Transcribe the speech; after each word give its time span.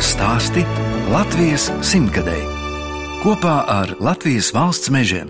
Latvijas 0.00 0.16
stāsti 0.16 0.62
Latvijas 1.12 1.64
simtgadēji 1.84 2.46
kopā 3.20 3.56
ar 3.68 3.90
Latvijas 4.00 4.48
valsts 4.56 4.88
mežiem. 4.88 5.28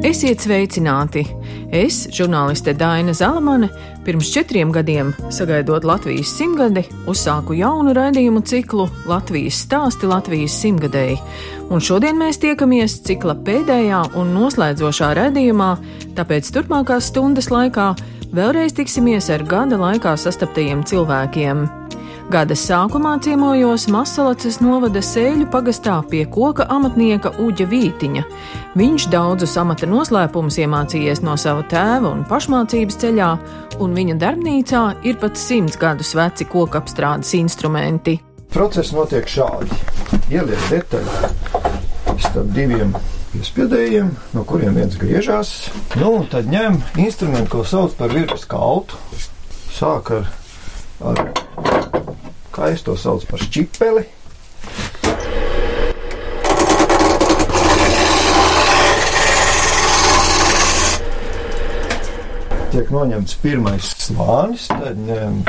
Esiet 0.00 0.40
sveicināti! 0.48 1.26
Es, 1.72 2.02
žurnāliste 2.12 2.74
Daina 2.76 3.14
Zalamane, 3.16 3.70
pirms 4.04 4.28
četriem 4.34 4.74
gadiem, 4.74 5.14
sagaidot 5.32 5.86
Latvijas 5.88 6.34
simtgadi, 6.36 6.82
uzsāku 7.08 7.56
jaunu 7.56 7.94
raidījumu 7.96 8.42
ciklu 8.44 8.90
Latvijas 9.08 9.62
stāsti 9.64 10.10
Latvijas 10.10 10.58
simtgadēji. 10.60 11.16
Un 11.72 11.80
šodien 11.80 12.20
mēs 12.20 12.42
tiekamies 12.44 13.00
cikla 13.08 13.38
pēdējā 13.48 14.04
un 14.20 14.36
noslēdzošā 14.36 15.14
raidījumā, 15.22 15.74
tāpēc 16.18 16.52
turpmākās 16.52 17.08
stundas 17.08 17.48
laikā 17.48 17.94
vēlreiz 18.36 18.76
tiksimies 18.76 19.32
ar 19.32 19.48
gada 19.48 19.80
laikā 19.80 20.18
sastaptajiem 20.20 20.84
cilvēkiem. 20.84 21.81
Gada 22.30 22.54
sākumā 22.54 23.16
ciemojos 23.24 23.88
Masalacas 23.90 24.60
novada 24.62 25.00
sēļu 25.02 25.48
pagastā 25.50 25.96
pie 26.06 26.22
koka 26.30 26.68
amatnieka 26.70 27.32
Uģa 27.42 27.66
Vītiņa. 27.66 28.22
Viņš 28.78 29.06
daudzus 29.10 29.56
amata 29.58 29.88
noslēpumus 29.90 30.60
iemācījies 30.62 31.24
no 31.26 31.34
sava 31.40 31.64
tēva 31.66 32.12
un 32.12 32.22
pašmācības 32.30 33.00
ceļā, 33.02 33.30
un 33.82 33.98
viņa 33.98 34.16
darbnīcā 34.22 34.84
ir 35.08 35.18
pat 35.22 35.40
simts 35.40 35.80
gadus 35.80 36.14
veci 36.14 36.46
koka 36.46 36.78
apstrādes 36.82 37.34
instrumenti. 37.40 38.20
Process 38.54 38.94
notiek 38.94 39.26
šādi. 39.26 39.82
Ieliek 40.30 40.70
detaļu 40.70 42.20
starp 42.22 42.54
diviem 42.54 42.94
piespiedējiem, 43.32 44.12
no 44.36 44.46
kuriem 44.46 44.78
viens 44.78 44.94
griežās. 45.00 45.56
Nu, 45.98 46.20
tad 46.30 46.46
ņem 46.52 46.78
instrumentu, 47.02 47.56
ko 47.56 47.66
sauc 47.66 47.96
par 47.98 48.14
virpas 48.14 48.46
kaltu. 48.48 49.00
Sāk 49.72 50.12
ar, 50.20 50.28
ar 51.02 51.24
kā 52.62 52.70
es 52.70 52.84
to 52.86 52.94
saucu 52.94 53.26
par 53.26 53.42
šķipeli. 53.42 54.04
Tiek 62.72 62.92
noņemts 62.94 63.34
pirmais 63.42 63.90
slānis, 64.00 64.68
tad 64.70 65.00
ņem 65.08 65.42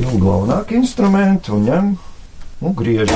ilgu 0.00 0.18
galvenāku 0.24 0.80
instrumentu 0.80 1.58
un 1.58 1.68
ņem 1.68 1.92
un 2.64 2.76
griež. 2.80 3.12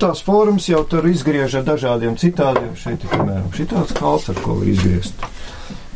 Tās 0.00 0.24
formas 0.24 0.66
jau 0.66 0.80
tur 0.88 1.06
izgriež 1.06 1.60
ar 1.60 1.66
dažādiem 1.70 2.16
citādiem. 2.18 2.72
Šeit 2.74 3.04
ir 3.04 3.12
piemēram 3.14 3.52
šitāds 3.54 3.94
kalts, 3.94 4.32
ar 4.32 4.40
ko 4.42 4.58
var 4.58 4.72
izgriezt 4.72 5.30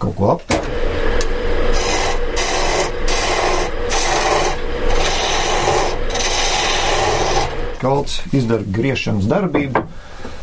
kaut 0.03 0.17
ko 0.19 0.31
ap. 0.35 0.45
Kalts 7.85 8.23
izdara 8.33 8.65
griešanas 8.65 9.27
darbību, 9.29 9.83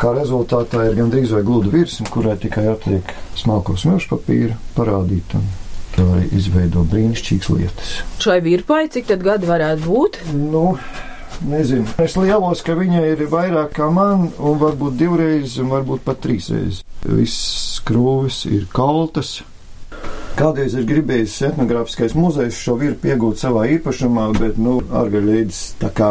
kā 0.02 0.12
rezultātā 0.14 0.86
ir 0.90 1.00
gandrīz 1.00 1.34
vai 1.34 1.42
gluda 1.48 1.74
virsma, 1.74 2.06
kurai 2.14 2.38
tikai 2.38 2.68
atliek 2.76 3.16
smalko 3.40 3.74
smilšu 3.82 4.14
papīra 4.14 4.60
parādīt. 4.78 5.34
Un 5.40 5.50
Tā 5.92 6.06
arī 6.08 6.28
izveido 6.38 6.86
brīnišķīgas 6.88 7.50
lietas. 7.52 7.90
Šai 8.24 8.40
virpai 8.46 8.86
cik 8.92 9.10
tad 9.10 9.24
gadi 9.26 9.50
varētu 9.50 9.84
būt? 9.84 10.20
Nu, 10.32 10.78
nezinu. 11.44 11.84
Es 12.00 12.16
lielos, 12.16 12.64
ka 12.64 12.78
viņai 12.80 13.04
ir 13.12 13.26
vairāk 13.32 13.74
kā 13.76 13.90
man, 13.92 14.30
un 14.40 14.62
varbūt 14.62 14.96
divreiz, 15.02 15.58
un 15.60 15.72
varbūt 15.74 16.06
pat 16.08 16.22
trīsreiz. 16.24 16.80
Viss 17.04 17.61
skrūvis 17.82 18.46
ir 18.48 18.70
kaltas, 18.72 19.42
Kādreiz 20.32 20.72
ir 20.80 20.86
gribējis 20.88 21.34
etnogrāfiskais 21.50 22.14
muzejs 22.16 22.56
šo 22.64 22.78
virpu 22.80 23.10
iegūt 23.12 23.42
savā 23.42 23.66
īpašumā, 23.76 24.30
bet, 24.38 24.56
nu, 24.64 24.78
ārgaļīdis 24.96 25.60
tā 25.82 25.90
kā 25.96 26.08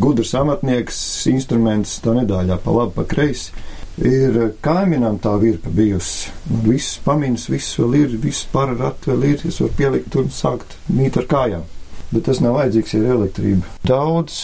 gudrs 0.00 0.30
amatnieks, 0.38 0.98
instruments 1.32 1.96
tā 2.04 2.14
nedāļā 2.14 2.60
pa 2.62 2.76
labi, 2.76 2.94
pa 2.94 3.04
kreisi. 3.10 3.50
Ir 3.98 4.38
kaimiņam 4.62 5.18
tā 5.22 5.34
virpa 5.42 5.72
bijusi. 5.74 6.30
Nu, 6.50 6.60
viss 6.68 7.00
pamiņas, 7.02 7.48
viss 7.50 7.76
vēl 7.80 7.98
ir, 7.98 8.16
viss 8.22 8.46
pararat 8.54 9.10
vēl 9.10 9.26
ir, 9.32 9.44
es 9.50 9.58
varu 9.62 9.76
pielikt 9.82 10.18
un 10.22 10.30
sākt 10.34 10.78
mīt 10.94 11.18
ar 11.18 11.28
kājām. 11.34 11.66
Bet 12.12 12.28
tas 12.30 12.40
nav 12.42 12.60
vajadzīgs, 12.60 12.94
ir 12.94 13.10
elektrība. 13.18 13.74
Daudz 13.86 14.38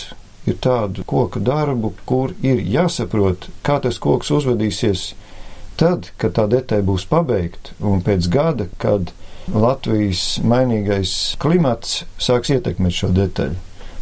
ir 0.51 0.59
tādu 0.63 1.07
koku 1.07 1.43
darbu, 1.43 1.95
kur 2.05 2.35
ir 2.43 2.63
jāsaprot, 2.67 3.47
kā 3.67 3.79
tas 3.83 4.03
koks 4.03 4.35
uzvedīsies 4.41 5.13
tad, 5.81 6.13
kad 6.21 6.37
tā 6.37 6.47
detaļa 6.51 6.87
būs 6.87 7.09
pabeigta, 7.11 7.75
un 7.81 8.05
pēc 8.05 8.29
gada, 8.33 8.69
kad 8.83 9.13
Latvijas 9.51 10.39
mainīgais 10.47 11.35
klimats 11.43 12.05
sāks 12.21 12.53
ietekmēt 12.55 12.95
šo 12.95 13.11
detaļu. 13.17 13.57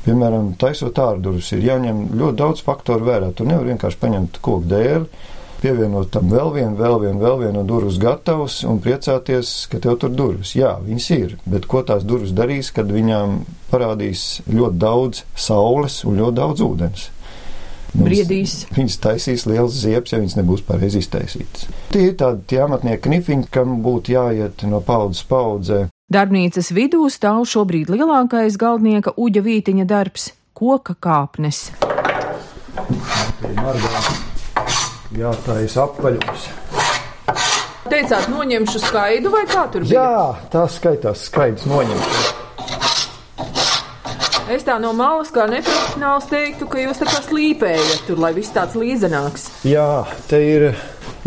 Piemēram, 0.04 0.52
taisot 0.60 0.98
ārdurus, 1.02 1.50
ir 1.52 1.64
jāņem 1.66 2.06
ļoti 2.16 2.38
daudz 2.38 2.62
faktoru 2.64 3.08
vērā. 3.08 3.32
Tu 3.36 3.44
nevari 3.48 3.74
vienkārši 3.74 4.00
paņemt 4.00 4.38
koku 4.44 4.68
dēli, 4.70 5.04
pievienot 5.62 6.10
tam 6.14 6.30
vēl 6.32 6.52
vienu, 6.54 6.76
vēl 6.78 6.98
vienu, 7.02 7.20
vēl 7.22 7.38
vienu 7.42 7.64
durvis 7.68 7.98
gatavs 8.02 8.60
un 8.68 8.80
priecāties, 8.82 9.52
ka 9.70 9.80
tev 9.84 9.98
tur 10.02 10.14
durvis. 10.14 10.54
Jā, 10.58 10.76
viņas 10.84 11.10
ir, 11.16 11.36
bet 11.48 11.68
ko 11.70 11.82
tās 11.86 12.06
durvis 12.08 12.34
darīs, 12.36 12.72
kad 12.74 12.90
viņām 12.92 13.40
parādīs 13.72 14.42
ļoti 14.48 14.80
daudz 14.80 15.24
saules 15.36 16.02
un 16.08 16.20
ļoti 16.22 16.38
daudz 16.40 16.64
ūdens? 16.64 17.08
Briedīs. 17.94 18.66
Viņas 18.76 18.98
taisīs 19.04 19.46
liels 19.48 19.76
ziepes, 19.82 20.12
ja 20.12 20.20
viņas 20.20 20.38
nebūs 20.40 20.64
pareizi 20.66 21.02
iztaisītas. 21.02 21.68
Tie 21.92 22.08
ir 22.10 22.16
tādi 22.20 22.44
tie 22.52 22.62
amatnieki 22.64 23.04
knifiņi, 23.08 23.48
kam 23.54 23.78
būtu 23.84 24.14
jāiet 24.16 24.64
no 24.68 24.82
paudzes 24.84 25.24
paudzē. 25.28 25.86
Darbnīcas 26.08 26.72
vidū 26.72 27.04
stāv 27.12 27.44
šobrīd 27.48 27.90
lielākais 27.92 28.56
galdnieka 28.60 29.12
uģa 29.20 29.44
vītiņa 29.44 29.84
darbs- 29.88 30.32
koka 30.58 30.96
kāpnes. 30.96 31.70
Jā, 35.18 35.32
tā 35.44 35.60
ir 35.64 35.78
apaļums. 35.84 36.48
Teicāt, 37.88 38.26
noņemšu 38.28 38.80
skaidu 38.82 39.30
vai 39.32 39.46
kā 39.48 39.64
tur 39.72 39.84
bija? 39.86 40.02
Jā, 40.02 40.48
tā 40.52 40.66
skaitās 40.68 41.24
skaidrs 41.28 41.64
noņemts. 41.68 42.47
Es 44.48 44.62
tā 44.64 44.78
no 44.80 44.94
malas 44.96 45.28
kā 45.28 45.44
neprofesionāls 45.50 46.28
teiktu, 46.30 46.64
ka 46.72 46.80
jūs 46.80 47.02
tā 47.02 47.08
kā 47.10 47.18
slīpējat 47.26 48.06
tur, 48.06 48.20
lai 48.22 48.30
viss 48.32 48.54
tāds 48.54 48.78
līdzenāks. 48.80 49.42
Jā, 49.68 50.06
te 50.30 50.40
ir 50.40 50.64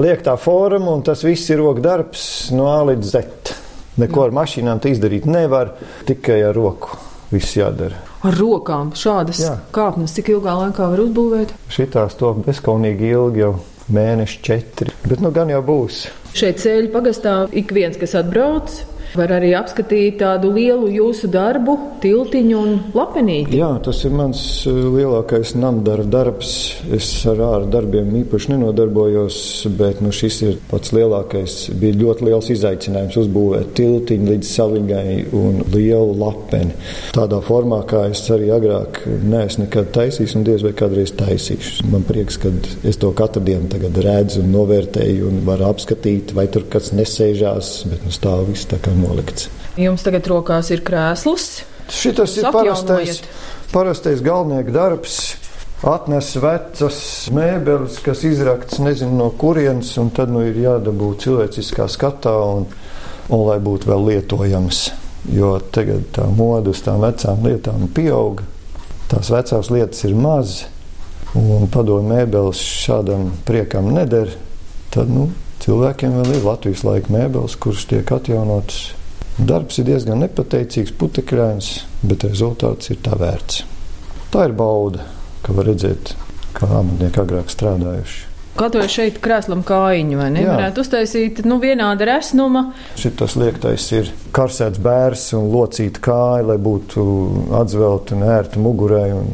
liektā 0.01 0.33
forma 0.41 0.95
un 0.95 1.03
tas 1.05 1.21
viss 1.21 1.51
ir 1.53 1.61
roka 1.61 1.83
darbs 1.85 2.23
no 2.55 2.65
A 2.71 2.79
līdz 2.89 3.11
Z. 3.11 3.53
Neko 4.01 4.23
ar 4.25 4.33
mašīnām 4.33 4.81
izdarīt 4.89 5.27
nevar, 5.29 5.75
tikai 6.07 6.39
ar 6.47 6.57
roku 6.57 6.97
viss 7.29 7.53
jādara. 7.59 7.99
Ar 8.25 8.37
rokām 8.37 8.89
šādas 8.97 9.43
Jā. 9.43 9.53
kāpnes, 9.75 10.15
cik 10.17 10.33
ilgā 10.33 10.55
laikā 10.57 10.89
var 10.89 11.03
uzbūvēt? 11.05 11.53
Šitās 11.69 12.17
to 12.17 12.33
bezkaunīgi 12.41 13.13
ilgi 13.13 13.43
jau 13.43 13.51
mēneši, 13.93 14.41
četri. 14.45 14.95
Bet 15.05 15.21
nu 15.21 15.29
gan 15.35 15.53
jau 15.53 15.61
būs. 15.65 16.07
Šeit 16.33 16.61
ceļu 16.63 16.89
pagastā 16.93 17.35
ik 17.53 17.69
viens, 17.75 18.01
kas 18.01 18.17
atbrauc, 18.17 18.81
Var 19.11 19.31
arī 19.35 19.49
apskatīt 19.59 20.21
tādu 20.21 20.53
lielu 20.55 20.87
jūsu 20.87 21.27
darbu, 21.31 21.73
tiltiņu 21.99 22.59
un 22.59 22.77
lapenīti. 22.95 23.57
Jā, 23.59 23.73
tas 23.83 23.99
ir 24.07 24.13
mans 24.15 24.41
eh, 24.69 24.77
lielākais 24.95 25.51
namdara 25.59 26.05
darbs. 26.07 26.53
Es 26.95 27.09
ar 27.27 27.41
ārā 27.43 27.67
darbiem 27.71 28.13
īpaši 28.21 28.53
nenodarbojos, 28.53 29.39
bet 29.77 29.99
nu, 30.03 30.13
šis 30.15 30.37
ir 30.47 30.59
pats 30.69 30.93
lielākais. 30.95 31.57
Bija 31.81 31.99
ļoti 31.99 32.27
liels 32.29 32.47
izaicinājums 32.55 33.17
uzbūvēt 33.21 33.73
tiltiņu 33.81 34.31
līdz 34.31 34.53
saliņai 34.55 35.17
un 35.41 35.59
lielu 35.73 36.15
lapeni. 36.21 36.77
Tādā 37.11 37.41
formā, 37.43 37.81
kā 37.89 38.05
es 38.13 38.23
arī 38.31 38.47
agrāk 38.55 39.01
neesmu 39.07 39.65
nekad 39.65 39.91
taisījis 39.97 40.37
un 40.39 40.47
diez 40.47 40.63
vai 40.63 40.71
kādreiz 40.77 41.11
taisīšu. 41.19 41.89
Man 41.91 42.07
prieks, 42.07 42.39
ka 42.41 42.53
es 42.87 42.97
to 43.01 43.11
katru 43.17 43.43
dienu 43.43 43.67
redzu 44.01 44.41
un 44.41 44.55
novērtēju 44.55 45.27
un 45.27 45.43
varu 45.45 45.67
apskatīt, 45.67 46.31
vai 46.37 46.47
tur 46.51 46.63
kāds 46.71 46.93
nesēžās, 46.95 47.73
bet 47.91 48.07
nu, 48.07 48.15
stāv 48.15 48.47
viss 48.47 48.69
tā 48.71 48.79
kā 48.81 48.95
nolikts. 49.01 49.49
Jums 49.79 50.03
tagad 50.05 50.27
rokās 50.31 50.71
ir 50.73 50.83
krēsls. 50.87 51.63
Šitas 51.91 52.37
ir 52.39 52.47
parastais, 52.53 53.21
parastais 53.73 54.23
galvenieka 54.23 54.73
darbs. 54.75 55.21
Atnes 55.81 56.27
vecas 56.37 56.97
mēbeles, 57.33 57.95
kas 58.05 58.21
izraktas 58.27 58.77
nezinu 58.83 59.15
no 59.17 59.31
kurienes, 59.33 59.95
un 59.97 60.11
tad 60.13 60.29
nu 60.29 60.43
ir 60.45 60.59
jādabū 60.61 61.15
cilvēciskā 61.23 61.87
skatā, 61.89 62.35
un, 62.37 62.67
un 63.33 63.41
lai 63.47 63.57
būtu 63.63 63.89
vēl 63.89 64.05
lietojamas. 64.11 64.83
Jo 65.33 65.55
tagad 65.73 66.05
tā 66.13 66.27
moda 66.29 66.69
uz 66.69 66.83
tām 66.85 67.01
vecām 67.01 67.41
lietām 67.45 67.87
pieauga. 67.97 68.45
Tās 69.09 69.33
vecās 69.33 69.71
lietas 69.73 70.05
ir 70.05 70.13
mazas, 70.17 70.67
un 71.37 71.65
padomju 71.71 72.13
mēbeles 72.13 72.61
šādam 72.61 73.31
priekam 73.47 73.89
neder. 73.95 74.31
Tad 74.93 75.09
nu, 75.09 75.31
cilvēkiem 75.61 76.17
vēl 76.17 76.33
ir 76.37 76.47
Latvijas 76.47 76.85
laika 76.87 77.13
mēbeles, 77.13 77.59
kuras 77.61 77.85
tiek 77.89 78.11
atjaunotas 78.11 78.89
Darbs 79.39 79.79
ir 79.79 79.87
diezgan 79.87 80.19
nepateicīgs, 80.21 80.91
putekļains, 80.99 81.69
bet 82.05 82.25
rezultāts 82.27 82.91
ir 82.91 82.99
tā 83.01 83.15
vērts. 83.17 83.63
Tā 84.31 84.43
ir 84.49 84.55
bauda, 84.57 85.05
ka 85.41 85.55
var 85.55 85.69
redzēt, 85.71 86.11
kā 86.57 86.67
amatnieki 86.67 87.21
agrāk 87.23 87.49
strādājuši. 87.49 88.27
Katru 88.59 88.83
šeit 88.91 89.21
krēslam 89.23 89.63
kājiņu, 89.65 90.17
vai 90.19 90.27
ne? 90.35 90.43
Jā. 90.43 90.57
Varētu 90.59 90.83
uztaisīt, 90.83 91.39
nu, 91.47 91.57
vienāda 91.63 92.05
resnuma. 92.09 92.65
Šitas 92.99 93.37
liektais 93.39 93.87
ir 93.95 94.11
karsēts 94.35 94.81
bērs 94.83 95.29
un 95.39 95.47
locīta 95.53 96.03
kāja, 96.03 96.49
lai 96.51 96.59
būtu 96.61 97.05
atzvelta 97.61 98.17
un 98.17 98.27
ērta 98.27 98.61
mugurai. 98.61 99.07
Un 99.15 99.31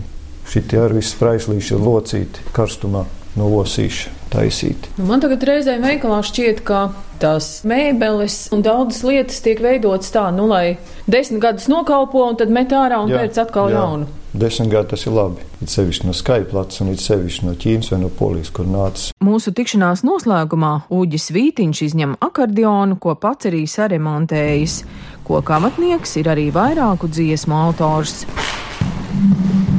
šitie 0.47 0.80
ar 0.85 0.95
visu 0.95 1.18
spraislīši 1.18 1.75
ir 1.75 1.83
locīti 1.83 2.45
karstumā 2.56 3.03
no 3.35 3.50
losīša 3.57 4.16
taisīti. 4.33 4.91
Nu, 4.97 5.07
man 5.09 5.24
tagad 5.24 5.44
reizēm 5.47 5.85
veikalā 5.85 6.19
šķiet, 6.25 6.62
ka 6.68 6.88
tās 7.21 7.63
mēbeles 7.68 8.47
un 8.53 8.62
daudzas 8.65 9.01
lietas 9.07 9.41
tiek 9.45 9.62
veidotas 9.63 10.13
tā, 10.13 10.27
nu, 10.35 10.45
lai 10.51 10.77
desmit 11.09 11.41
gadus 11.44 11.68
nokalpo 11.71 12.27
un 12.27 12.38
tad 12.39 12.53
met 12.53 12.74
ārā 12.75 13.01
un 13.03 13.13
Jā, 13.13 13.24
pēc 13.24 13.41
atkal 13.47 13.71
jā. 13.74 13.81
jaunu. 13.81 14.09
Desmit 14.38 14.69
gadi 14.69 14.91
tas 14.91 15.06
ir 15.07 15.15
labi. 15.15 15.45
Ir 15.63 15.71
sevišķi 15.71 16.06
no 16.06 16.13
Skaiplats 16.13 16.83
un 16.83 16.91
ir 16.91 17.00
sevišķi 17.01 17.47
no 17.47 17.56
Ķīnas 17.57 17.89
vai 17.94 18.00
no 18.03 18.12
Polijas, 18.13 18.51
kur 18.53 18.68
nācis. 18.69 19.09
Mūsu 19.24 19.53
tikšanās 19.56 20.03
noslēgumā 20.06 20.73
Uģis 20.94 21.31
Vītiņš 21.33 21.83
izņem 21.88 22.18
akordionu, 22.21 23.00
ko 23.01 23.15
pats 23.18 23.50
arī 23.50 23.63
saremontējis. 23.71 24.81
Koka 25.25 25.57
amatnieks 25.57 26.19
ir 26.21 26.30
arī 26.35 26.51
vairāku 26.53 27.09
dziesmu 27.09 27.57
autors. 27.57 28.21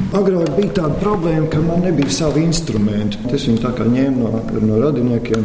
Agrāk 0.08 0.54
bija 0.56 0.70
tāda 0.72 0.94
problēma, 1.02 1.50
ka 1.52 1.58
man 1.60 1.82
nebija 1.84 2.08
savi 2.08 2.40
instrumenti. 2.46 3.18
Es 3.28 3.42
viņu 3.44 3.60
tā 3.60 3.74
kā 3.76 3.84
ņēmu 3.84 4.22
no, 4.22 4.38
no 4.64 4.78
radiniekiem. 4.80 5.42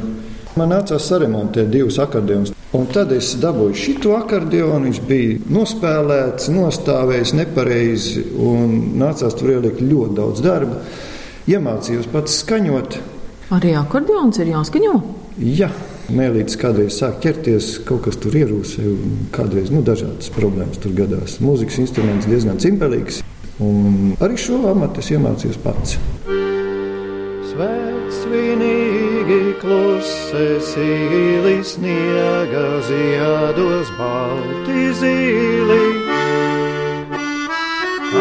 Man 0.56 0.70
nācās 0.72 1.04
saremontēt 1.10 1.68
divus 1.74 1.98
akordionus. 2.00 2.54
Un 2.74 2.88
tad 2.88 3.12
es 3.12 3.34
dabūju 3.42 3.76
šo 3.76 4.14
akordionu. 4.22 4.86
Viņš 4.88 5.02
bija 5.10 5.42
nospēlēts, 5.52 6.48
nostājis 6.56 7.34
nepareizi, 7.36 8.24
un 8.40 8.78
nācās 9.02 9.36
tur 9.36 9.52
ielikt 9.58 9.84
ļoti 9.84 10.16
daudz 10.22 10.46
darba. 10.46 10.80
Iemācījos 11.52 12.08
pats 12.14 12.40
skaņot. 12.46 12.98
Arī 13.52 13.76
akordions 13.76 14.40
ir 14.40 14.54
jāskaņo. 14.54 14.96
Jā, 15.44 15.74
mēlītis 16.08 16.56
kādreiz 16.62 17.02
sāk 17.02 17.20
ķerties, 17.26 17.82
kaut 17.84 18.06
kas 18.08 18.16
tur 18.24 18.40
ierūsē, 18.40 18.88
un 18.88 19.28
kādreiz 19.36 19.76
nu, 19.76 19.84
dažādas 19.84 20.32
problēmas 20.32 20.80
tur 20.80 20.96
gadās. 20.96 21.42
Mūzikas 21.44 21.82
instruments 21.84 22.32
diezgan 22.32 22.64
cimpelīgs, 22.64 23.20
un 23.64 24.16
arī 24.24 24.36
šo 24.40 24.64
amatu 24.72 25.04
es 25.04 25.12
iemācījos 25.14 25.60
pats. 25.64 25.98
Svētsvinīgi 27.54 29.42
klusē 29.62 30.48
sīli 30.72 31.58
sniega 31.68 32.66
ziedos 32.88 33.92
balti 34.00 34.82
zīli. 35.00 35.84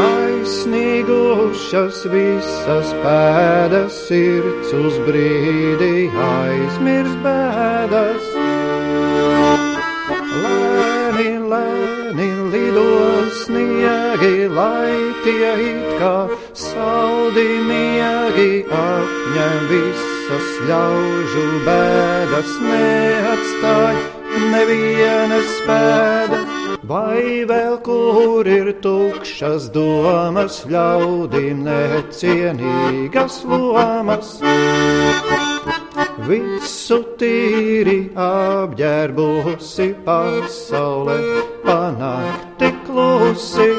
Aizsnigušas 0.03 1.99
visas 2.13 2.93
pēdas, 3.03 3.93
sirds 4.09 4.71
uz 4.77 4.95
brīdi 5.07 6.09
aizmirst 6.29 7.19
bēdas. 7.25 8.25
Lēni, 10.43 11.31
lēni 11.53 12.31
lido 12.55 12.89
sniegi, 13.43 14.49
lai 14.49 15.12
tie 15.25 15.53
it 15.69 15.91
kā 16.01 16.17
saldi 16.55 17.47
miegi 17.69 18.65
apņem 18.79 19.61
visas 19.71 20.49
ļaužu 20.71 21.47
bēdas, 21.67 22.57
neatstāj 22.71 24.03
nevienas 24.53 25.55
pēdas. 25.69 26.59
Vai 26.83 27.47
vēl 27.47 27.77
kur 27.87 28.49
ir 28.51 28.73
tukšas 28.83 29.69
domas, 29.73 30.65
ļaudīm 30.67 31.63
necienīgas 31.69 33.37
lomas? 33.47 34.35
Visu 36.27 36.99
tīri 37.21 37.99
apģērbusi 38.19 39.89
pasaule, 40.05 41.19
panākti 41.63 42.75
klusi. 42.87 43.71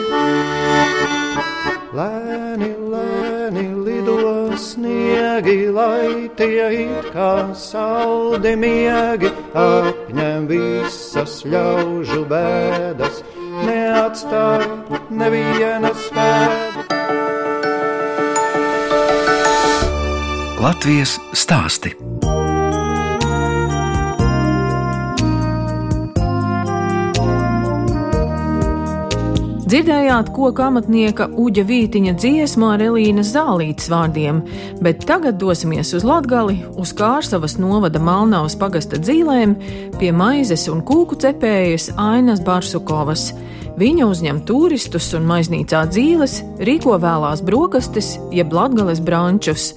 Lēni, 1.94 2.72
lēni 2.90 3.68
lido 3.86 4.16
sniegi, 4.58 5.68
lai 5.70 6.26
tie 6.40 6.66
it 6.80 7.10
kā 7.14 7.54
saldi 7.54 8.56
miegi 8.58 9.30
apņem 9.54 10.48
visas 10.50 11.44
ļaužu 11.46 12.24
bēdas, 12.32 13.22
neatstāj 13.68 14.66
nevienas 15.14 16.10
pēdas. 16.18 16.90
Latvijas 20.64 21.20
stāsti. 21.38 21.94
Dzirdējāt 29.64 30.28
koka 30.36 30.66
amatnieka 30.68 31.30
Uģa 31.40 31.64
Vītiņa 31.64 32.12
dziesmu 32.20 32.68
ar 32.74 32.82
Elīnas 32.84 33.30
Zālītes 33.32 33.88
vārdiem, 33.88 34.42
bet 34.84 35.06
tagad 35.08 35.38
dosimies 35.40 35.94
uz 35.96 36.04
Latgali, 36.04 36.58
uz 36.76 36.92
Kārsavas 36.98 37.56
novada 37.62 38.02
Malnavas 38.04 38.58
pagasta 38.60 39.00
dzīlēm, 39.00 39.56
pie 40.02 40.12
maizes 40.12 40.68
un 40.68 40.84
kūku 40.84 41.16
cepējas 41.24 41.94
Ainas 41.96 42.44
Barsukovas. 42.44 43.30
Viņa 43.80 44.10
uzņem 44.12 44.44
turistus 44.46 45.08
un 45.16 45.32
maiznīcā 45.32 45.86
dzīves, 45.94 46.42
rīko 46.60 47.00
vēlās 47.00 47.40
brokastis, 47.48 48.18
jeb 48.36 48.52
latgales 48.54 49.00
brančus. 49.00 49.72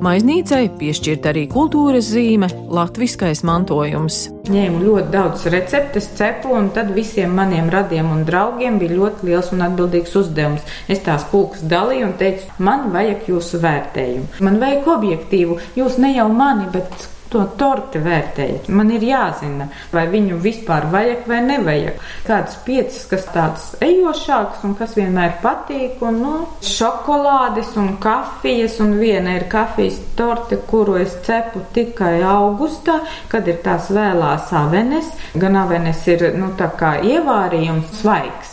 Maiznīcai 0.00 0.70
piešķirt 0.80 1.26
arī 1.28 1.42
kultūras 1.52 2.06
zīme- 2.08 2.46
latviskais 2.76 3.42
mantojums. 3.44 4.30
Ņēmu 4.48 4.80
ļoti 4.86 5.10
daudz 5.12 5.44
receptes, 5.52 6.08
cepu, 6.16 6.54
un 6.56 6.70
tad 6.72 6.94
visiem 6.96 7.34
maniem 7.36 7.68
radiem 7.68 8.08
un 8.10 8.24
draugiem 8.24 8.78
bija 8.80 8.96
ļoti 8.96 9.28
liels 9.28 9.52
un 9.52 9.60
atbildīgs 9.66 10.16
uzdevums. 10.16 10.64
Es 10.88 11.04
tās 11.04 11.28
kūkas 11.30 11.68
dalīju 11.68 12.06
un 12.06 12.14
teicu, 12.16 12.48
man 12.58 12.90
vajag 12.94 13.28
jūsu 13.28 13.60
vērtējumu. 13.60 14.40
Man 14.40 14.58
vajag 14.58 14.88
objektīvu, 14.96 15.58
jūs 15.76 15.98
ne 15.98 16.14
jau 16.16 16.28
mani, 16.32 16.64
bet 16.72 16.88
to 17.30 17.44
torti 17.58 18.00
vērtējat. 18.02 18.68
Man 18.74 18.90
ir 18.94 19.04
jāzina, 19.06 19.68
vai 19.94 20.06
viņu 20.10 20.38
vispār 20.42 20.88
vajag 20.92 21.26
vai 21.30 21.40
nevajag. 21.46 22.02
Kādas 22.26 22.58
piecas, 22.66 23.04
kas 23.10 23.26
tādas 23.34 23.66
ejošākas 23.84 24.64
un 24.66 24.76
kas 24.78 24.96
vienmēr 24.98 25.38
patīk, 25.44 26.02
un 26.06 26.20
nu, 26.24 26.34
šokolādes 26.66 27.74
un 27.80 27.94
kafijas, 28.02 28.80
un 28.84 28.96
viena 29.00 29.36
ir 29.38 29.46
kafijas 29.52 30.00
torte, 30.18 30.58
kuru 30.70 30.98
es 31.00 31.16
cepu 31.26 31.64
tikai 31.74 32.18
augustā, 32.26 33.00
kad 33.30 33.48
ir 33.48 33.60
tās 33.64 33.90
vēlās 33.94 34.52
avenes. 34.56 35.10
Gan 35.38 35.58
avenes 35.60 36.06
ir, 36.10 36.32
nu, 36.38 36.52
tā 36.58 36.72
kā 36.78 36.96
ievārījums 37.06 38.00
svaigs. 38.02 38.49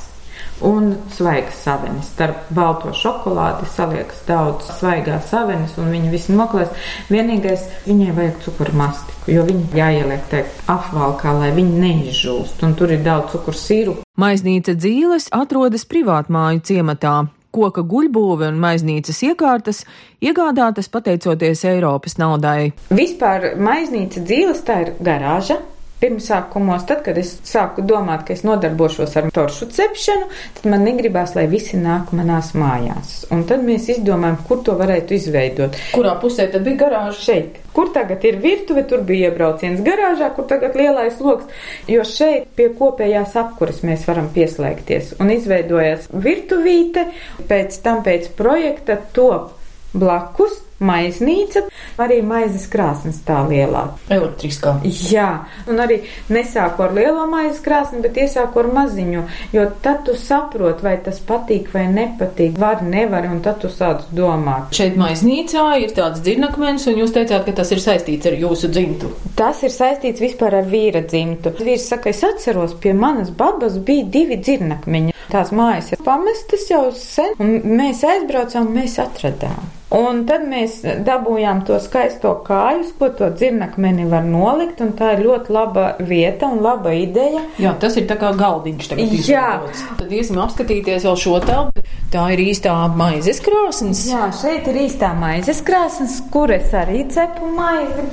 Un 0.66 0.96
svaigas 1.14 1.60
savenes. 1.62 2.08
Starp 2.16 2.48
balto 2.50 2.90
šokolādi 2.98 3.68
saliekas 3.70 4.24
daudz 4.26 4.72
svaigās 4.80 5.30
savenes, 5.30 5.76
un 5.78 5.92
viņi 5.94 6.10
visi 6.10 6.34
noklājas. 6.34 6.74
Vienīgais, 7.14 7.68
viņai 7.86 8.16
vajag 8.18 8.42
cukurmastiku, 8.46 9.32
jo 9.36 9.46
viņi 9.46 9.78
jāieliek 9.78 10.26
teikt 10.32 10.66
apvalkā, 10.74 11.36
lai 11.38 11.52
viņi 11.54 11.82
neizžūst, 11.84 12.66
un 12.66 12.74
tur 12.80 12.96
ir 12.96 13.06
daudz 13.06 13.36
cukuru 13.36 13.62
sīrupu. 13.62 14.06
Maiznīca 14.18 14.74
dzīves 14.74 15.30
atrodas 15.38 15.86
privātmāju 15.86 16.66
ciematā. 16.72 17.16
Koka 17.54 17.82
guļbūve 17.82 18.50
un 18.52 18.58
maiznīcas 18.62 19.22
iekārtas 19.30 19.86
iegādātas 20.22 20.90
pateicoties 20.94 21.64
Eiropas 21.66 22.18
naudai. 22.20 22.74
Vispār 22.90 23.54
maiznīca 23.62 24.22
dzīves 24.26 24.66
tā 24.68 24.82
ir 24.84 24.94
garāža. 25.02 25.62
Pirmsākumos, 25.98 26.84
tad, 26.86 27.00
kad 27.08 27.18
es 27.18 27.32
sāku 27.48 27.82
domāt, 27.89 28.27
ka 28.27 28.36
es 28.36 28.44
nodarbošos 28.46 29.16
ar 29.18 29.32
toršu 29.34 29.66
cepšanu, 29.74 30.27
tad 30.60 30.68
man 30.70 30.84
negribās, 30.86 31.34
lai 31.34 31.48
visi 31.50 31.80
nāk 31.82 32.12
manās 32.13 32.51
mājās. 32.54 33.24
Un 33.34 33.42
tad 33.50 33.63
mēs 33.66 33.88
izdomājām, 33.96 34.38
kur 34.46 34.62
to 34.68 34.75
varētu 34.77 35.16
izveidot. 35.18 35.80
Kurā 35.96 36.13
pusē 36.22 36.46
tad 36.54 36.68
bija 36.68 36.84
garāža? 36.84 37.16
Šeit, 37.18 37.58
kur 37.74 37.89
tagad 37.96 38.22
ir 38.30 38.38
virtuve, 38.44 38.86
tur 38.86 39.01
bija 39.10 39.32
iebrauciens 39.32 39.82
garāžā, 39.86 40.30
kur 40.36 40.46
tagad 40.51 40.77
lielais 40.77 41.18
loks. 41.24 41.50
Jo 41.89 42.06
šeit 42.06 42.51
pie 42.60 42.70
kopējās 42.77 43.34
apkuras 43.42 43.82
mēs 43.88 44.06
varam 44.06 44.30
pieslēgties. 44.38 45.16
Un 45.18 45.34
izveidojas 45.34 46.06
virtuvīte, 46.13 47.08
pēc 47.50 47.82
tam 47.82 48.06
pēc 48.06 48.30
projekta 48.38 49.01
top 49.18 49.56
blakus 49.98 50.67
maiznīca, 50.84 51.63
arī 52.01 52.19
maizes 52.25 52.67
krāsnes 52.72 53.19
tā 53.25 53.39
lielā. 53.48 53.84
Elektriskā. 54.13 54.77
Jā, 54.86 55.29
un 55.69 55.81
arī 55.84 56.01
nesāku 56.34 56.86
ar 56.86 56.93
lielo 56.98 57.25
maizes 57.31 57.62
krāsni, 57.65 58.01
bet 58.03 58.19
iesāku 58.22 58.62
ar 58.62 58.72
maziņu, 58.75 59.24
jo 59.55 59.65
tad 59.84 60.03
tu 60.07 60.15
saproti, 60.19 60.86
vai 60.86 60.98
tas 61.03 61.19
patīk 61.24 61.72
vai 61.74 61.88
nepatīk, 61.91 62.57
var, 62.60 62.84
nevar, 62.86 63.27
un 63.31 63.41
tad 63.46 63.62
tu 63.63 63.72
sāc 63.74 64.07
domāt. 64.15 64.72
Šeit 64.77 64.98
maiznīcā 65.00 65.65
ir 65.84 65.96
tāds 65.98 66.22
dzirnakmens, 66.25 66.88
un 66.91 67.01
jūs 67.01 67.15
teicāt, 67.15 67.46
ka 67.48 67.57
tas 67.62 67.74
ir 67.74 67.84
saistīts 67.84 68.29
ar 68.29 68.38
jūsu 68.38 68.72
dzimtu. 68.74 69.12
Tas 69.38 69.63
ir 69.65 69.74
saistīts 69.74 70.24
vispār 70.24 70.62
ar 70.62 70.69
vīra 70.69 71.03
dzimtu. 71.05 71.55
Vīrs 71.57 71.89
saka, 71.91 72.13
es 72.13 72.24
atceros, 72.25 72.77
pie 72.81 72.93
manas 72.98 73.34
babas 73.34 73.77
bija 73.81 74.05
divi 74.17 74.39
dzirnakmeņi. 74.41 75.17
Tās 75.27 75.51
mājas 75.51 75.91
ir 75.91 76.03
pamestas 76.05 76.69
jau 76.69 76.86
sen, 76.96 77.34
un 77.43 77.57
mēs 77.79 78.03
aizbraucām, 78.07 78.69
mēs 78.72 78.96
atradām. 79.03 79.74
Un 79.98 80.25
tad 80.27 80.41
mēs 80.48 80.81
dabūjām 81.07 81.62
to 81.67 81.77
skaisto 81.79 82.34
kāju, 82.43 82.89
ko 83.00 83.07
to 83.15 83.29
dzirnakmeni 83.31 84.07
var 84.12 84.25
nolikt, 84.27 84.81
un 84.84 84.91
tā 85.00 85.13
ir 85.15 85.24
ļoti 85.24 85.53
laba 85.55 85.86
vieta 86.03 86.50
un 86.51 86.60
laba 86.63 86.91
ideja. 86.96 87.46
Jā, 87.60 87.72
tas 87.79 87.96
ir 88.00 88.07
tā 88.10 88.17
kā 88.19 88.34
galdiņš 88.36 88.89
tagad 88.91 89.15
izveidots. 89.15 89.86
Tad 90.01 90.12
iesim 90.12 90.41
apskatīties 90.43 91.07
vēl 91.07 91.19
šo 91.24 91.39
telpu. 91.48 91.86
Tā 92.12 92.25
ir 92.36 92.43
īstā 92.50 92.75
maizes 93.00 93.39
krāsnes. 93.43 94.03
Jā, 94.12 94.27
šeit 94.36 94.67
ir 94.72 94.84
īstā 94.84 95.13
maizes 95.15 95.63
krāsnes, 95.67 96.19
kur 96.36 96.51
es 96.55 96.75
arī 96.75 97.05
cepu 97.12 97.48
maizi. 97.55 98.10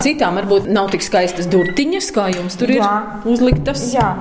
Citām 0.00 0.40
varbūt 0.40 0.68
nav 0.72 0.88
tik 0.94 1.04
skaistas 1.04 1.48
durtiņas, 1.52 2.06
kā 2.16 2.30
jums 2.32 2.56
tur 2.56 2.72
Jā. 2.72 2.92
ir 3.20 3.34
uzliktas. 3.34 3.90
Jā. 3.92 4.14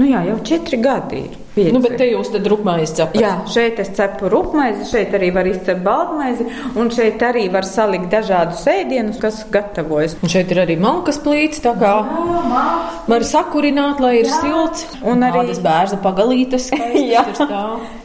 Nu 0.00 0.08
jā, 0.08 0.24
jau 0.30 0.38
četri 0.44 0.80
gadi 0.80 1.26
ir. 1.26 1.42
Pieci. 1.56 1.72
Nu, 1.72 1.80
bet 1.80 1.94
te 1.96 2.04
jūs 2.04 2.28
tad 2.34 2.44
rupmaizi 2.52 2.98
cepat. 2.98 3.16
Jā, 3.16 3.30
šeit 3.48 3.78
es 3.80 3.88
cepu 3.96 4.28
rupmaizi, 4.28 4.84
šeit 4.90 5.14
arī 5.16 5.30
var 5.32 5.48
izcept 5.48 5.80
baltmaizi, 5.86 6.44
un 6.76 6.90
šeit 6.92 7.22
arī 7.24 7.46
var 7.54 7.64
salikt 7.64 8.10
dažādus 8.12 8.66
ēdienus, 8.68 9.16
kas 9.22 9.38
gatavojas. 9.54 10.18
Un 10.20 10.32
šeit 10.34 10.52
ir 10.52 10.60
arī 10.66 10.76
malkas 10.80 11.16
plīts, 11.24 11.62
tā 11.64 11.72
kā 11.80 11.94
jā, 12.04 12.64
var 13.08 13.24
sakurināt, 13.24 14.02
lai 14.04 14.18
ir 14.18 14.28
jā. 14.28 14.40
silts. 14.42 14.84
Un 15.00 15.24
arī 15.24 15.46
tādas 15.46 15.62
bērza 15.64 16.00
pagalītes, 16.04 16.68
jā. 17.14 17.24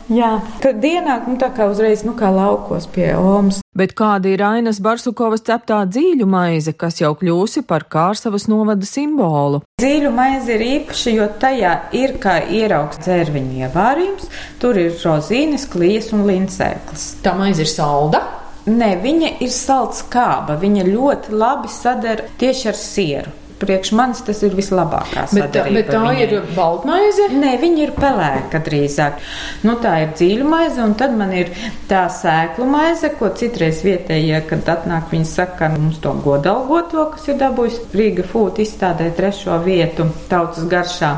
jā, 0.08 0.32
kad 0.64 0.80
dienā, 0.80 1.20
nu 1.28 1.36
tā 1.42 1.52
kā 1.52 1.68
uzreiz, 1.74 2.06
nu 2.08 2.16
kā 2.16 2.32
laukos 2.32 2.88
pie 2.96 3.12
Omas. 3.20 3.61
Bet 3.72 3.94
kāda 3.96 4.28
ir 4.28 4.42
Ainas 4.44 4.82
Barsukovas 4.84 5.46
ceptā 5.48 5.78
dzīļu 5.88 6.26
maize, 6.28 6.74
kas 6.76 6.98
jau 7.00 7.14
kļūsi 7.16 7.64
par 7.70 7.86
Kārsavas 7.88 8.50
novada 8.52 8.84
simbolu? 8.84 9.62
Dzīļu 9.80 10.12
maize 10.12 10.58
ir 10.58 10.66
īpaša, 10.66 11.14
jo 11.16 11.30
tajā 11.40 11.72
ir 11.96 12.18
kā 12.20 12.36
ieraugs 12.52 13.00
dzērviņu 13.06 13.64
ievārījums, 13.64 14.28
tur 14.60 14.76
ir 14.76 14.92
rozīnes, 15.00 15.70
klijas 15.72 16.12
un 16.12 16.28
lincēklis. 16.28 17.08
Tā 17.24 17.32
maize 17.40 17.64
ir 17.64 17.72
salda. 17.72 18.26
Nē, 18.68 18.98
viņa 19.08 19.38
ir 19.40 19.56
salds 19.56 20.04
kāba. 20.12 20.60
Viņa 20.60 20.90
ļoti 20.92 21.40
labi 21.40 21.72
sadara 21.72 22.28
tieši 22.44 22.74
ar 22.74 22.78
sieru 22.78 23.41
priekš 23.62 23.94
manis 23.98 24.24
tas 24.28 24.42
ir 24.46 24.56
vislabākā 24.58 25.26
sadarbība. 25.32 25.64
Bet, 25.68 25.78
bet 25.78 25.90
tā 25.94 26.02
viņai. 26.06 26.26
ir 26.26 26.54
baltmaize? 26.58 27.28
Nē, 27.38 27.54
viņa 27.62 27.84
ir 27.86 27.94
pelēka 27.98 28.62
drīzāk. 28.66 29.20
Nu, 29.68 29.78
tā 29.84 29.96
ir 30.04 30.14
dzīļu 30.18 30.48
maize, 30.52 30.82
un 30.84 30.96
tad 31.00 31.16
man 31.18 31.34
ir 31.38 31.52
tā 31.90 32.04
sēklu 32.12 32.68
maize, 32.70 33.14
ko 33.20 33.32
citreiz 33.38 33.84
vietējie, 33.86 34.40
kad 34.50 34.72
atnāk, 34.76 35.10
viņi 35.14 35.30
saka, 35.32 35.72
mums 35.76 36.02
to 36.04 36.14
godalgoto, 36.26 37.10
kas 37.16 37.30
ir 37.32 37.42
dabūjis 37.42 37.84
Rīga 37.98 38.26
Food 38.28 38.62
izstādē 38.64 39.12
trešo 39.18 39.60
vietu 39.66 40.10
tautas 40.32 40.66
garšā. 40.72 41.14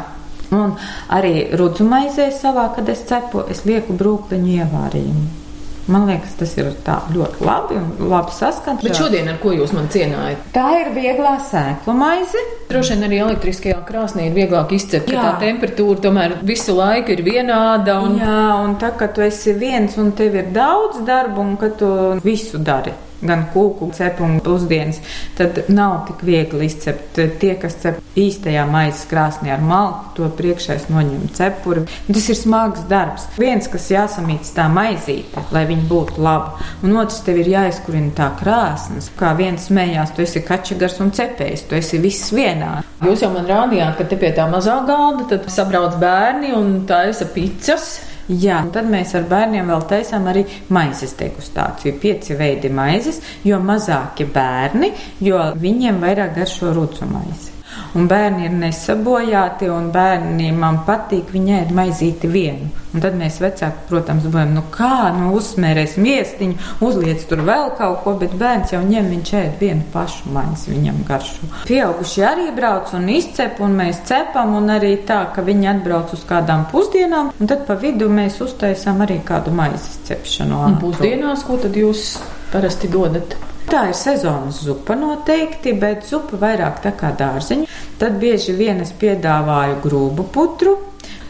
Un 0.54 0.76
arī 1.10 1.48
rudzu 1.58 1.86
maizē 1.88 2.30
savā, 2.36 2.68
kad 2.76 2.90
es 2.94 3.08
cepu, 3.10 3.48
es 3.50 3.66
lieku 3.66 3.96
brūkliņu 3.98 4.60
ievārījumu. 4.60 5.43
Man 5.92 6.06
liekas, 6.08 6.38
tas 6.40 6.54
ir 6.56 6.70
ļoti 7.12 7.44
labi 7.44 7.76
un 7.76 7.90
labi 8.08 8.32
saskaņot. 8.32 8.86
Bet 8.86 9.00
šodien 9.02 9.28
ar 9.28 9.40
ko 9.42 9.52
jūs 9.52 9.74
man 9.76 9.90
cienājat? 9.92 10.46
Tā 10.56 10.68
ir 10.80 10.92
vieglā 10.96 11.36
sēklu 11.50 11.96
maize. 11.98 12.44
Droši 12.70 12.96
vien 12.96 13.08
arī 13.10 13.20
elektriskajā 13.26 13.82
krāsnī 13.88 14.30
ir 14.30 14.38
vieglāk 14.38 14.72
izcept, 14.78 15.12
ka 15.12 15.28
tā 15.28 15.34
temperatūra 15.44 16.06
tomēr 16.08 16.38
visu 16.48 16.78
laiku 16.78 17.18
ir 17.18 17.24
vienāda. 17.28 18.00
Un... 18.06 18.20
Jā, 18.24 18.44
un 18.64 18.78
tā, 18.80 18.94
ka 19.00 19.12
tu 19.12 19.26
esi 19.26 19.58
viens 19.60 20.00
un 20.00 20.14
tev 20.16 20.40
ir 20.40 20.54
daudz 20.56 21.04
darbu 21.08 21.44
un 21.44 21.58
ka 21.60 21.74
tu 21.78 21.90
visu 22.24 22.64
dari 22.64 22.96
gan 23.28 23.46
kūku 23.54 23.90
cepumu 23.96 24.42
pusdienas, 24.44 25.00
tad 25.38 25.64
nav 25.72 26.04
tik 26.10 26.24
viegli 26.28 26.68
izcept. 26.68 27.20
Tie, 27.40 27.54
kas 27.60 27.78
cep 27.82 28.20
īstajā 28.20 28.66
maizes 28.70 29.06
krāsnī 29.10 29.54
ar 29.54 29.64
malku, 29.64 30.14
to 30.18 30.30
priekšais 30.38 30.90
noņem 30.92 31.30
cepuri. 31.38 31.86
Tas 32.10 32.30
ir 32.30 32.40
smags 32.40 32.86
darbs. 32.90 33.28
Viens, 33.40 33.68
kas 33.72 33.90
jāsamīts 33.94 34.54
tā 34.56 34.68
maizīte, 34.72 35.46
lai 35.56 35.66
viņa 35.70 35.88
būtu 35.90 36.24
laba, 36.24 36.58
un 36.84 36.98
otrs 37.02 37.22
tev 37.26 37.42
ir 37.42 37.52
jāizkurina 37.56 38.14
tā 38.18 38.30
krāsnes. 38.40 39.12
Kā 39.20 39.34
viens 39.38 39.70
smējās, 39.70 40.16
tu 40.16 40.26
esi 40.26 40.44
kačagars 40.46 41.00
un 41.04 41.14
cepējs, 41.16 41.68
tu 41.70 41.80
esi 41.80 42.02
viss 42.04 42.34
vienā. 42.36 42.76
Jūs 43.04 43.26
jau 43.26 43.34
man 43.34 43.50
rādījāt, 43.50 43.98
ka 43.98 44.08
te 44.08 44.20
pie 44.20 44.32
tā 44.36 44.48
mazā 44.52 44.80
galda 44.88 45.42
sabrauc 45.52 45.98
bērni 46.02 46.54
un 46.56 46.84
taisa 46.90 47.28
pizzas. 47.34 48.13
Jā, 48.32 48.62
un 48.64 48.70
tad 48.72 48.88
mēs 48.88 49.14
ar 49.20 49.26
bērniem 49.28 49.68
vēl 49.68 49.88
taisām 49.90 50.30
arī 50.32 50.46
maizes 50.72 51.18
degustāciju. 51.20 51.98
Pieci 52.00 52.38
veidi 52.40 52.72
maizes, 52.72 53.20
jo 53.44 53.60
mazāki 53.60 54.30
bērni, 54.32 54.94
jo 55.24 55.42
viņiem 55.60 56.00
vairāk 56.04 56.38
garšo 56.38 56.72
rūcu 56.76 57.10
maizi. 57.12 57.53
Un 57.94 58.08
bērni 58.10 58.48
ir 58.48 58.54
nesabojāti, 58.58 59.68
un 59.70 59.92
bērniem 59.94 60.56
man 60.58 60.80
patīk, 60.88 61.28
viņi 61.34 61.54
ēd 61.60 61.74
maizīti 61.78 62.30
vienu. 62.32 62.72
Un 62.94 63.02
tad 63.02 63.14
mēs 63.18 63.40
vecāki, 63.42 63.86
protams, 63.90 64.26
domājam, 64.26 64.56
nu 64.58 64.64
kā, 64.74 65.12
nu 65.14 65.32
uzsmērēs 65.38 65.94
miestiņu, 66.02 66.58
uzliec 66.86 67.22
tur 67.30 67.44
vēl 67.46 67.72
kaut 67.78 68.02
ko, 68.06 68.16
bet 68.18 68.34
bērns 68.38 68.74
jau 68.74 68.82
ņem, 68.86 69.12
viņš 69.14 69.34
ēd 69.44 69.62
vienu 69.62 69.86
pašu 69.94 70.34
maizi, 70.34 70.74
viņam 70.74 71.00
garšu. 71.08 71.52
Pieauguši 71.70 72.26
arī 72.30 72.50
brauc 72.58 72.94
un 72.98 73.08
izcep, 73.14 73.62
un 73.66 73.78
mēs 73.78 74.02
cepam, 74.10 74.58
un 74.58 74.74
arī 74.74 74.96
tā, 75.10 75.24
ka 75.34 75.46
viņi 75.46 75.72
atbrauc 75.76 76.18
uz 76.18 76.26
kādām 76.30 76.68
pusdienām, 76.74 77.34
un 77.38 77.50
tad 77.50 77.66
pa 77.70 77.78
vidu 77.78 78.10
mēs 78.10 78.42
uztaisām 78.46 79.06
arī 79.06 79.22
kādu 79.26 79.54
maizes 79.54 80.02
cepšanu. 80.10 80.66
Pusdienās, 80.82 81.46
ko 81.46 81.62
tad 81.62 81.78
jūs 81.78 82.16
parasti 82.54 82.90
dodat? 82.94 83.38
Tā 83.70 83.88
ir 83.90 83.96
sezonas 83.98 84.60
zupa 84.66 84.96
noteikti, 85.00 85.74
bet 85.80 86.06
zupa 86.10 86.38
vairāk 86.42 86.82
tā 86.84 86.92
kā 87.00 87.14
dārziņa. 87.20 87.70
Tad 88.02 88.20
bieži 88.22 88.56
vien 88.58 88.84
es 88.84 88.92
piedāvāju 89.00 89.80
grūbu 89.86 90.28
putru, 90.36 90.76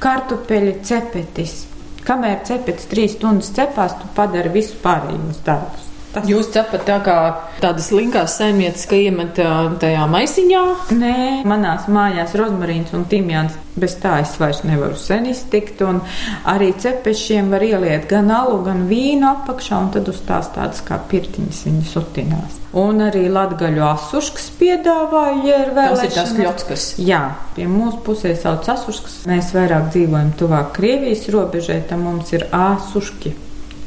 kartupeļu 0.04 0.80
cepetis. 0.84 1.56
Kamēr 2.04 2.42
cepetis 2.48 2.90
trīs 2.92 3.16
stundas 3.16 3.54
cepās, 3.56 3.96
tu 4.02 4.12
padari 4.18 4.52
visu 4.58 4.76
pārējos 4.84 5.44
darbus. 5.46 5.93
Jūs 6.14 6.52
cepat 6.54 6.84
tā 6.86 7.00
kā 7.02 7.18
tādas 7.58 7.88
linkās 7.90 8.36
saimnieces, 8.38 8.86
ka 8.86 8.98
iemet 9.02 9.40
tajā 9.82 10.06
maisiņā? 10.12 10.64
Nē, 10.94 11.16
manās 11.50 11.88
mājās 11.90 12.36
rozmarīns 12.38 12.94
un 12.94 13.08
timjāns. 13.10 13.58
Bez 13.74 13.96
tā 13.98 14.20
es 14.22 14.36
vairs 14.38 14.60
nevaru 14.68 14.94
sen 15.00 15.26
iztikt. 15.32 15.80
Un 15.82 16.04
arī 16.46 16.70
cepešiem 16.78 17.50
var 17.50 17.66
ieliet 17.66 18.06
gan 18.12 18.30
alu, 18.30 18.60
gan 18.68 18.84
vīnu 18.90 19.26
apakšā, 19.32 19.80
un 19.82 19.90
tad 19.96 20.12
uz 20.12 20.20
tās 20.28 20.52
tādas 20.54 20.84
kā 20.86 21.00
pirtiņas 21.10 21.64
viņi 21.66 21.88
sutinās. 21.90 22.60
Un 22.78 23.02
arī 23.06 23.24
latgaļu 23.34 23.82
asuškas 23.86 24.52
piedāvāju, 24.60 25.42
ja 25.50 25.58
ir 25.66 25.74
vēl 25.74 25.98
tas 25.98 26.06
ir 26.06 26.14
tas 26.14 26.36
kļotskas. 26.38 26.86
Jā, 27.02 27.24
pie 27.58 27.66
mūsu 27.70 28.04
pusē 28.06 28.36
sauc 28.38 28.70
asuškas. 28.76 29.24
Mēs 29.30 29.50
vairāk 29.58 29.90
dzīvojam 29.94 30.30
tuvāk 30.38 30.70
Krievijas 30.78 31.26
robežai, 31.34 31.82
tam 31.90 32.06
mums 32.06 32.34
ir 32.38 32.46
asuški. 32.54 33.34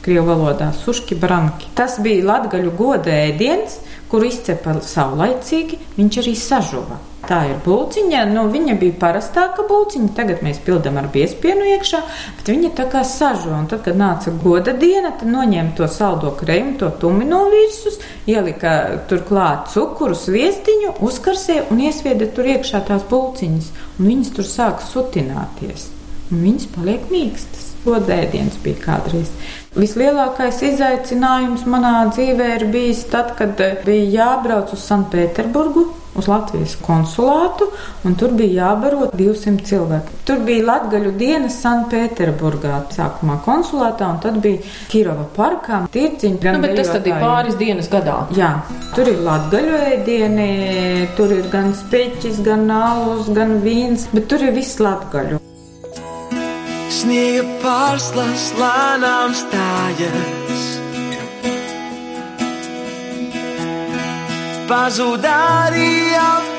Krievu 0.06 0.28
valodā 0.28 0.68
suški 0.70 1.16
branki. 1.18 1.66
Tas 1.74 1.96
bija 1.98 2.22
latgaļu 2.28 2.70
goda 2.78 3.10
ēdiens, 3.10 3.80
kur 4.06 4.22
izcepa 4.22 4.76
saulaicīgi, 4.86 5.80
viņš 5.96 6.18
arī 6.22 6.34
sažuva. 6.38 6.98
Tā 7.26 7.40
ir 7.48 7.56
būciņa, 7.64 8.20
nu, 8.30 8.44
viņa 8.52 8.76
bija 8.78 8.94
parastāka 9.00 9.64
būciņa, 9.66 10.12
tagad 10.14 10.44
mēs 10.46 10.60
pildām 10.62 11.00
ar 11.00 11.08
biespienu 11.10 11.66
iekšā, 11.72 12.04
bet 12.38 12.52
viņa 12.52 12.70
tā 12.78 12.86
kā 12.92 13.02
sažo. 13.02 13.50
Un 13.56 13.66
tad, 13.66 13.82
kad 13.88 13.98
nāca 13.98 14.30
goda 14.44 14.76
diena, 14.78 15.10
tad 15.10 15.32
noņēma 15.34 15.74
to 15.74 15.90
saldo 15.90 16.30
krējumu, 16.38 16.76
to 16.78 16.92
tumino 17.02 17.42
virsus, 17.50 17.98
ielika 18.30 18.76
tur 19.10 19.26
klāt 19.26 19.72
cukuru, 19.74 20.14
sviestiņu, 20.14 21.00
uzkarsēja 21.02 21.66
un 21.74 21.82
iesvieda 21.88 22.30
tur 22.30 22.46
iekšā 22.54 22.84
tās 22.92 23.02
būciņas, 23.10 23.74
un 23.98 24.12
viņas 24.14 24.34
tur 24.38 24.52
sāka 24.54 24.86
sutināties. 24.86 25.90
Un 26.30 26.46
viņas 26.46 26.70
paliek 26.78 27.10
mīkstas. 27.10 27.72
Godēdiens 27.86 28.56
bija 28.64 28.80
kādreiz. 28.82 29.28
Vislielākais 29.76 30.62
izaicinājums 30.64 31.66
manā 31.68 32.06
dzīvē 32.08 32.48
ir 32.54 32.62
bijis 32.72 33.02
tad, 33.12 33.34
kad 33.36 33.60
eh, 33.60 33.74
bija 33.84 34.06
jābrauc 34.14 34.70
uz 34.72 34.80
Sanktpēterburgu, 34.88 35.82
uz 36.16 36.28
Latvijas 36.30 36.78
konsulātu, 36.80 37.66
un 38.08 38.14
tur 38.16 38.32
bija 38.38 38.70
jābaro 38.70 39.10
200 39.12 39.66
cilvēku. 39.68 40.14
Tur 40.24 40.40
bija 40.46 40.64
Latvijas 40.70 41.18
dienas 41.20 41.58
Sanktpēterburgā, 41.60 42.78
sākumā 42.96 43.36
konsulātā, 43.44 44.08
un 44.14 44.22
tad 44.24 44.38
bija 44.44 44.64
Kirova 44.88 45.26
parkā, 45.36 45.82
tirdziņa. 45.92 46.54
Nu, 46.56 46.62
bet 46.64 46.80
tas 46.80 46.94
ir 46.96 47.10
pāris 47.20 47.58
dienas 47.60 47.90
gadā. 47.92 48.22
Jā, 48.38 48.54
tur 48.96 49.10
ir 49.12 49.20
Latvijas 49.26 49.90
ēdieni, 49.90 50.48
tur 51.20 51.36
ir 51.36 51.52
gan 51.52 51.74
speķis, 51.76 52.40
gan 52.48 52.64
alus, 52.72 53.28
gan 53.36 53.58
vīns, 53.66 54.08
bet 54.16 54.30
tur 54.32 54.48
ir 54.48 54.56
viss 54.56 54.80
Latvijas. 54.80 55.44
Sniega 57.06 57.44
pārslas 57.62 58.44
lēnām 58.58 59.30
stājas 59.38 60.62
pazuda 64.66 65.34
arī 65.68 65.92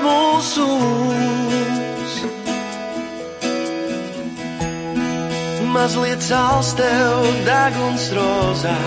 mūsu. 0.06 0.68
Mazliet 5.76 6.24
sāls 6.24 6.72
tev 6.80 7.28
deguns 7.50 8.08
rozā. 8.16 8.78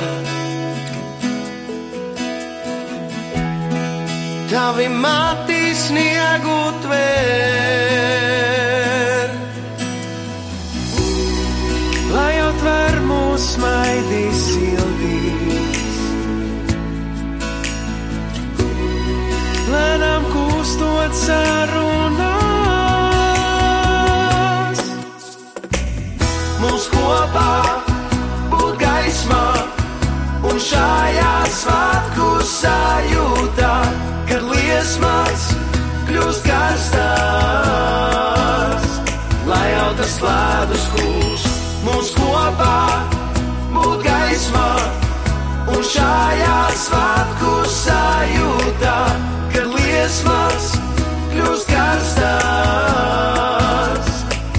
Tavi 4.54 4.88
mati 5.04 5.60
sniegu 5.84 6.62
tvēr. 6.86 8.09
Lai 12.60 12.68
atver 12.68 13.00
mūs 13.08 13.44
smaidīs 13.54 14.40
sildīs. 14.50 15.98
Lēnām 19.70 20.24
kustot 20.28 21.14
sarunās. 21.16 22.20
Mūs 26.60 26.84
kopā 26.92 27.54
būt 28.52 28.76
gaismā 28.82 29.48
un 30.50 30.56
šajā 30.60 31.34
svētku 31.56 32.28
sajūtā 32.44 33.76
kad 34.28 34.42
liesmas 34.52 35.42
kļūst 36.10 36.42
karstas, 36.44 37.00
lai 39.48 39.68
jau 39.72 39.90
tas 40.02 40.14
ledus 40.28 40.84
kūs 40.98 41.42
mums 41.84 42.19
šajā 45.86 46.60
svētku 46.76 47.52
sajūtā, 47.72 48.98
kad 49.54 49.66
liesmas 49.72 50.66
kļūst 51.32 51.66
karstas, 51.70 52.26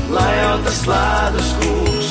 lai 0.09 0.31
jau 0.39 0.55
tas 0.65 0.81
ledus 0.89 1.49
kūs. 1.61 2.07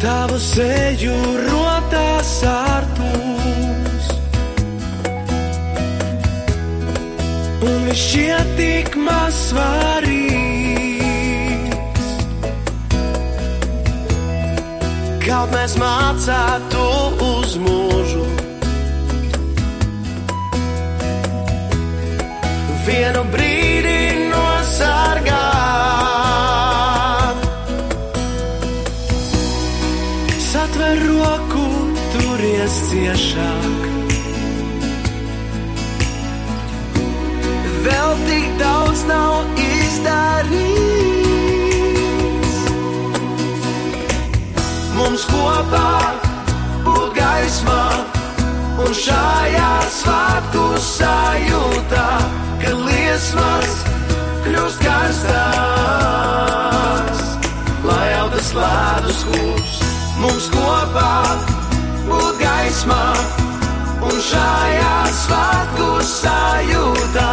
Tavu 0.00 0.38
seju 0.40 1.16
rotās 1.46 2.26
sārtus 2.40 4.06
Un 7.66 7.78
viņš 7.88 8.00
šķiet 8.02 8.48
tik 8.60 8.88
maz 9.00 9.34
svarīgs 9.48 10.15
Kaut 15.26 15.50
mēs 15.50 15.72
mācētu 15.74 16.82
uz 17.26 17.56
mūžu 17.58 18.45
un 48.86 48.94
šajā 48.94 49.70
svētku 49.90 50.64
sajūtā, 50.78 52.08
kad 52.62 52.76
liesmas 52.86 53.72
kļūst 54.44 54.78
karstas, 54.84 55.32
lai 57.86 58.06
jau 58.12 58.26
tas 58.34 58.50
ledus 58.60 59.20
kūst 59.32 59.82
mums 60.22 60.46
kopā 60.54 61.16
būt 62.06 62.34
gaismā 62.44 63.06
un 64.06 64.16
šajā 64.28 64.96
svētku 65.24 65.88
sajūtā, 66.12 67.32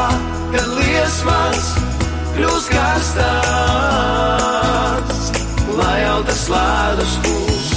kad 0.55 0.67
liesmas 0.79 1.65
kļūst 2.33 2.69
karstas, 2.73 3.21
lai 5.77 5.97
jau 6.01 6.19
tas 6.31 6.43
ledus 6.55 7.13
kūst. 7.27 7.72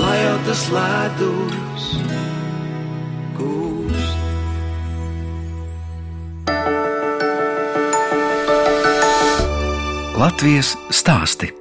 Lai 0.00 0.16
jau 0.22 0.36
tas 0.46 0.62
ledus 0.72 1.88
kūst. 3.36 4.16
Latvijas 10.22 10.76
stāsti. 10.94 11.52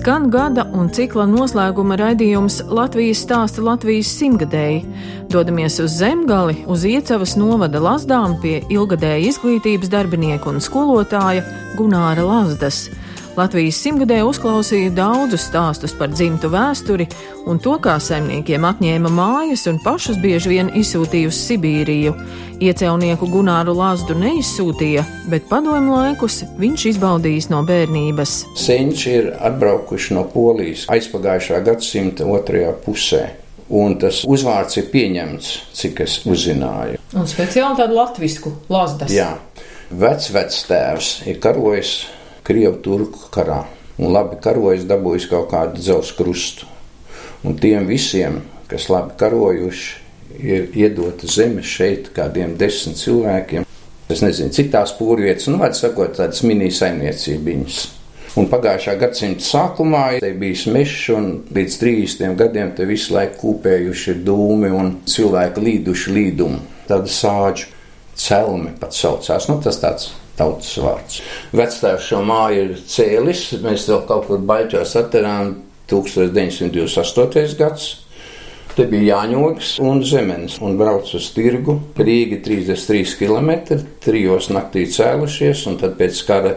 Skan 0.00 0.30
gada 0.32 0.62
un 0.72 0.86
cikla 0.88 1.26
noslēguma 1.28 1.98
raidījums 2.00 2.54
Latvijas 2.72 3.20
stāsta 3.26 3.60
Latvijas 3.60 4.08
simtgadēji. 4.16 4.78
Dodamies 5.28 5.74
uz 5.84 5.98
zemgali, 6.00 6.62
uz 6.72 6.86
Iecavas 6.88 7.34
novada 7.36 7.82
Lazdām 7.84 8.38
pie 8.40 8.62
ilgadēja 8.72 9.28
izglītības 9.28 9.92
darbinieka 9.92 10.48
un 10.48 10.64
skolotāja 10.64 11.44
Gunāra 11.76 12.24
Lazdas. 12.24 12.86
Latvijas 13.40 13.78
simtgadē 13.80 14.18
uzklausīju 14.28 14.90
daudzus 14.92 15.46
stāstus 15.48 15.94
par 15.96 16.10
dzimtu 16.12 16.50
vēsturi 16.52 17.06
un 17.48 17.60
to, 17.62 17.78
kā 17.80 17.94
saimniekiem 18.02 18.66
atņēma 18.68 19.08
mājas 19.16 19.62
un 19.70 19.78
pašus 19.80 20.18
bieži 20.20 20.50
vien 20.50 20.68
izsūtīja 20.76 21.30
uz 21.30 21.38
Sibīriju. 21.46 22.12
Iecēlnieku 22.60 23.30
Gunāru 23.32 23.72
Lazdu 23.78 24.18
neizsūtīja, 24.20 25.06
bet 25.32 25.48
padomu 25.48 25.94
laikus 25.94 26.42
viņš 26.60 26.86
izbaudījis 26.92 27.48
no 27.54 27.62
bērnības. 27.64 28.36
Senči 28.60 29.16
ir 29.22 29.32
atbraukuši 29.40 30.18
no 30.18 30.26
Polijas 30.28 30.84
aizpagājušā 30.92 31.64
gadsimta 31.70 32.28
otrajā 32.28 32.76
pusē. 32.84 33.24
Un 33.72 33.96
tas 34.02 34.20
uzvārds 34.28 34.82
ir 34.82 34.92
pieņemts, 34.92 35.52
cik 35.80 36.04
es 36.04 36.20
uzzināju. 36.28 37.00
Un 37.16 37.28
speciāli 37.30 37.80
tādu 37.80 37.96
latvisku 38.02 38.52
Lazdas. 38.68 39.16
Jā, 39.16 39.32
vecvectēvs 39.96 41.14
ir 41.30 41.40
karojis 41.40 42.00
Krievu 42.46 42.78
turku 42.84 43.28
karā 43.34 43.64
un 44.00 44.14
labi 44.14 44.38
karojis, 44.42 44.86
dabūjis 44.88 45.28
kaut 45.30 45.50
kādu 45.52 45.80
dzelzceļa 45.80 46.16
krustu. 46.18 46.68
Un 47.44 47.56
tiem 47.60 47.86
visiem, 47.88 48.40
kas 48.68 48.88
labi 48.92 49.16
karojuši, 49.20 50.00
ir 50.40 50.68
iedota 50.76 51.28
zeme 51.28 51.62
šeit 51.66 52.12
kādiem 52.16 52.56
desmit 52.60 53.00
cilvēkiem. 53.00 53.66
Es 54.10 54.22
nezinu, 54.24 54.50
cik 54.54 54.70
tās 54.72 54.92
pūrvietas, 54.98 55.48
nu, 55.50 55.60
vārds 55.60 55.82
sakot, 55.84 56.16
tādas 56.18 56.42
mini-saimniecībiņas. 56.46 57.80
Un 58.38 58.46
pagājušā 58.50 58.94
gadsimta 58.98 59.42
sākumā 59.42 60.04
te 60.22 60.30
bija 60.38 60.70
mežs, 60.74 61.08
un 61.14 61.30
līdz 61.54 61.78
30 61.82 62.36
gadiem 62.38 62.70
te 62.78 62.86
visu 62.86 63.14
laiku 63.16 63.40
kūpējuši 63.42 64.16
dūmi 64.26 64.70
un 64.74 64.92
cilvēki 65.10 65.64
līduši 65.66 66.14
līdumu. 66.14 66.60
Tāda 66.86 67.10
sāģu 67.10 67.70
celme 68.18 68.74
pat 68.78 68.94
saucās. 68.94 69.48
Nu, 69.50 69.58
tas 69.62 69.80
tāds 69.82 70.12
tautas 70.40 70.74
vārds. 70.80 71.22
Vectēvs 71.56 72.10
šo 72.10 72.24
māju 72.26 72.68
ir 72.68 72.84
cēlis, 72.88 73.46
mēs 73.62 73.88
vēl 73.92 74.06
kaut 74.08 74.28
kur 74.30 74.46
baļķos 74.50 74.96
atcerām 75.04 75.58
1928. 75.90 77.58
gads. 77.58 77.90
Te 78.76 78.86
bija 78.86 79.16
Jāņogs 79.16 79.74
un 79.82 79.98
Zemenis, 80.06 80.60
un 80.62 80.76
brauc 80.78 81.08
uz 81.18 81.26
tirgu. 81.34 81.74
Rīga 81.98 82.38
33 82.44 83.16
km, 83.18 83.80
trijos 84.04 84.50
naktī 84.54 84.86
cēlušies, 84.88 85.64
un 85.68 85.78
tad 85.80 85.96
pēc 85.98 86.22
kara, 86.28 86.54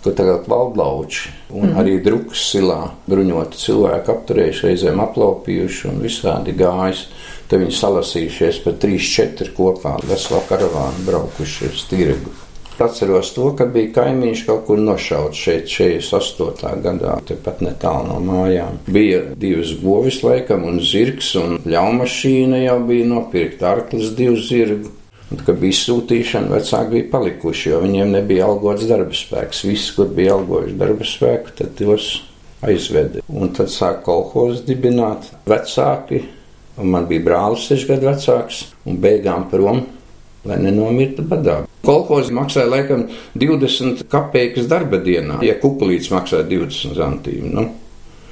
kur 0.00 0.16
tagad 0.16 0.48
valdlauči, 0.48 1.28
un 1.52 1.68
mm. 1.68 1.78
arī 1.82 1.98
drukas 2.02 2.46
silā 2.54 2.80
bruņoti 3.10 3.60
cilvēki 3.60 4.14
apturējuši, 4.14 4.66
reizēm 4.70 5.04
aplaupījuši 5.04 5.90
un 5.92 6.00
visādi 6.06 6.56
gājis. 6.56 7.06
Te 7.50 7.58
viņi 7.60 7.76
salasījušies 7.76 8.62
par 8.64 8.78
3-4 8.80 9.52
kopā, 9.56 9.98
veselu 10.08 10.46
karavānu 10.48 11.10
braukuši 11.10 11.68
uz 11.68 11.84
tirgu. 11.90 12.32
Atceros 12.80 13.34
to, 13.36 13.50
ka 13.56 13.66
bija 13.68 13.90
kaimiņš 13.98 14.42
kaut 14.46 14.62
kur 14.64 14.78
nošauts 14.80 15.36
šeit, 15.36 15.66
48. 15.68 16.78
gadā, 16.80 17.18
tepat 17.28 17.60
netālu 17.60 18.06
no 18.08 18.16
mājām. 18.24 18.78
Bija 18.88 19.20
divas 19.42 19.74
govis, 19.82 20.22
laikam, 20.24 20.64
un 20.64 20.80
zirgs, 20.80 21.34
un 21.36 21.58
ļaumašīna 21.68 22.62
jau 22.62 22.78
bija 22.88 23.10
nopirkta 23.10 23.68
arklis 23.74 24.14
divu 24.16 24.40
zirgu. 24.40 24.94
Un, 25.30 25.44
kad 25.44 25.60
bija 25.60 25.76
sūtīšana, 25.76 26.50
vecāki 26.56 26.96
bija 26.96 27.10
palikuši, 27.12 27.68
jo 27.70 27.84
viņiem 27.84 28.16
nebija 28.16 28.48
algots 28.48 28.88
darba 28.88 29.14
spēks. 29.14 29.62
Visi, 29.68 29.92
kur 29.94 30.08
bija 30.16 30.40
algojuši 30.40 30.80
darba 30.80 31.06
spēku, 31.06 31.54
tad 31.60 31.76
tos 31.78 32.08
aizveda. 32.64 33.20
Un 33.28 33.52
tad 33.60 33.68
sāk 33.70 34.00
kolhoz 34.08 34.64
dibināt 34.64 35.28
vecāki, 35.46 36.24
un 36.80 36.96
man 36.96 37.06
bija 37.12 37.28
brālis 37.28 37.68
seši 37.68 37.92
gadu 37.92 38.08
vecāks, 38.08 38.64
un 38.88 38.98
beigām 39.04 39.50
prom 39.52 39.84
lai 40.48 40.60
nenomirtu 40.62 41.24
badā. 41.28 41.60
Kolhozi 41.86 42.34
maksāja 42.36 42.70
laikam 42.70 43.06
20 43.40 44.04
kopēkas 44.10 44.68
darba 44.70 45.00
dienā, 45.04 45.40
ja 45.44 45.56
kukulīts 45.60 46.12
maksāja 46.12 46.46
20 46.48 46.96
zantīm. 46.98 47.50
Nu, 47.56 47.66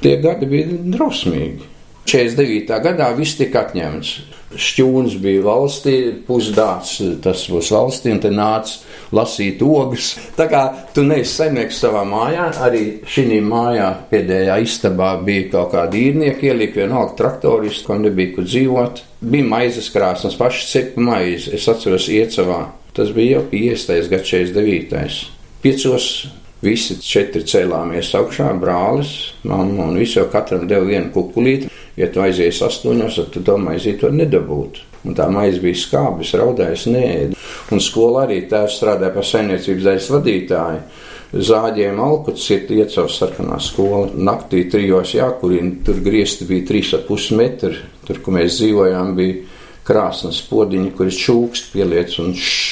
tie 0.05 0.17
gadi 0.23 0.49
bija 0.51 0.79
drausmīgi. 0.97 1.75
49. 2.09 2.73
gadā 2.81 3.11
viss 3.19 3.37
tika 3.37 3.67
atņemts. 3.67 4.13
Šķūns 4.57 5.19
bija 5.21 5.43
valstī, 5.45 5.97
pusdāts 6.25 6.95
tas 7.21 7.43
būs 7.53 7.69
valstī, 7.75 8.15
un 8.15 8.23
te 8.23 8.31
nāca 8.33 8.79
lasīt 9.13 9.61
ogas. 9.61 10.15
Tā 10.39 10.47
kā 10.49 10.63
tu 10.97 11.05
neesi 11.05 11.35
saimnieks 11.35 11.83
savā 11.83 12.07
mājā, 12.09 12.47
arī 12.65 12.83
šī 13.05 13.43
mājā 13.45 13.91
pēdējā 14.09 14.57
istabā 14.65 15.11
bija 15.25 15.51
kaut 15.53 15.75
kādi 15.77 16.07
īrnieki, 16.09 16.49
ielika 16.49 16.81
vienalga 16.81 17.19
traktoristi, 17.21 17.85
kam 17.91 18.01
nebija 18.07 18.39
kur 18.39 18.49
dzīvot. 18.49 19.05
Bija 19.21 19.47
maizes 19.51 19.89
krāsnes, 19.91 20.37
paši 20.39 20.67
cepa 20.71 21.03
maizi. 21.03 21.55
Es 21.57 21.67
atceros 21.71 22.07
iecavā. 22.13 22.69
Tas 22.95 23.11
bija 23.15 23.39
jau 23.39 23.47
50. 23.51 24.11
gads 24.13 24.31
49. 24.31 25.25
Piecos 25.63 26.11
Visi 26.59 26.97
četri 26.99 27.45
cēlāmies 27.47 28.09
augšā, 28.19 28.49
brālis, 28.59 29.13
mamma 29.47 29.85
un 29.87 29.99
visi 30.01 30.17
jau 30.17 30.25
katram 30.33 30.65
deva 30.67 30.89
vienu 30.89 31.13
kukulīti. 31.15 31.69
Ja 31.99 32.09
tu 32.11 32.23
aizies 32.23 32.59
astoņos, 32.67 33.15
tad 33.21 33.29
tu 33.35 33.43
to 33.47 33.55
maizīti 33.63 34.09
var 34.09 34.17
nedabūt. 34.19 34.81
Un 35.07 35.15
tā 35.15 35.29
maize 35.31 35.63
bija 35.63 35.79
skābis, 35.79 36.35
raudājis, 36.39 36.89
nēd. 36.91 37.37
Un 37.71 37.83
skolā 37.83 38.25
arī 38.27 38.41
tēvs 38.51 38.81
strādāja 38.81 39.15
par 39.15 39.27
saimniecības 39.27 39.87
daļas 39.87 40.11
vadītāju. 40.17 40.83
Zāģiem 41.29 41.99
alkuts 42.01 42.47
ir 42.55 42.71
iecauts 42.73 43.19
sarkanā 43.21 43.59
skola. 43.61 44.09
Naktī 44.17 44.63
trijos 44.73 45.13
jākurina, 45.13 45.75
tur 45.85 46.01
griezti 46.01 46.47
bija 46.49 46.65
3,5 46.71 47.37
metri. 47.37 47.83
Tur, 48.09 48.21
kur 48.25 48.39
mēs 48.39 48.57
dzīvojām, 48.57 49.13
bija 49.19 49.43
krāsnes 49.85 50.41
podiņi, 50.49 50.95
kuras 50.97 51.19
čūkst 51.21 51.73
pieliec 51.75 52.15
un 52.23 52.33
šš, 52.33 52.63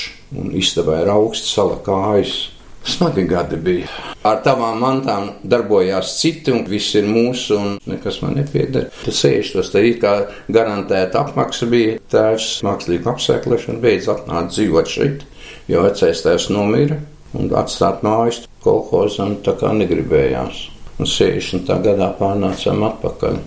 un 0.41 0.55
istabā 0.57 1.03
ir 1.03 1.11
augsts 1.13 1.53
sala 1.53 1.77
kājas. 1.85 2.47
Smagi 2.87 3.25
gadi 3.27 3.59
bija. 3.59 3.91
Ar 4.25 4.39
tavām 4.45 4.79
mantām 4.79 5.33
darbojās 5.43 6.13
citi, 6.21 6.53
un 6.55 6.63
viss 6.71 6.95
ir 6.97 7.09
mūsu, 7.11 7.59
un 7.59 7.73
nekas 7.91 8.21
man 8.23 8.39
nepieder. 8.39 8.87
Tas 9.03 9.25
sēžtos, 9.25 9.73
tā 9.75 9.83
ir 9.83 9.99
kā 10.01 10.15
garantēta 10.47 11.25
apmaksa 11.27 11.67
bija. 11.69 11.99
Tēvs 12.15 12.63
mākslīgu 12.65 13.11
apsēklošanu 13.11 13.83
beidz 13.83 14.07
atnākt 14.15 14.55
dzīvot 14.55 14.95
šeit, 14.95 15.27
jo 15.67 15.83
vecais 15.83 16.23
tēvs 16.23 16.49
nomira, 16.55 17.01
un 17.35 17.51
atstāt 17.59 18.05
mājas 18.07 18.45
kolhozam 18.65 19.39
tā 19.45 19.57
kā 19.59 19.73
negribējās. 19.75 20.63
Un 20.97 21.11
60. 21.11 21.69
gadā 21.85 22.13
pārnācām 22.19 22.85
atpakaļ. 22.87 23.41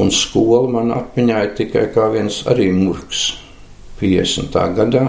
Un 0.00 0.10
skola 0.14 0.68
man 0.76 0.92
atmiņā 0.94 1.40
ir 1.44 1.54
tikai 1.58 1.88
kā 1.94 2.08
viens 2.12 2.42
arī 2.50 2.70
murgs. 2.74 3.32
50. 4.00 4.54
gadā 4.76 5.04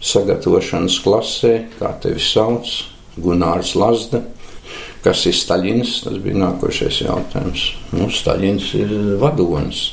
sagatavošanas 0.00 0.98
klasē, 1.04 1.54
kā 1.78 1.92
tevi 2.02 2.22
sauc, 2.22 2.68
Gunārs 3.20 3.74
Lazda. 3.78 4.22
Kas 5.04 5.24
ir 5.28 5.36
Staļins? 5.36 5.94
Tas 6.04 6.18
bija 6.20 6.36
nākošais 6.42 7.00
jautājums. 7.06 7.64
Nu, 7.96 8.10
Staļins 8.12 8.68
ir 8.78 8.92
vadonis. 9.20 9.86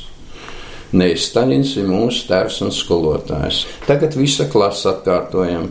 Nē, 0.96 1.10
Staļins 1.20 1.74
ir 1.80 1.88
mūsu 1.88 2.26
tēvs 2.28 2.62
un 2.64 2.72
skolotājs. 2.72 3.64
Tagad 3.88 4.16
visa 4.16 4.48
klase 4.52 4.88
atkārtojam. 4.92 5.70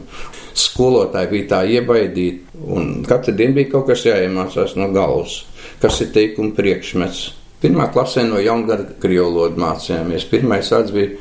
Skolotāji 0.57 1.29
bija 1.29 1.47
tā 1.51 1.59
iebaidīti, 1.69 2.57
un 2.73 3.03
katru 3.07 3.35
dienu 3.37 3.59
bija 3.59 3.71
kaut 3.75 3.91
kas 3.91 4.05
jāiemācās 4.07 4.73
no 4.79 4.89
galvas. 4.95 5.43
Kas 5.81 5.99
ir 6.01 6.09
teikuma 6.15 6.55
priekšmets? 6.57 7.27
Pirmā 7.61 7.87
klasē 7.93 8.23
no 8.25 8.41
jaungada 8.41 8.85
krievu 9.01 9.31
valodu 9.31 9.61
mācījāmies. 9.61 10.25
Pirmais 10.29 10.69
vārds 10.73 10.93
bija 10.93 11.15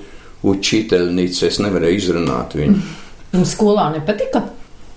Učitelnīca, 0.47 1.49
es 1.49 1.59
nevarēju 1.65 2.01
izrunāt 2.01 2.57
viņu. 2.57 2.81
Jums 3.33 3.53
skolā 3.57 3.91
nepatika? 3.95 4.45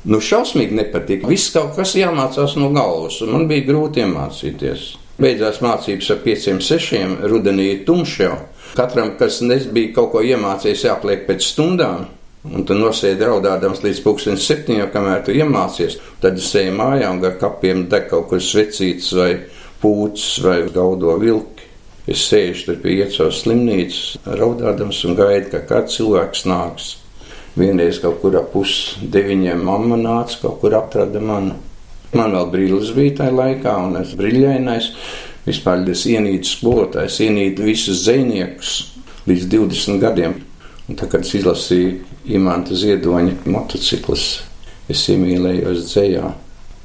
Nu, 0.08 0.22
šausmīgi 0.24 0.78
nepatika. 0.78 1.28
Viss 1.28 1.52
kaut 1.52 1.76
kas 1.76 1.96
jāmācās 2.00 2.56
no 2.60 2.70
galvas, 2.76 3.20
un 3.24 3.34
man 3.36 3.48
bija 3.50 3.68
grūti 3.68 4.04
iemācīties. 4.06 4.86
Beidzās 5.20 5.60
mācības 5.64 6.14
ar 6.14 6.22
pieciem, 6.24 6.62
sešiem, 6.64 7.18
rudenī 7.28 7.66
ir 7.74 7.82
tumšs 7.88 8.16
jau. 8.22 8.38
Katram, 8.78 9.16
kas 9.20 9.42
nebija 9.44 9.92
kaut 9.98 10.14
ko 10.14 10.24
iemācījies, 10.24 10.86
jāpliek 10.88 11.26
pēc 11.28 11.44
stundām. 11.44 12.08
Un 12.48 12.64
tu 12.64 12.76
nosēdi 12.78 13.26
raudādams 13.28 13.82
līdz 13.84 13.98
pusdienas 14.06 14.46
septiņiem, 14.48 14.88
kamēr 14.94 15.26
tu 15.28 15.34
iemācies. 15.36 15.98
Tad 16.24 16.38
es 16.40 16.54
eju 16.56 16.72
mājā 16.78 17.10
un 17.12 17.20
gar 17.20 17.36
kapiem 17.42 17.84
deg 17.92 18.08
kaut 18.08 18.30
kur 18.30 18.40
svecīts 18.40 19.12
vai 19.18 19.34
pūcis 19.82 20.40
vai 20.46 20.62
gaudo 20.72 21.18
vilki. 21.20 21.68
Es 22.10 22.24
sēžu 22.30 22.70
tur 22.70 22.78
pie 22.82 22.96
iecos 23.04 23.44
slimnīcas, 23.44 24.22
raudādams 24.40 25.02
un 25.06 25.18
gaidu, 25.20 25.52
ka 25.52 25.66
kāds 25.68 26.00
cilvēks 26.00 26.46
nāks. 26.50 26.94
Vienreiz 27.60 28.00
kaut 28.00 28.22
kur 28.22 28.38
ap 28.40 28.54
pusdeviņiem 28.54 29.66
mamma 29.68 30.00
nāca, 30.00 30.40
kaut 30.46 30.62
kur 30.62 30.78
atrada 30.80 31.20
mani. 31.20 31.58
Man 32.16 32.34
vēl 32.34 32.48
brīlis 32.54 32.94
bija 32.96 33.18
tajā 33.20 33.36
laikā, 33.36 33.76
un 33.84 34.00
es 34.00 34.16
brīļainais. 34.18 34.94
Vispār 35.44 35.84
es 35.92 36.06
ienīdu 36.08 36.48
skolotājs, 36.48 37.20
ienīdu 37.28 37.68
visus 37.68 38.06
zvejniekus 38.06 38.78
līdz 39.28 39.52
20 39.52 40.00
gadiem. 40.02 40.40
Un 40.90 40.98
tā, 40.98 41.06
kad 41.12 41.22
es 41.22 41.36
izlasīju 41.38 42.09
Imanta 42.28 42.76
Ziedoņa 42.76 43.46
motociklus, 43.48 44.30
es 44.92 45.08
iemīlējos 45.14 45.86
dzējā. 45.88 46.32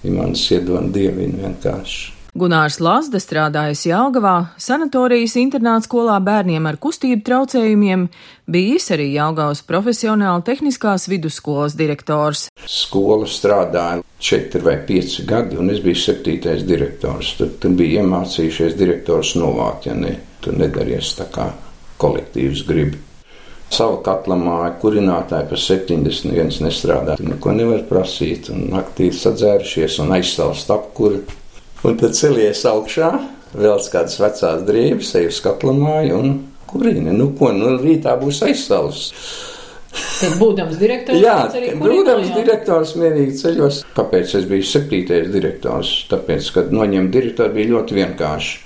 Imants 0.04 0.48
Ziedoņa 0.48 0.92
dievinu 0.94 1.40
vienkārši. 1.42 2.14
Gunārs 2.34 2.80
Lazda 2.82 3.20
strādājis 3.22 3.84
Jālgavā, 3.86 4.56
sanatorijas 4.58 5.36
internāta 5.38 5.86
skolā 5.86 6.16
bērniem 6.18 6.64
ar 6.66 6.80
kustību 6.82 7.22
traucējumiem, 7.28 8.08
bijis 8.50 8.88
arī 8.90 9.06
Jālgavas 9.12 9.62
profesionāla 9.62 10.42
tehniskās 10.42 11.06
vidusskolas 11.12 11.76
direktors. 11.78 12.48
Skola 12.66 13.30
strādāja 13.30 14.02
četri 14.18 14.64
vai 14.66 14.80
pieci 14.82 15.22
gadi, 15.30 15.54
un 15.62 15.70
es 15.70 15.78
biju 15.84 16.02
septītais 16.02 16.66
direktors. 16.66 17.36
Tad, 17.38 17.54
tad 17.62 17.78
bija 17.78 18.02
iemācījušies 18.02 18.74
direktors 18.82 19.36
novākt, 19.38 19.86
ja 19.86 19.94
ne, 19.94 20.16
tu 20.42 20.58
nedaries 20.58 21.14
tā 21.20 21.30
kā 21.30 21.52
kolektīvs 22.02 22.66
grib. 22.66 22.98
Savu 23.74 24.02
katlamāju 24.06 24.76
kurinātāju 24.82 25.48
par 25.50 25.60
71 25.60 26.60
nestrādā. 26.62 27.16
Tu 27.18 27.26
neko 27.26 27.54
nevar 27.56 27.82
prasīt, 27.88 28.52
un 28.54 28.68
naktī 28.70 29.08
sadzērušies 29.14 29.98
un 30.04 30.14
aizstāvst 30.14 30.70
apkuri 30.70 31.24
Un 31.84 31.98
tad 32.00 32.14
celies 32.16 32.62
augšā, 32.64 33.10
vēl 33.52 33.80
kādas 33.92 34.16
vecās 34.16 34.62
drēbes, 34.64 35.10
eju 35.20 35.28
uz 35.28 35.40
katlamāju 35.44 36.16
un 36.16 36.30
kurīni. 36.70 37.12
Nu, 37.12 37.26
ko, 37.36 37.50
nu, 37.52 37.74
rītā 37.82 38.14
būs 38.22 38.40
aizsals. 38.46 39.10
Tad, 39.92 40.38
būdams 40.40 40.78
direktors, 40.80 41.20
jā, 41.20 41.36
būdams 41.78 42.32
direktors, 42.32 42.94
mierīgi 42.98 43.36
ceļos. 43.42 43.82
Kāpēc 43.98 44.32
es 44.40 44.48
biju 44.48 44.64
septītais 44.66 45.28
direktors? 45.34 45.92
Tāpēc, 46.08 46.48
kad 46.56 46.72
noņemt 46.74 47.12
direktoru 47.12 47.52
bija 47.58 47.74
ļoti 47.74 48.00
vienkārši. 48.00 48.56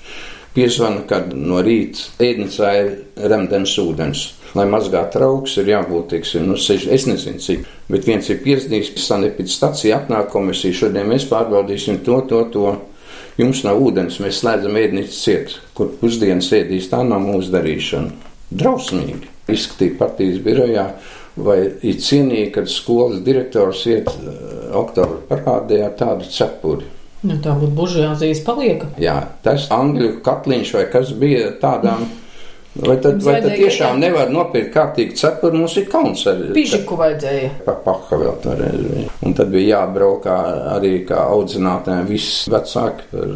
Piezvana, 0.55 1.03
kad 1.11 1.35
no 1.35 1.59
rīta 1.67 2.07
ēdnecā 2.23 2.71
ir 2.79 2.95
remdens 3.35 3.75
ūdens. 3.83 4.25
Lai 4.57 4.65
mazgātu 4.69 5.19
trauks, 5.19 5.59
ir 5.61 5.69
jābūt, 5.75 6.07
teiksim, 6.15 6.47
nu, 6.49 6.57
seši, 6.61 6.89
es 6.97 7.05
nezinu, 7.09 7.41
cik, 7.45 7.67
bet 7.93 8.07
viens 8.09 8.29
ir 8.33 8.41
piezdījis, 8.45 8.95
sanepīt 9.05 9.51
stacija, 9.53 10.01
atnāk 10.01 10.31
komisija, 10.33 10.77
šodien 10.85 11.09
mēs 11.11 11.29
pārbaudīsim 11.29 12.01
to, 12.07 12.23
to, 12.31 12.45
to. 12.55 12.73
Jums 13.39 13.61
nav 13.63 13.79
ūdens, 13.85 14.17
mēs 14.23 14.41
slēdzam 14.41 14.79
ēdnīcu 14.81 15.15
ciet, 15.15 15.53
kur 15.77 15.93
pusdienas 16.01 16.49
ēdīs. 16.57 16.89
Tā 16.91 17.05
nav 17.07 17.23
mūsu 17.23 17.53
darīšana. 17.53 18.33
Drausmīgi. 18.51 19.29
Izskatīt 19.53 19.95
partijas 20.01 20.41
birojā, 20.43 20.89
vai 21.39 21.59
ir 21.87 22.01
cienīgi, 22.03 22.49
kad 22.57 22.71
skolas 22.73 23.21
direktors 23.27 23.85
iet 23.87 24.11
uh, 24.11 24.73
oktobra 24.81 25.21
parādē 25.29 25.85
ar 25.87 25.95
tādu 26.01 26.27
cepuri. 26.35 26.89
Nu, 27.23 27.37
tā 27.43 27.55
būtu 27.59 27.77
buržāzijas 27.79 28.43
palieka. 28.47 28.91
Jā, 29.03 29.21
tas 29.47 29.69
angļu 29.75 30.17
katliņš 30.27 30.75
vai 30.75 30.89
kas 30.91 31.15
bija 31.19 31.53
tādām. 31.63 32.09
Mm 32.09 32.25
Vai 32.79 32.97
tad, 33.03 33.19
vai 33.27 33.41
tad 33.43 33.57
tiešām 33.59 33.99
nevar 33.99 34.31
nopirkt 34.31 34.71
kārtīgi 34.75 35.17
cepuri? 35.19 35.59
Mums 35.59 35.75
ir 35.81 35.89
kauns 35.91 36.23
ar 36.31 36.43
pižiku 36.55 36.99
vajadzēja. 37.01 37.51
Pa 37.67 37.75
paha 37.83 38.19
vēl 38.21 38.37
toreiz. 38.45 39.09
Un 39.27 39.35
tad 39.39 39.51
bija 39.51 39.81
jābrauk 39.81 40.29
arī 40.31 40.93
kā 41.09 41.25
audzinātājiem 41.35 42.07
viss 42.11 42.45
vecāki 42.53 43.09
par 43.11 43.33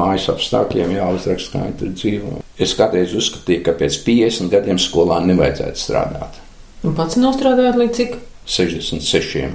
mājas 0.00 0.30
apstākļiem 0.32 0.94
jāuzraksta, 0.96 1.52
kā 1.52 1.66
viņi 1.66 1.78
tur 1.82 1.92
dzīvo. 1.98 2.32
Es 2.58 2.72
kādreiz 2.78 3.12
uzskatīju, 3.18 3.64
ka 3.66 3.76
pēc 3.78 4.00
50 4.06 4.52
gadiem 4.56 4.80
skolā 4.80 5.20
nevajadzētu 5.26 5.84
strādāt. 5.84 6.40
Un 6.86 6.96
pats 6.96 7.18
nostrādājot 7.20 7.78
līdz 7.82 8.00
cik? 8.00 8.16
66. 8.48 9.50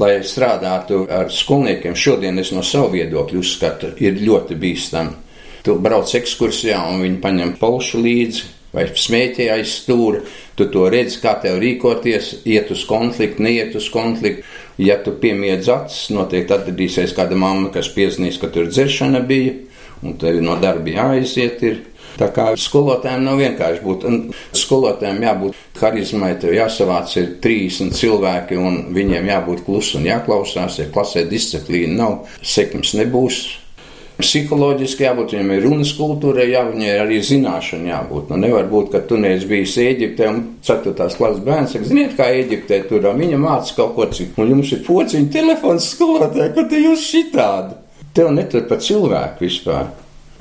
Lai 0.00 0.14
strādātu 0.24 1.02
ar 1.12 1.28
skolniekiem, 1.34 1.92
šodien 1.92 2.40
es 2.40 2.54
no 2.56 2.64
savu 2.64 2.94
viedokļu 2.94 3.42
uzskatu, 3.42 3.92
ir 4.00 4.16
ļoti 4.24 4.56
bīstami. 4.56 5.28
Tu 5.60 5.74
brauc 5.76 6.08
ekskursijā 6.16 6.78
un 6.88 7.02
viņi 7.04 7.20
paņem 7.20 7.52
polšu 7.60 8.00
līdzi, 8.00 8.46
vai 8.74 8.86
smēķē 8.94 9.50
aiz 9.54 9.74
stūra, 9.80 10.22
tu 10.58 10.68
to 10.72 10.86
redzi, 10.92 11.20
kā 11.22 11.34
tev 11.42 11.58
rīkoties, 11.62 12.40
iet 12.48 12.70
uz 12.74 12.84
konfliktu, 12.88 13.42
neiet 13.46 13.76
uz 13.78 13.90
konfliktu. 13.92 14.46
Ja 14.80 14.96
tu 15.04 15.12
piemiedz 15.20 15.68
acis, 15.68 16.08
noteikti 16.14 16.54
atradīsies 16.56 17.12
kāda 17.16 17.36
mamma, 17.36 17.68
kas 17.74 17.90
piezīmēs, 17.92 18.38
ka 18.40 18.48
tur 18.52 18.70
dzeršana 18.70 19.20
bija, 19.28 19.58
un 20.00 20.16
tev 20.20 20.40
no 20.44 20.56
darba 20.60 20.94
jāaiziet. 20.94 21.64
Ir. 21.68 21.80
Tā 22.20 22.26
kā 22.34 22.48
skolotājiem 22.58 23.22
nav 23.24 23.38
vienkārši 23.40 23.82
būt. 23.84 24.06
Skolotājiem 24.56 25.22
jābūt 25.24 25.80
harizmai, 25.80 26.32
tev 26.40 26.52
jāsavāc 26.56 27.12
ir 27.20 27.30
30 27.44 27.94
cilvēki, 27.96 28.58
un 28.60 28.80
viņiem 28.96 29.30
jābūt 29.30 29.64
klusi 29.68 29.96
un 30.00 30.08
jāklausās. 30.08 30.80
Ja 30.82 30.88
klasē 30.92 31.24
disciplīna 31.30 31.96
nav, 32.02 32.16
sekums 32.42 32.96
nebūs. 32.98 33.44
Psiholoģiski 34.20 35.04
jābūt, 35.04 35.34
viņam 35.34 35.52
ir 35.54 35.64
runas 35.66 35.92
kultūra, 35.98 36.44
jā, 36.48 36.62
viņai 36.68 36.88
ir 36.90 37.02
arī 37.04 37.20
zināšana 37.24 37.90
jābūt. 37.90 38.30
Nu, 38.32 38.40
nevar 38.44 38.68
būt, 38.70 38.90
ka 38.94 39.00
tu 39.06 39.18
neesi 39.20 39.48
bijis 39.50 39.76
Eģiptē 39.82 40.28
un 40.30 40.42
4. 40.66 40.94
klases 40.96 41.40
bērns 41.46 41.74
saka, 41.74 41.88
ziniet, 41.88 42.16
kā 42.18 42.28
Eģiptē 42.40 42.82
tur 42.88 43.08
viņa 43.18 43.40
māca 43.40 43.76
kaut 43.78 43.96
ko 43.96 44.08
citu. 44.14 44.40
Un 44.42 44.54
jums 44.54 44.74
ir 44.76 44.84
pociņa 44.86 45.32
telefons 45.34 45.88
skolotāji, 45.94 46.54
ka 46.56 46.66
te 46.70 46.82
jūs 46.82 47.08
šitādi. 47.10 47.78
Tev 48.14 48.32
netur 48.34 48.66
par 48.70 48.82
cilvēku 48.82 49.46
vispār 49.46 49.90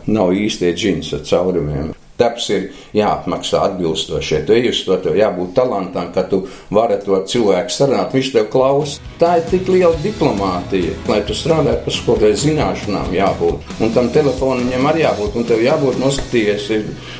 nav 0.09 0.33
īstie 0.33 0.73
džins 0.73 1.13
ar 1.17 1.25
caurumiem. 1.27 1.91
Darbs 2.19 2.49
ir 2.51 2.65
jāapmaksā 2.91 3.61
atbilstoši. 3.69 4.33
Ja 4.33 4.39
tu 4.43 4.55
ej 4.57 4.69
uz 4.73 4.81
to, 4.83 4.97
tev 4.99 5.15
jābūt 5.15 5.53
talantam, 5.55 6.09
ka 6.11 6.25
tu 6.27 6.41
vari 6.75 6.97
to 7.05 7.15
cilvēku 7.31 7.71
sarunāt, 7.71 8.11
viņš 8.15 8.31
tev 8.33 8.49
klausa. 8.51 8.99
Tā 9.21 9.37
ir 9.39 9.47
tik 9.47 9.71
liela 9.71 9.95
diplomātija, 10.03 10.97
lai 11.07 11.21
tu 11.23 11.37
strādātu 11.37 11.87
pie 11.87 11.95
skolotāja 11.95 12.41
zināšanām, 12.43 13.15
jābūt. 13.15 13.71
Un 13.79 13.95
tam 13.95 14.11
telefonam 14.11 14.91
arī 14.91 15.05
jābūt, 15.05 15.39
un 15.39 15.47
tev 15.47 15.63
jābūt 15.63 16.03
noskatījies 16.03 16.67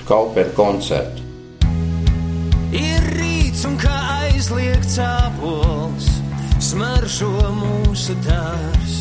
Kaupēra 0.10 0.52
koncertu. 0.58 1.24
Ir 2.76 3.06
rīts 3.16 3.64
un 3.70 3.80
kā 3.80 3.96
aizliegts 4.26 5.00
ābols, 5.02 6.12
smaržo 6.60 7.32
mūsu 7.56 8.18
dārs. 8.28 8.98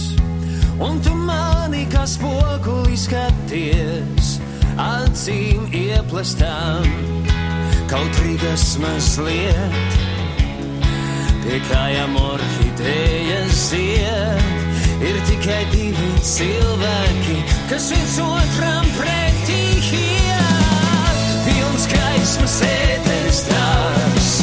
Un 0.79 1.03
tu 1.03 1.11
mani 1.19 1.89
kā 1.91 2.07
spoguli 2.07 2.95
skaties 2.95 4.39
acīm 4.79 5.67
ieplastām, 5.75 6.87
kautrīgas 7.91 8.77
mazliet, 8.83 9.97
pie 11.43 11.59
kājām 11.69 12.17
orhidējas 12.23 13.63
zied. 13.73 14.55
Ir 14.99 15.19
tikai 15.29 15.61
divi 15.71 16.09
cilvēki, 16.27 17.37
kas 17.71 17.87
viens 17.95 18.17
otram 18.25 18.89
pretī 18.97 19.61
iet. 19.79 21.23
Pilns 21.47 21.87
gaismas 21.93 22.59
ēteris 22.67 23.45
tās, 23.47 24.35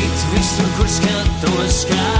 it 0.00 0.26
visur, 0.32 0.74
kur 0.80 0.92
skatos, 0.96 1.84
skatos, 1.84 2.13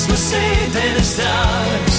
Pilns 0.00 0.08
gaismas 0.08 0.32
ēdenes 0.32 1.10
dārgs, 1.18 1.98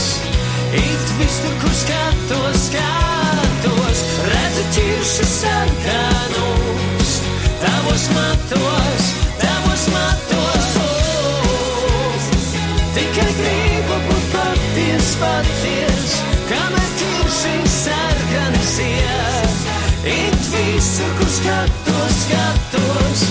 it 0.73 1.09
visur, 1.19 1.51
kur 1.61 1.73
skatos, 1.75 2.63
skatos, 2.65 4.01
redzu 4.25 4.63
ķiršu 4.73 5.25
sarkanus, 5.29 7.11
tavos 7.61 8.07
matos, 8.15 9.11
tavos 9.43 9.85
matos. 9.93 10.71
Oh, 10.81 12.25
tikai 12.95 13.29
gribu 13.37 13.99
būt 14.07 14.25
paties, 14.33 15.13
paties, 15.21 16.17
kamēr 16.49 16.91
ķirši 17.03 17.55
sarkanas 17.75 18.75
iet, 18.87 19.69
it 20.17 20.51
visur, 20.55 21.13
kur 21.21 21.33
skatos, 21.37 22.21
skatos, 22.25 23.25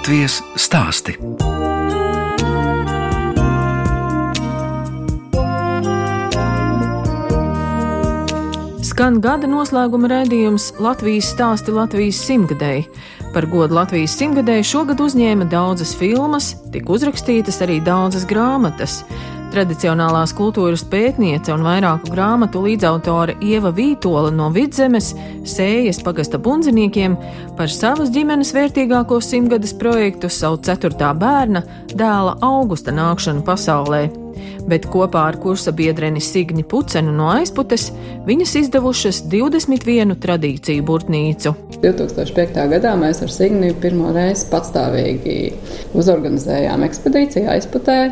Latvijas 0.00 0.38
stāsti. 0.56 1.12
Skan 8.80 9.18
gada 9.20 9.44
noslēguma 9.44 10.08
raidījums 10.08 10.70
Latvijas 10.80 11.28
stāsti 11.34 11.74
Latvijas 11.76 12.22
simtgadēji. 12.24 12.86
Par 13.34 13.44
godu 13.52 13.76
Latvijas 13.76 14.16
simtgadēju 14.16 14.70
šogad 14.70 15.04
uzņēma 15.04 15.50
daudzas 15.52 15.92
filmas, 16.00 16.54
tika 16.72 16.96
uzrakstītas 16.96 17.60
arī 17.60 17.76
daudzas 17.84 18.24
grāmatas. 18.24 19.02
Tradicionālās 19.50 20.30
kultūras 20.38 20.84
pētniece 20.86 21.50
un 21.50 21.64
vairāku 21.66 22.12
grāmatu 22.12 22.60
līdzautore 22.62 23.34
Ieva 23.42 23.72
Vītola 23.74 24.30
no 24.30 24.46
Vidzemes 24.54 25.08
sējas 25.42 25.98
pagasta 26.06 26.38
bundziniekiem 26.38 27.16
par 27.58 27.72
savas 27.74 28.12
ģimenes 28.14 28.52
vērtīgāko 28.54 29.18
simtgades 29.18 29.74
projektu 29.74 30.30
savu 30.30 30.60
ceturtā 30.62 31.10
bērna 31.18 31.64
dēla 31.90 32.36
augusta 32.46 32.94
nākšanu 32.94 33.42
pasaulē. 33.50 34.04
Bet 34.70 34.86
kopā 34.86 35.26
ar 35.32 35.40
kursa 35.42 35.74
biedreni 35.74 36.22
Signi 36.22 36.62
Pucenu 36.62 37.10
no 37.10 37.32
aizputes 37.34 37.90
viņas 38.30 38.54
izdevušas 38.62 39.24
21 39.34 40.14
tradīciju 40.22 40.86
burtnīcu. 40.86 41.56
2005. 41.82 42.64
gadā 42.76 42.94
mēs 43.02 43.26
ar 43.26 43.34
Signiju 43.34 43.82
pirmo 43.82 44.14
reizi 44.14 44.46
patstāvīgi 44.54 45.38
uzorganizējām 45.98 46.86
ekspedīciju 46.86 47.50
aizputē 47.58 48.02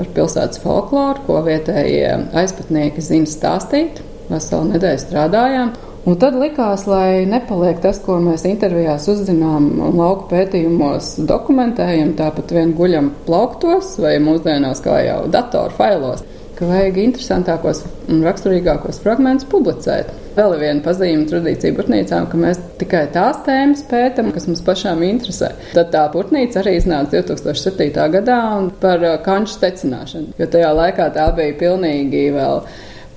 par 0.00 0.08
pilsētas 0.16 0.62
folkloru, 0.62 1.20
ko 1.26 1.42
vietējie 1.44 2.16
aizputnieki 2.40 3.04
zina 3.04 3.28
stāstīt. 3.28 4.00
Veselu 4.30 4.72
nedēļu 4.72 5.02
strādājām. 5.02 5.72
Un 6.08 6.16
tad 6.16 6.36
likās, 6.40 6.86
lai 6.88 7.26
nepaliek 7.28 7.82
tas, 7.82 7.98
ko 8.00 8.16
mēs 8.24 8.46
intervijās 8.48 9.04
uzzinām 9.12 9.66
un 9.84 9.98
lauku 9.98 10.30
pētījumos 10.30 11.18
dokumentējam, 11.28 12.14
tāpat 12.16 12.54
vien 12.56 12.72
guļam 12.78 13.10
plauktos 13.26 13.98
vai 14.00 14.14
mūsdienās 14.22 14.80
kā 14.86 14.96
jau 15.04 15.18
datoru 15.28 15.76
failos, 15.76 16.24
ka 16.56 16.70
vajag 16.70 17.02
interesantākos 17.04 17.82
un 18.08 18.24
raksturīgākos 18.24 19.02
fragmentus 19.04 19.50
publicēt. 19.52 20.08
Vēl 20.40 20.54
ir 20.56 20.62
viena 20.62 20.80
pazīme 20.80 21.26
tradīcija 21.28 21.74
putnīcām, 21.76 22.26
ka 22.30 22.38
mēs 22.40 22.60
tikai 22.80 23.02
tās 23.12 23.42
tēmas 23.44 23.82
pētam, 23.90 24.30
kas 24.32 24.46
mums 24.48 24.62
pašām 24.64 25.02
interesē. 25.04 25.50
Tad 25.74 25.90
tā 25.92 26.06
putnīca 26.14 26.62
arī 26.62 26.78
iznāca 26.78 27.20
2007. 27.20 28.06
gadā 28.14 28.38
par 28.80 29.04
kanču 29.26 29.58
tecināšanu, 29.60 30.32
jo 30.40 30.48
tajā 30.48 30.70
laikā 30.78 31.10
tā 31.12 31.26
bija 31.36 31.58
pilnīgi 31.60 32.30
vēl 32.32 32.62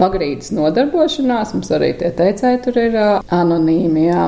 pagrīdes 0.01 0.51
nodarbošanās, 0.57 1.55
mums 1.55 1.71
arī 1.71 1.93
tie 2.01 2.12
teicēji 2.17 2.63
tur 2.65 2.81
ir 2.81 2.99
anonīmi. 2.99 4.09
Jā. 4.09 4.25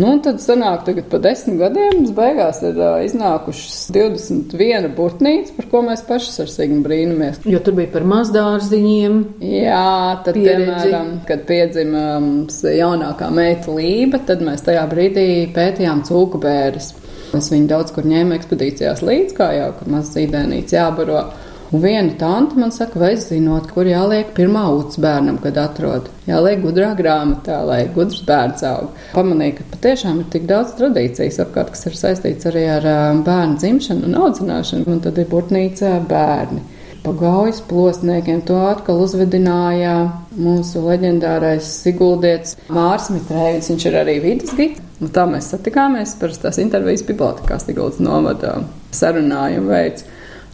Nu, 0.00 0.06
un 0.08 0.22
tad 0.24 0.38
sanāk, 0.40 0.86
tagad 0.86 1.08
pa 1.12 1.18
desmit 1.20 1.58
gadiem 1.60 1.98
mums 1.98 2.14
beigās 2.16 2.62
ir 2.64 2.78
uh, 2.80 2.94
iznākušas 3.04 3.90
21 3.92 4.88
burtnīca, 4.96 5.52
par 5.58 5.68
ko 5.68 5.82
mēs 5.84 6.04
paši 6.08 6.32
ar 6.46 6.48
Signu 6.48 6.80
brīnamies. 6.86 7.42
Jo 7.44 7.60
tur 7.64 7.76
bija 7.76 7.92
par 7.92 8.06
mazdārziņiem. 8.08 9.18
Jā, 9.44 9.84
tad, 10.24 10.38
Pieredzi. 10.38 10.64
piemēram, 10.64 11.12
kad 11.28 11.44
piedzima 11.48 12.06
mums 12.24 12.62
jaunākā 12.64 13.28
meita 13.36 13.76
Lība, 13.76 14.22
tad 14.28 14.40
mēs 14.46 14.64
tajā 14.64 14.86
brīdī 14.88 15.28
pētījām 15.52 16.00
cūku 16.08 16.40
bērres. 16.40 16.94
Es 17.36 17.52
viņu 17.52 17.68
daudz 17.68 17.92
kur 17.92 18.08
ņēmu 18.08 18.36
ekspedīcijās 18.36 19.04
līdzi, 19.04 19.36
kā 19.36 19.52
jau, 19.58 19.70
kur 19.76 19.92
maz 19.92 20.12
zīdēnīts 20.16 20.72
jābaro. 20.76 21.26
Un 21.72 21.80
viena 21.80 22.12
tante 22.20 22.58
man 22.60 22.72
saka, 22.72 22.98
vai 23.00 23.14
zinot, 23.16 23.70
kur 23.72 23.88
jāliek 23.88 24.34
pirmā 24.36 24.66
uts 24.76 24.98
bērnam, 25.00 25.38
kad 25.40 25.56
atrod. 25.56 26.10
Jāliek 26.28 26.60
gudrā 26.60 26.90
grāmatā, 26.98 27.62
lai 27.64 27.86
gudrs 27.94 28.20
bērns 28.28 28.66
aug. 28.68 28.90
Pamanīju, 29.14 29.56
ka 29.56 29.70
patiešām 29.72 30.20
ir 30.20 30.28
tik 30.34 30.44
daudz 30.50 30.76
tradīcijas 30.76 31.40
apkārt, 31.46 31.72
kas 31.72 31.88
ir 31.88 31.96
saistīts 31.96 32.50
arī 32.52 32.66
ar 32.74 32.90
bērnu 33.24 33.56
dzimšanu 33.62 34.04
un 34.10 34.20
audzināšanu, 34.20 34.84
un 34.92 35.00
tad 35.06 35.22
ir 35.22 35.30
burtnīca 35.32 35.96
bērni. 36.12 36.60
Pagaujas 37.02 37.58
plosniekiem 37.66 38.44
to 38.46 38.60
atkal 38.68 39.00
uzvedināja 39.02 39.96
mūsu 40.38 40.84
leģendārais 40.84 41.66
Siguldietis 41.80 42.54
Mārs 42.70 43.08
Mitrēvis. 43.10 43.72
Viņš 43.72 43.86
ir 43.88 43.96
arī 44.04 44.20
vidas 44.22 44.52
gids. 44.60 44.84
Un 45.02 45.10
tā 45.10 45.24
mēs 45.26 45.48
satikāmies 45.50 46.14
parasti 46.20 46.46
tās 46.46 46.60
intervijas 46.62 47.02
bibliotekā 47.08 47.56
Siguldas 47.58 47.98
novada 47.98 48.60
sarunājumu 48.94 49.72
veids. 49.72 50.06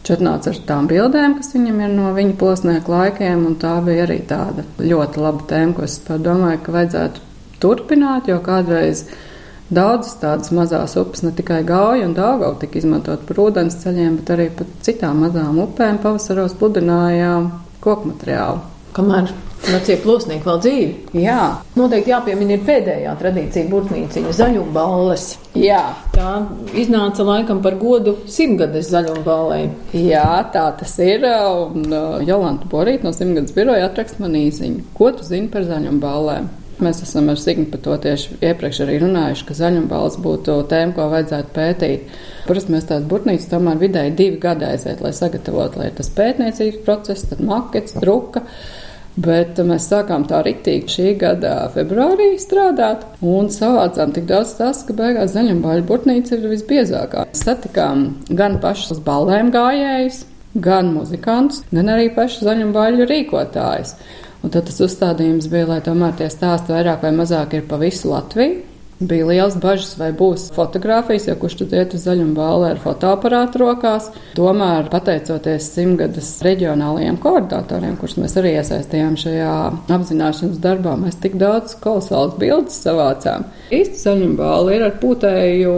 Viņš 0.09 0.17
atnāca 0.17 0.49
ar 0.49 0.59
tām 0.65 0.87
bildēm, 0.89 1.33
kas 1.37 1.51
viņam 1.53 1.81
ir 1.85 1.91
no 1.93 2.07
viņa 2.15 2.31
plosnieku 2.41 2.89
laikiem, 2.89 3.43
un 3.45 3.57
tā 3.61 3.75
bija 3.85 4.07
arī 4.07 4.15
tāda 4.25 4.63
ļoti 4.81 5.21
laba 5.21 5.43
tēma, 5.51 5.75
ko 5.77 5.83
es 5.85 5.99
domāju, 6.09 6.61
ka 6.65 6.73
vajadzētu 6.73 7.21
turpināt, 7.61 8.25
jo 8.31 8.39
kādreiz 8.41 9.03
daudzas 9.69 10.15
tādas 10.17 10.49
mazās 10.49 10.97
upes, 10.97 11.21
ne 11.21 11.29
tikai 11.37 11.59
gauja 11.61 12.07
un 12.07 12.15
dāgau, 12.17 12.55
tika 12.57 12.81
izmantot 12.81 13.21
par 13.29 13.43
ūdens 13.43 13.77
ceļiem, 13.83 14.17
bet 14.17 14.33
arī 14.33 14.49
pat 14.57 14.71
citām 14.81 15.21
mazām 15.27 15.61
upēm 15.61 16.01
pavasaros 16.01 16.57
pludināja 16.57 17.35
koku 17.85 18.09
materiālu. 18.09 18.65
Kamēr 18.97 19.29
vecie 19.67 19.97
plosnieki 20.03 20.45
vēl 20.47 20.59
dzīvi. 20.63 21.21
Jā, 21.23 21.39
Noteikti 21.77 22.13
jāpiemina 22.13 22.55
ir 22.55 22.63
pēdējā 22.67 23.15
tradīcija 23.19 23.69
burtnīciņa 23.71 24.35
zaļumballes. 24.39 25.25
jā, 25.59 25.83
Tā 26.15 26.31
iznāca 26.75 27.23
laikam 27.27 27.61
par 27.63 27.77
godu 27.79 28.17
simtgades 28.27 28.89
zaļumballei. 28.91 29.69
Jā, 29.95 30.27
tā 30.53 30.65
tas 30.79 30.95
ir. 31.03 31.23
Un 31.23 31.85
uh, 31.91 32.19
Jolanta 32.25 32.67
Borīta 32.71 33.07
no 33.07 33.13
Simtgadus 33.15 33.55
biroja 33.55 33.87
atrakst 33.87 34.19
man 34.19 34.35
īziņu. 34.39 34.89
Ko 34.97 35.11
tu 35.15 35.27
zini 35.27 35.47
par 35.51 35.67
zaļumu 35.67 36.01
ballēm? 36.03 36.49
Mēs 36.79 37.01
esam 37.03 37.27
ar 37.27 37.39
Signu 37.39 37.65
par 37.67 37.81
to 37.83 37.95
tieši 38.05 38.37
iepriekš 38.39 38.77
arī 38.85 39.01
runājuši, 39.01 39.45
ka 39.49 39.55
zaļumballs 39.57 40.15
būtu 40.23 40.53
tēma, 40.71 40.93
ko 40.95 41.09
vajadzētu 41.11 41.51
pētīt. 41.57 42.13
Parasti 42.47 42.71
mēs 42.71 42.87
tādu 42.87 43.09
burtnīcu 43.11 43.49
tomēr 43.51 43.81
vidēji 43.81 44.13
divi 44.15 44.39
gadi 44.39 44.63
aiziet, 44.69 45.01
lai 45.03 45.11
sagatavotu, 45.15 45.81
lai 45.81 45.89
tas 45.97 46.07
pētniecības 46.15 46.79
process, 46.85 47.27
tad 47.27 47.43
makets, 47.43 47.97
druka. 47.99 48.45
Bet 49.19 49.57
mēs 49.67 49.89
sākām 49.89 50.23
tā 50.29 50.39
rītīgi 50.45 50.93
šī 50.93 51.07
gada 51.19 51.53
februārī 51.73 52.29
strādāt 52.39 53.03
un 53.25 53.49
savācām 53.51 54.13
tik 54.15 54.29
daudz 54.29 54.53
tas, 54.59 54.83
ka 54.87 54.95
beigās 54.95 55.33
zaļumbāļu 55.33 55.83
burtnīca 55.89 56.37
ir 56.37 56.47
visbiezākā. 56.53 57.25
Satikām 57.35 58.05
gan 58.29 58.59
pašus 58.63 59.01
ballēm 59.03 59.51
gājējus, 59.51 60.21
gan 60.63 60.93
muzikantus, 60.95 61.65
gan 61.73 61.91
arī 61.91 62.07
pašu 62.15 62.47
zaļumbāļu 62.47 63.09
rīkotājus. 63.09 63.95
Un 64.39 64.53
tad 64.53 64.69
tas 64.69 64.79
uzstādījums 64.85 65.49
bija, 65.51 65.67
lai 65.73 65.81
tomēr 65.83 66.15
tie 66.15 66.29
stāsti 66.31 66.71
vairāk 66.71 67.03
vai 67.03 67.11
mazāk 67.17 67.57
ir 67.57 67.67
pa 67.67 67.81
visu 67.81 68.13
Latviju. 68.13 68.68
Bija 68.99 69.23
liels 69.29 69.55
bažas, 69.55 69.93
vai 69.95 70.09
būs 70.11 70.49
fotografijas, 70.51 71.29
jo 71.29 71.35
kurš 71.39 71.53
tad 71.61 71.75
iet 71.77 71.93
uz 71.95 72.01
zaļumu 72.03 72.33
bāli 72.35 72.73
ar 72.73 72.81
fotoaparātu 72.83 73.61
rokās. 73.61 74.09
Tomēr, 74.35 74.89
pateicoties 74.91 75.69
simtgadus 75.71 76.33
reģionālajiem 76.43 77.19
koordinatoriem, 77.23 77.95
kurus 78.01 78.17
mēs 78.19 78.35
arī 78.41 78.57
iesaistījām 78.59 79.15
šajā 79.21 79.53
apzināšanas 79.95 80.59
darbā, 80.59 80.97
mēs 80.99 81.15
tik 81.23 81.39
daudz 81.39 81.77
kolosālas 81.79 82.35
bildes 82.41 82.81
savācām. 82.83 83.47
Īsti 83.71 84.03
zaļumu 84.03 84.35
bāli 84.41 84.75
ir 84.75 84.87
ar 84.89 84.95
pūtēju 84.99 85.75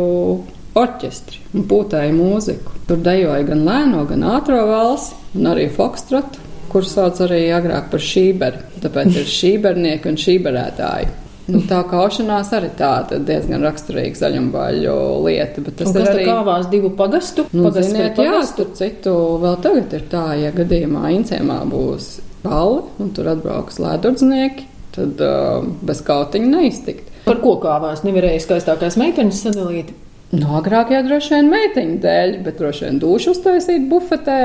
orķestri 0.82 1.44
un 1.54 1.70
pūtēju 1.70 2.18
mūziku. 2.18 2.80
Tur 2.90 3.06
dejoja 3.06 3.46
gan 3.54 3.66
lēno, 3.68 4.06
gan 4.10 4.26
ātro 4.34 4.64
valsi 4.66 5.14
un 5.38 5.54
arī 5.54 5.70
fokstrotu 5.70 6.50
kur 6.72 6.86
sauc 6.88 7.20
arī 7.26 7.50
agrāk 7.54 7.90
par 7.92 8.02
šīberi. 8.02 8.62
Tāpēc 8.82 9.18
ir 9.20 9.34
šībernieki 9.40 10.10
un 10.10 10.20
šīberētāji. 10.26 11.12
Nu, 11.52 11.62
tā 11.70 11.82
kaušanās 11.90 12.50
arī 12.58 12.70
tāda 12.80 13.20
diezgan 13.28 13.64
raksturīga 13.68 14.20
zaļumbaļu 14.22 14.96
lieta. 15.26 15.64
Bet 15.66 15.78
tas 15.82 15.92
Un 15.92 16.02
ir 16.02 16.10
arī 16.14 16.26
kāvās 16.28 16.68
divu 16.72 16.92
pagastu? 16.98 17.46
Nu, 17.52 17.66
Pagasts 17.70 17.92
ziniet, 17.92 18.18
jā, 18.18 18.32
pagastu? 18.34 18.54
starp 18.66 18.76
citu, 18.80 19.16
vēl 19.44 19.58
tagad 19.66 19.96
ir 20.00 20.06
tā, 20.12 20.26
ja 20.42 20.52
gadījumā 20.56 21.12
Incēmā 21.18 21.60
būs 21.72 22.12
balli 22.46 22.82
un 23.04 23.10
tur 23.16 23.30
atbrauks 23.36 23.80
lēdurdznieki, 23.84 24.68
tad 24.96 25.22
uh, 25.26 25.66
bez 25.86 26.02
kautiņa 26.08 26.52
neiztikt. 26.56 27.10
Par 27.26 27.38
ko 27.44 27.58
kāvās 27.62 28.02
nevarēja 28.08 28.42
skaistākās 28.48 28.98
meitenes 28.98 29.44
sadalīt? 29.46 29.92
Nu, 30.32 30.54
agrāk 30.58 30.94
jau 30.96 31.02
droši 31.06 31.34
vien 31.36 31.50
meiteņu 31.52 31.98
dēļ, 32.04 32.38
bet 32.46 32.58
droši 32.62 32.86
vien 32.88 33.00
dušu 33.04 33.34
uztaisīt 33.36 33.90
bufetē. 33.92 34.40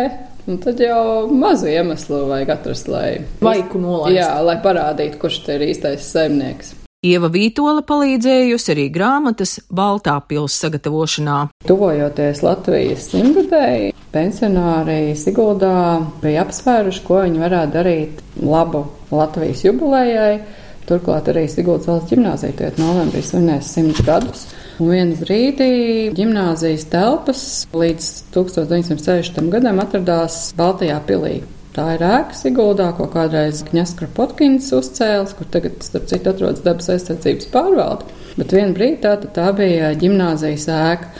Un 0.47 0.59
tad 0.63 0.79
jau 0.83 1.27
mazu 1.31 1.67
iemeslu 1.71 2.25
vajag 2.31 2.51
atrast, 2.55 2.87
lai, 2.91 3.21
Vaiku 3.43 3.81
nolaist. 3.83 4.15
jā, 4.19 4.29
lai 4.47 4.59
parādītu, 4.63 5.19
kurš 5.23 5.41
te 5.47 5.57
ir 5.59 5.65
īstais 5.73 6.07
saimnieks. 6.13 6.75
Ieva 7.07 7.29
Vītola 7.31 7.85
palīdzējusi 7.87 8.73
arī 8.73 8.87
grāmatas 8.91 9.59
Baltā 9.71 10.17
pils 10.27 10.57
sagatavošanā. 10.59 11.39
Tuvojoties 11.69 12.43
Latvijas 12.43 13.07
simtgadēji, 13.13 13.93
pensionāri 14.15 15.15
Siguldā 15.19 15.77
bija 16.23 16.43
apsvēruši, 16.47 17.03
ko 17.07 17.21
viņi 17.23 17.43
varētu 17.45 17.75
darīt 17.77 18.23
labu 18.43 18.87
Latvijas 19.15 19.63
jubilējai. 19.69 20.39
Turklāt 20.87 21.29
arī 21.31 21.45
Siguldas 21.51 21.87
valsts 21.91 22.15
ģimnāzija 22.15 22.59
tiek 22.59 22.79
novembrī 22.81 23.23
svinēs 23.27 23.71
simts 23.75 24.03
gadus. 24.07 24.47
Un 24.83 24.91
vienā 24.93 25.19
brīdī 25.21 25.73
ģimnāzijas 26.17 26.89
telpas 26.91 27.43
līdz 27.75 28.11
1960. 28.35 29.53
gadam 29.55 29.83
atradās 29.83 30.49
Baltajā 30.59 30.99
pilī. 31.07 31.39
Tā 31.77 31.91
ir 31.93 32.03
ēka 32.09 32.33
Siguldā, 32.33 32.87
ko 32.97 33.05
kādreiz 33.13 33.59
Kņaskra 33.69 34.09
Potkins 34.17 34.71
uzcēlis, 34.73 35.35
kur 35.37 35.49
tagad, 35.53 35.83
starp 35.85 36.07
citu, 36.09 36.33
atrodas 36.33 36.63
dabas 36.65 36.89
aizsardzības 36.95 37.51
pārvalde. 37.53 38.07
Bet 38.39 38.55
vienā 38.57 38.73
brīdī 38.77 39.03
tā, 39.03 39.13
tā 39.37 39.51
bija 39.57 39.91
ģimnāzijas 40.01 40.65
ēka. 40.73 41.11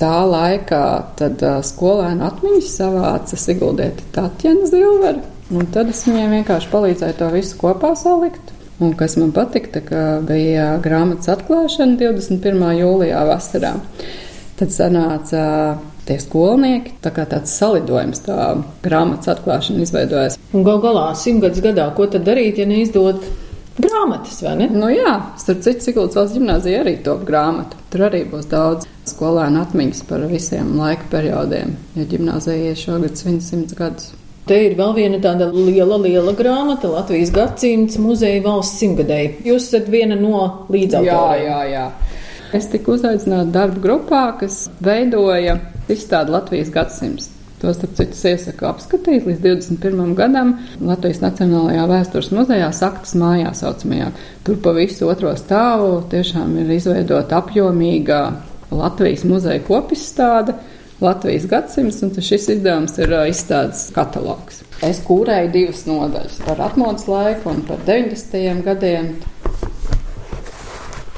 Tā 0.00 0.14
laikā 0.28 0.86
tad 1.16 1.44
uh, 1.44 1.58
skolēnu 1.64 2.24
atmiņas 2.24 2.72
savāca 2.78 3.36
Siguldieta 3.40 4.04
Tatjana 4.12 4.68
Zilvera, 4.68 5.22
un 5.52 5.68
tad 5.72 5.92
es 5.92 6.02
viņai 6.04 6.26
vienkārši 6.34 6.68
palīdzēju 6.72 7.16
to 7.20 7.30
visu 7.32 7.56
kopā 7.60 7.94
salikt. 7.96 8.52
Un 8.80 8.92
kas 8.96 9.16
man 9.16 9.32
patika, 9.36 9.80
ka 9.84 10.02
bija 10.24 10.74
grāmatas 10.84 11.30
atklāšana 11.32 11.96
21. 12.00 12.64
jūlijā 12.76 13.22
vasarā. 13.28 13.72
Tad 14.56 14.72
sanāca 14.72 15.44
tie 16.06 16.18
skolnieki, 16.22 16.96
tā 17.04 17.12
kā 17.14 17.26
tāds 17.28 17.54
salidojums, 17.58 18.22
tā 18.26 18.52
grāmatas 18.84 19.32
atklāšana 19.34 19.82
izveidojās. 19.84 20.38
Un 20.54 20.66
gal 20.66 20.80
galā 20.84 21.08
simtgadus 21.18 21.64
gadā, 21.64 21.88
ko 21.96 22.06
tad 22.10 22.26
darīt, 22.28 22.60
ja 22.62 22.66
neizdod 22.68 23.24
grāmatas, 23.76 24.38
vai 24.44 24.54
ne? 24.62 24.68
Nu 24.72 24.90
jā, 24.92 25.16
starp 25.40 25.64
citu, 25.66 25.84
Siguldas 25.84 26.18
valsts 26.18 26.36
ģimnāzija 26.38 26.84
arī 26.84 26.96
top 27.04 27.24
grāmatu. 27.28 27.80
Tur 27.92 28.06
arī 28.08 28.22
būs 28.30 28.48
daudz 28.50 28.86
skolēnu 29.06 29.60
atmiņas 29.62 30.04
par 30.08 30.24
visiem 30.30 30.76
laika 30.78 31.10
periodiem, 31.12 31.76
ja 31.98 32.06
ģimnāzija 32.08 32.76
šogad 32.78 33.18
svin 33.18 33.42
simts 33.44 33.76
gadus. 33.76 34.14
Te 34.46 34.60
ir 34.68 34.76
vēl 34.78 34.92
viena 34.94 35.18
tāda 35.18 35.48
liela, 35.50 35.96
liela 35.98 36.30
grāmata 36.38 36.86
Latvijas 36.92 37.32
gadsimts 37.34 37.98
muzeja 37.98 38.38
valsts 38.44 38.78
simtgadēji. 38.78 39.40
Jūs 39.48 39.72
esat 39.72 39.88
viena 39.90 40.14
no 40.14 40.68
līdzautoriem. 40.70 41.48
jā, 41.48 41.62
jā. 41.72 41.86
Es 42.54 42.68
tiku 42.70 42.94
uzaicināta 42.94 43.50
darba 43.50 43.82
grupā, 43.82 44.20
kas 44.38 44.68
veidoja 44.78 45.58
izstādi 45.92 46.34
Latvijas 46.34 46.70
gadsimts. 46.74 47.30
To 47.62 47.72
starp 47.72 47.94
citu 47.96 48.18
iesaku 48.28 48.66
apskatīt 48.68 49.24
līdz 49.24 49.38
21. 49.40 50.10
gadam 50.18 50.52
Latvijas 50.84 51.22
Nacionālajā 51.22 51.86
vēstures 51.88 52.28
muzejā, 52.36 52.68
Saktas 52.76 53.14
mājā 53.16 53.54
saucamajā. 53.56 54.10
Tur 54.44 54.58
pa 54.60 54.74
visu 54.76 55.08
otro 55.08 55.32
stāvu 55.40 56.02
tiešām 56.12 56.52
ir 56.60 56.74
izveidota 56.76 57.40
apjomīga 57.40 58.20
Latvijas 58.70 59.24
muzeja 59.24 59.62
kopistāde. 59.64 60.58
Latvijas 61.00 61.44
gadsimts, 61.48 62.02
un 62.04 62.12
šis 62.12 62.46
izdevums 62.54 62.96
ir 63.00 63.12
izstādes 63.28 63.88
katalogs. 63.96 64.62
Es 64.84 65.00
kūrēju 65.04 65.50
divas 65.52 65.82
nodaļas 65.88 66.38
par 66.44 66.60
atmodas 66.64 67.08
laiku 67.08 67.52
un 67.52 67.64
par 67.68 67.80
90. 67.88 68.62
gadiem. 68.64 69.10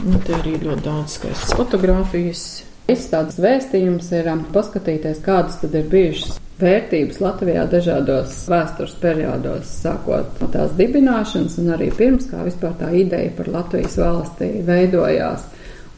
Nu, 0.07 0.19
te 0.23 0.39
arī 0.39 0.55
ļoti 0.62 0.83
daudz 0.87 1.19
skaistas 1.19 1.55
fotogrāfijas. 1.59 2.47
Izstādes 2.89 3.36
vēstījums 3.36 4.07
ir 4.16 4.30
um, 4.32 4.47
paskatīties, 4.49 5.18
kādas 5.20 5.59
tad 5.61 5.74
ir 5.76 5.91
bijušas 5.93 6.39
vērtības 6.57 7.18
Latvijā 7.20 7.66
dažādos 7.68 8.39
vēstures 8.49 8.95
periodos, 9.03 9.74
sākot 9.82 10.41
no 10.41 10.49
tās 10.55 10.72
dibināšanas 10.78 11.59
un 11.61 11.68
arī 11.74 11.91
pirms, 11.99 12.30
kā 12.30 12.47
vispār 12.47 12.72
tā 12.80 12.89
ideja 12.97 13.34
par 13.36 13.53
Latvijas 13.59 13.99
valstī 14.01 14.49
veidojās. 14.64 15.45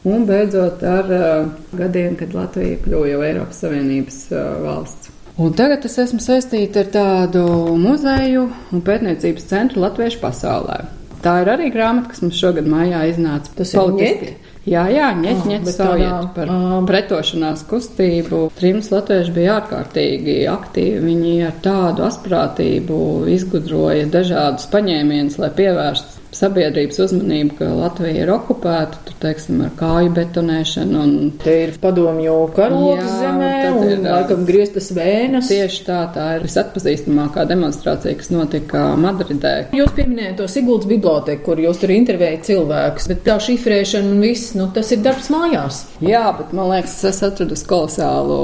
Un 0.03 0.27
beidzot 0.27 0.83
ar 0.83 1.15
uh, 1.15 1.47
gadiem, 1.79 2.19
kad 2.19 2.35
Latvija 2.35 2.83
kļuva 2.83 3.07
jau 3.13 3.23
Eiropas 3.29 3.63
Savienības 3.63 4.21
uh, 4.33 4.45
valsts. 4.67 5.15
Un 5.39 5.55
tagad 5.55 5.87
es 5.87 5.95
esmu 6.03 6.19
saistīta 6.19 6.83
ar 6.83 6.91
tādu 6.91 7.47
muzeju 7.79 8.49
un 8.51 8.83
pētniecības 8.83 9.47
centru 9.47 9.85
Latviešu 9.85 10.19
pasaulē. 10.27 10.81
Tā 11.23 11.39
ir 11.45 11.55
arī 11.55 11.71
grāmata, 11.71 12.11
kas 12.11 12.25
mums 12.25 12.43
šogad 12.43 12.67
mājā 12.67 13.05
iznāca. 13.13 13.55
Tas 13.55 13.71
ir 13.77 13.95
ņet? 13.95 14.50
Jā, 14.69 14.83
jā, 14.93 15.07
ņet, 15.17 15.39
Ah, 15.41 15.63
bet 15.65 15.73
stāviet 15.73 16.05
tādā, 16.05 16.27
par 16.35 16.49
ah. 16.53 16.73
pretošanās 16.85 17.63
kustību. 17.65 18.43
Trims 18.59 18.91
latvieši 18.93 19.33
bija 19.33 19.55
ārkārtīgi 19.57 20.35
aktīvi. 20.51 20.99
Viņi 21.07 21.33
ar 21.47 21.55
tādu 21.65 22.05
asprātību 22.05 22.99
izgudroja 23.33 24.05
dažādus 24.13 24.69
paņēmienus, 24.69 25.39
lai 25.41 25.49
pievērstu 25.57 26.20
sabiedrības 26.35 26.99
uzmanību, 27.05 27.55
ka 27.59 27.69
Latvija 27.75 28.23
ir 28.23 28.31
okupēta, 28.33 28.99
tur, 29.07 29.17
teiksim, 29.21 29.59
ar 29.65 29.73
kāju 29.79 30.13
betonēšanu 30.15 31.01
un 31.01 31.13
Te 31.41 31.55
ir 31.65 31.73
padomju 31.81 32.35
karogs 32.55 33.03
Jā, 33.03 33.17
zemē 33.21 33.51
un 33.71 33.85
ir, 33.87 34.01
laikam 34.05 34.45
grieztas 34.47 34.91
vēnas. 34.95 35.49
Tieši 35.51 35.83
tā, 35.87 35.99
tā 36.15 36.27
ir 36.37 36.45
visatpazīstamākā 36.47 37.45
demonstrācija, 37.49 38.17
kas 38.19 38.31
notika 38.33 38.83
Madridē. 38.99 39.53
Jūs 39.75 39.95
pieminējāt 39.97 40.39
to 40.41 40.49
Siguldas 40.51 40.89
biblioteku, 40.89 41.43
kur 41.49 41.61
jūs 41.63 41.81
tur 41.81 41.93
intervējat 41.95 42.47
cilvēkus, 42.51 43.09
bet 43.11 43.23
tā 43.27 43.37
šifrēšana 43.43 44.11
un 44.13 44.23
viss, 44.23 44.55
nu, 44.57 44.69
tas 44.75 44.91
ir 44.93 45.03
darbs 45.05 45.31
mājās. 45.33 45.85
Jā, 46.05 46.27
bet 46.37 46.55
man 46.57 46.71
liekas, 46.73 46.99
es 47.09 47.21
atradu 47.25 47.57
kolosālu 47.67 48.41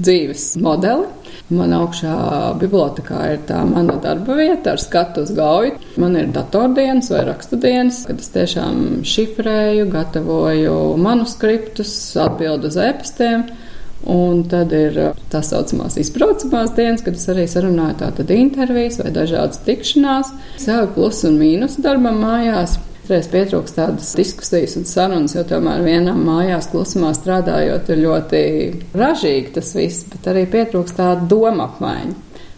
dzīves 0.00 0.54
modeli. 0.62 1.08
Man 1.46 1.70
augšā 1.76 2.12
bibliotekā 2.58 3.20
ir 3.30 3.42
tā 3.46 3.60
mana 3.68 3.94
darba 4.02 4.34
vieta 4.34 4.72
ar 4.74 4.80
skatu 4.82 5.22
uz 5.22 5.30
gauju. 5.36 5.76
Man 6.02 6.16
ir 6.18 6.32
datordienas 6.34 7.12
vai 7.12 7.20
rakstudienas, 7.28 8.00
kad 8.08 8.18
es 8.18 8.32
tiešām 8.34 8.80
šifrēju, 9.06 9.84
gatavoju 9.92 10.74
manuskriptus, 10.98 11.92
atbildu 12.18 12.66
uz 12.72 12.80
ēpastiem. 12.88 13.46
Un 14.10 14.42
tad 14.50 14.74
ir 14.76 14.98
tā 15.30 15.38
saucamās 15.46 15.96
izbraucamās 16.02 16.74
dienas, 16.74 17.06
kad 17.06 17.14
es 17.14 17.30
arī 17.30 17.46
sarunāju 17.50 18.00
tātad 18.02 18.34
intervijas 18.34 18.98
vai 19.00 19.14
dažādas 19.14 19.62
tikšanās, 19.66 20.34
savu 20.62 20.90
plusu 20.98 21.30
un 21.30 21.38
mīnusu 21.40 21.82
darbam 21.86 22.18
mājās. 22.26 22.76
Reiz 23.06 23.28
pietrūkst 23.30 23.76
tādas 23.78 24.14
diskusijas 24.18 24.74
un 24.80 24.86
sarunas, 24.88 25.36
jo 25.36 25.44
tomēr 25.46 25.84
vienam 25.86 26.24
mājās 26.26 26.66
klusumā 26.72 27.12
strādājot 27.14 27.92
ir 27.94 28.00
ļoti 28.02 28.40
ražīgi 28.98 29.52
tas 29.54 29.70
viss, 29.78 30.06
bet 30.10 30.26
arī 30.32 30.42
pietrūkst 30.50 30.98
tāda 30.98 31.28
doma 31.30 31.68
apmaiņa. 31.68 32.16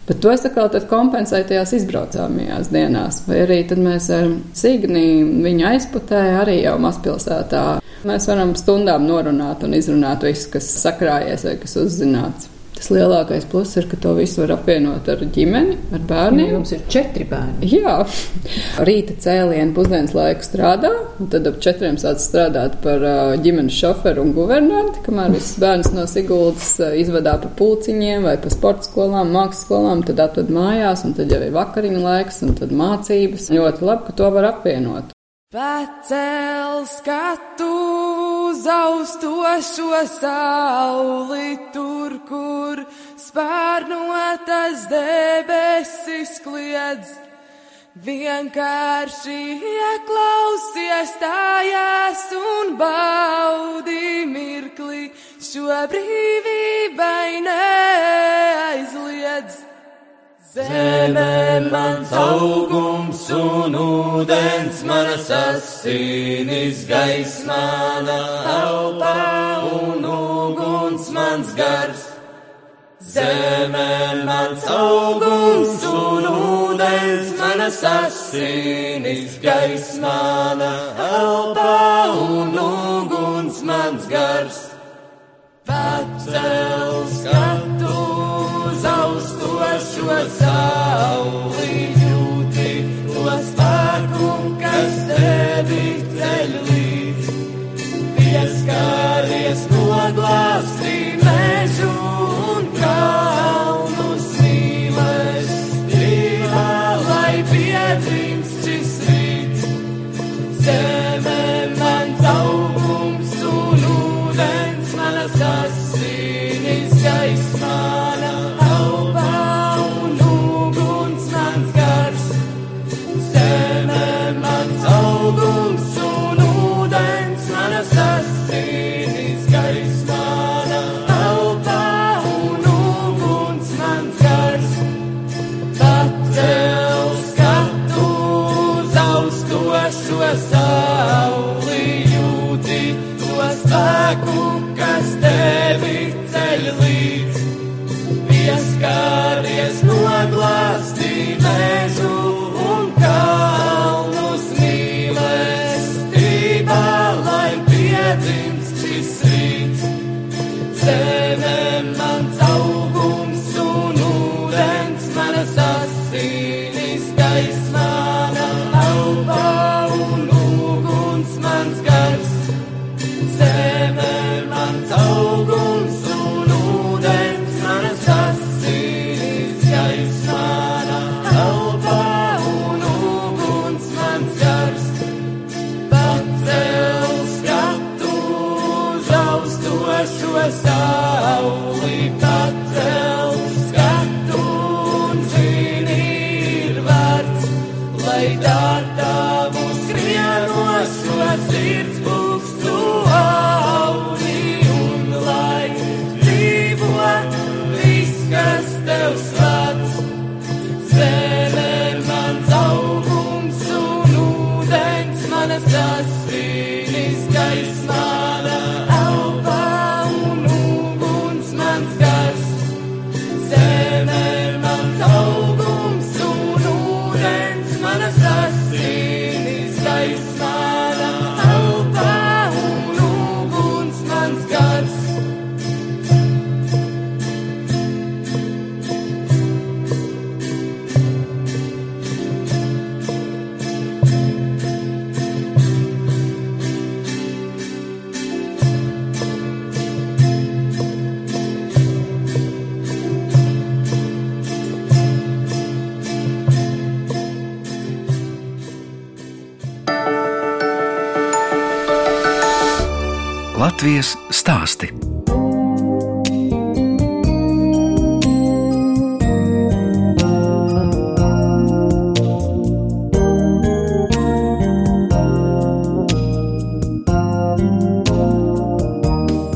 Bet 0.08 0.22
to 0.24 0.32
es 0.32 0.46
atkal 0.48 0.70
kompensēju 0.88 1.50
tajās 1.50 1.74
izbraucāmajās 1.76 2.70
dienās. 2.72 3.20
Vai 3.28 3.42
arī 3.44 3.58
mēs 3.76 4.08
ar 4.16 4.30
Signi 4.56 5.04
viņu 5.44 5.66
aizputēju 5.68 6.38
arī 6.46 6.62
jau 6.62 6.78
mazpilsētā. 6.80 7.64
Mēs 8.08 8.28
varam 8.30 8.56
stundām 8.56 9.04
norunāt 9.04 9.66
un 9.68 9.76
izrunāt 9.76 10.24
visu, 10.24 10.48
kas 10.54 10.70
sakrājies 10.80 11.44
vai 11.44 11.58
kas 11.60 11.76
uzzināts. 11.82 12.48
Tas 12.78 12.92
lielākais 12.94 13.42
pluss 13.50 13.74
ir, 13.74 13.88
ka 13.90 13.96
to 13.98 14.12
visu 14.14 14.44
var 14.44 14.52
apvienot 14.54 15.08
ar 15.10 15.22
ģimeni, 15.34 15.74
ar 15.96 16.04
bērniem. 16.06 16.52
Jums 16.52 16.70
ir 16.76 16.84
četri 16.92 17.26
bērni. 17.26 17.66
Jā, 17.72 17.96
rīta 18.86 19.16
cēlienu 19.24 19.74
pusdienas 19.74 20.14
laiku 20.14 20.46
strādā, 20.46 20.92
un 21.18 21.32
tad 21.32 21.50
ap 21.50 21.58
četriem 21.64 21.98
sāc 21.98 22.22
strādāt 22.22 22.78
par 22.84 23.02
ā, 23.02 23.16
ģimenes 23.42 23.74
šoferu 23.74 24.22
un 24.22 24.30
guvernanti, 24.36 25.02
kamēr 25.08 25.34
viss 25.34 25.58
bērns 25.58 25.90
no 25.96 26.06
Siguldas 26.06 26.76
ā, 26.78 26.92
izvadā 27.02 27.34
pa 27.42 27.50
pulciņiem 27.58 28.30
vai 28.30 28.38
pa 28.38 28.54
sporta 28.54 28.86
skolām, 28.86 29.34
mākslas 29.34 29.66
skolām, 29.66 30.06
tad 30.06 30.22
atved 30.28 30.54
mājās, 30.54 31.02
un 31.08 31.18
tad 31.18 31.34
jau 31.34 31.42
ir 31.42 31.54
vakariņu 31.58 32.06
laiks, 32.06 32.44
un 32.46 32.54
tad 32.62 32.70
mācības. 32.70 33.50
Ļoti 33.58 33.90
labi, 33.90 34.06
ka 34.06 34.20
to 34.22 34.34
var 34.38 34.52
apvienot. 34.54 35.17
Pacēl 35.48 36.82
skatu 36.84 37.64
uz 38.52 38.66
austošo 38.68 40.00
sauli 40.12 41.56
tur, 41.72 42.18
kur 42.28 42.82
spārnotas 43.16 44.84
debesis 44.90 46.36
kliedz. 46.44 47.14
Vienkārši 47.96 49.38
ieklausies 49.72 51.16
tājās 51.16 52.28
un 52.36 52.76
baudi 52.76 54.28
mirkli, 54.28 55.08
šo 55.40 55.80
brīvībai 55.94 57.40
neaizliedz. 57.48 58.88
Zeme 60.54 61.68
mans 61.70 62.10
augums 62.10 63.30
un 63.36 63.74
ūdens 63.76 64.78
manas 64.88 65.28
asinis 65.28 66.86
gaismā, 66.88 67.64
elpa 68.54 69.12
un 69.76 70.06
uguns 70.08 71.10
mans 71.12 71.52
gars. 71.52 72.06
Zeme 73.12 74.24
mans 74.24 74.64
augums 74.72 75.84
un 75.84 76.30
ūdens 76.32 77.36
manas 77.36 77.84
asinis 77.84 79.36
gaismā, 79.44 80.16
elpa 81.10 81.76
un 82.24 82.56
uguns 82.56 83.60
mans 83.68 84.08
gars. 84.08 84.67
Austošo 90.18 90.77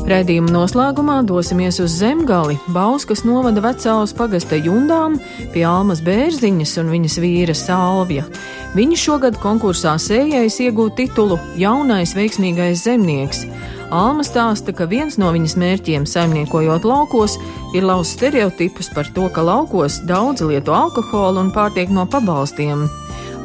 Raidījuma 0.03 0.51
noslēgumā 0.51 1.21
dosimies 1.23 1.77
uz 1.79 1.93
Zemgali, 1.95 2.57
Bauskas 2.75 3.21
novada 3.23 3.61
vecālas 3.63 4.11
pagasta 4.11 4.57
jundām 4.59 5.13
pie 5.53 5.61
Almas 5.63 6.01
Bērziņas 6.03 6.73
un 6.81 6.89
viņas 6.91 7.15
vīra 7.23 7.55
Salvja. 7.55 8.25
Viņi 8.75 8.97
šogad 8.99 9.37
konkursā 9.39 9.93
sējais 10.03 10.59
iegūt 10.65 10.97
titulu 10.99 11.37
Jaunais 11.55 12.11
veiksmīgais 12.17 12.83
zemnieks. 12.83 13.45
Alma 13.95 14.25
stāsta, 14.27 14.75
ka 14.75 14.89
viens 14.91 15.15
no 15.21 15.31
viņas 15.31 15.55
mērķiem 15.61 16.09
saimniekojot 16.09 16.83
laukos 16.83 17.37
ir 17.71 17.87
lauzt 17.87 18.17
stereotipus 18.17 18.91
par 18.91 19.07
to, 19.15 19.29
ka 19.31 19.39
laukos 19.39 20.01
daudzi 20.09 20.49
lieto 20.51 20.75
alkoholu 20.75 21.45
un 21.45 21.55
pārtiek 21.55 21.93
no 21.95 22.03
pabalstiem. 22.11 22.89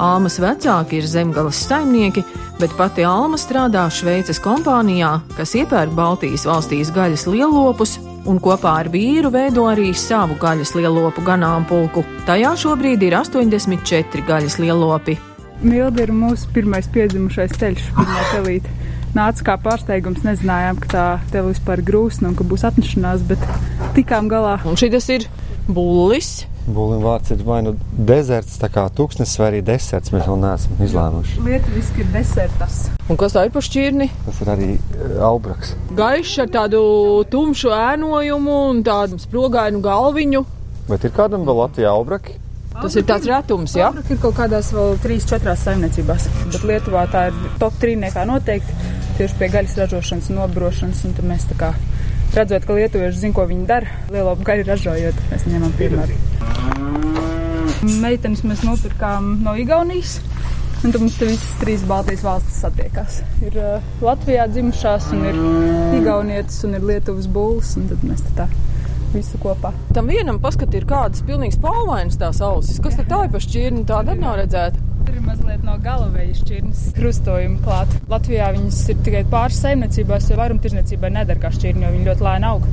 Almas 0.02 0.40
vecāki 0.42 0.98
ir 0.98 1.06
zemgales 1.06 1.62
saimnieki, 1.70 2.26
bet 2.58 2.74
pati 2.78 3.04
Alma 3.06 3.38
strādā 3.38 3.84
Šveices 3.92 4.40
kompānijā, 4.42 5.18
kas 5.38 5.54
iepērk 5.58 5.94
Baltijas 5.96 6.46
valstīs 6.48 6.90
gaļas 6.94 7.26
lielopus 7.30 7.96
un 8.28 8.40
kopā 8.42 8.74
ar 8.82 8.90
vīru 8.92 9.30
veido 9.34 9.68
arī 9.70 9.92
savu 9.96 10.36
gaļas 10.40 10.74
lielopu 10.76 11.24
ganāmpulku. 11.26 12.04
Tajā 12.28 12.52
šobrīd 12.64 13.04
ir 13.06 13.18
84 13.20 14.26
gaļas 14.28 14.58
lielopi. 14.62 15.16
Milda 15.62 16.04
ir 16.04 16.12
mūsu 16.14 16.50
pirmais 16.54 16.86
piedzimušais 16.94 17.56
ceļš, 17.58 17.88
pirmā 17.96 18.26
telīte. 18.34 18.74
Nāca 19.16 19.46
kā 19.46 19.56
pārsteigums, 19.62 20.22
nezinājām, 20.26 20.78
ka 20.82 20.90
tā 20.92 21.06
tev 21.32 21.48
vispār 21.48 21.82
grūsna 21.82 22.30
un 22.30 22.36
ka 22.38 22.44
būs 22.46 22.66
atnešanās, 22.68 23.24
bet 23.26 23.42
tikām 23.96 24.28
galā. 24.30 24.58
Un 24.68 24.78
šis 24.78 25.08
ir 25.14 25.26
bullis. 25.66 26.44
Būlim 26.68 27.00
vārds 27.00 27.32
ir 27.32 27.40
vai 27.46 27.62
nu 27.64 27.72
dezerts, 28.08 28.58
tā 28.60 28.68
kā 28.72 28.84
tūkstnesis, 28.92 29.38
vai 29.40 29.46
arī 29.52 29.60
deserts. 29.64 30.12
Mēs 30.12 30.26
vēl 30.28 30.40
neesam 30.42 30.82
izlēmuši. 30.84 31.38
Lietuviski 31.46 32.04
ir 32.04 32.10
desertas. 32.12 32.82
Un 33.08 33.20
kas 33.20 33.36
tā 33.36 33.46
ir 33.46 33.54
par 33.54 33.64
šķirni? 33.64 34.10
Tas 34.26 34.42
ir 34.44 34.50
arī 34.52 34.68
eh, 34.76 35.14
aubraks. 35.24 35.72
Gaišs 35.96 36.34
ar 36.44 36.52
tādu 36.58 36.82
tumšu 37.32 37.72
ēnojumu 37.72 38.58
un 38.74 38.84
tādu 38.84 39.20
sprogainu 39.22 39.80
galviņu. 39.84 40.44
Bet 40.90 41.08
ir 41.08 41.16
kādam 41.16 41.48
vēl 41.48 41.62
Latvijā 41.62 41.94
aubraki? 41.94 42.36
Tas 42.78 42.94
ir 42.94 43.06
tāds 43.08 43.26
retums, 43.26 43.72
jā? 43.74 43.88
Abraka 43.88 44.14
ir 44.14 44.20
kaut 44.22 44.36
kādās 44.38 44.68
vēl 44.70 45.00
3-4 45.02 45.54
saimniecībās, 45.64 46.28
bet 46.52 46.66
Lietuvā 46.68 47.08
tā 47.10 47.24
ir 47.32 47.38
top 47.58 47.74
3 47.82 47.96
nekā 48.04 48.22
noteikti 48.28 48.76
tieši 49.18 49.38
pie 49.40 49.48
gaļas 49.50 49.74
ražošanas 49.80 50.28
nobrošanas. 50.30 51.00
Un 51.08 51.16
tad 51.16 51.26
mēs 51.26 51.48
tā 51.50 51.56
kā 51.58 51.72
redzot, 52.36 52.66
ka 52.66 52.76
lietuvieši 52.76 53.22
zina, 53.22 53.36
ko 53.36 53.46
viņi 53.48 53.66
dara, 53.68 53.98
lielo 54.12 54.34
gaļu 54.44 54.66
ražojot, 54.68 55.22
mēs 55.32 55.46
ņemam 55.48 55.74
piemēru. 55.78 56.18
Meitenes 58.02 58.44
mēs 58.46 58.64
nopirkām 58.66 59.38
no 59.44 59.54
Igaunijas. 59.58 60.18
Un 60.78 60.92
tad 60.94 61.02
mums 61.02 61.16
te 61.18 61.26
visas 61.26 61.56
trīs 61.58 61.82
Baltijas 61.88 62.20
valstis 62.22 62.60
satiekās. 62.62 63.16
Ir 63.42 63.56
uh, 63.58 63.86
Latvijā 64.04 64.44
dzimušās, 64.46 65.08
un 65.16 65.24
ir 65.26 65.38
Igaunijas, 65.98 66.60
un 66.68 66.78
ir 66.78 66.86
Lietuvas 66.86 67.26
būlis. 67.34 67.74
Tad 67.90 68.04
mēs 68.06 68.22
tā 68.38 68.46
visu 69.10 69.40
kopā. 69.42 69.72
Tam 69.96 70.10
vienam 70.10 70.38
paskat 70.42 70.74
ir 70.78 70.86
kādas 70.88 71.24
pilnīgi 71.26 71.58
spalvainas 71.58 72.20
tās 72.20 72.42
ausis. 72.46 72.78
Kas 72.84 73.00
tā 73.00 73.24
ir 73.24 73.32
pa 73.34 73.42
šķirni? 73.42 73.86
Tāda 73.88 74.14
nav 74.18 74.38
redzēta. 74.42 74.87
Mazliet 75.28 75.64
no 75.66 75.74
galavējas 75.84 76.38
šķirnes 76.40 76.84
krustojuma 76.96 77.58
klāt. 77.60 77.90
Latvijā 78.08 78.46
viņas 78.54 78.78
ir 78.94 79.02
tikai 79.04 79.20
pāris 79.28 79.58
saimniecībās, 79.60 80.30
jo 80.30 80.38
vairumtirdzniecībai 80.40 81.10
nedara 81.18 81.42
kā 81.42 81.50
šķirni, 81.52 81.84
jo 81.84 81.90
viņi 81.92 82.08
ļoti 82.08 82.24
lēni 82.24 82.48
aug. 82.48 82.64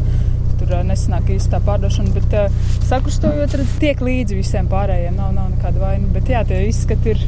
Tur 0.56 0.72
nesanāk 0.88 1.34
īsti 1.36 1.52
tā 1.52 1.60
pārdošana, 1.66 2.14
bet 2.16 2.38
uh, 2.40 2.62
sakrustojot, 2.88 3.58
tiek 3.82 4.00
līdzi 4.08 4.40
visiem 4.40 4.72
pārējiem. 4.72 5.20
Nav, 5.20 5.36
nav 5.36 5.52
nekāda 5.52 5.84
vaina. 5.84 6.08
Bet 6.16 6.32
jā, 6.32 6.46
tie 6.48 6.64
izskati 6.70 7.12
ir. 7.12 7.26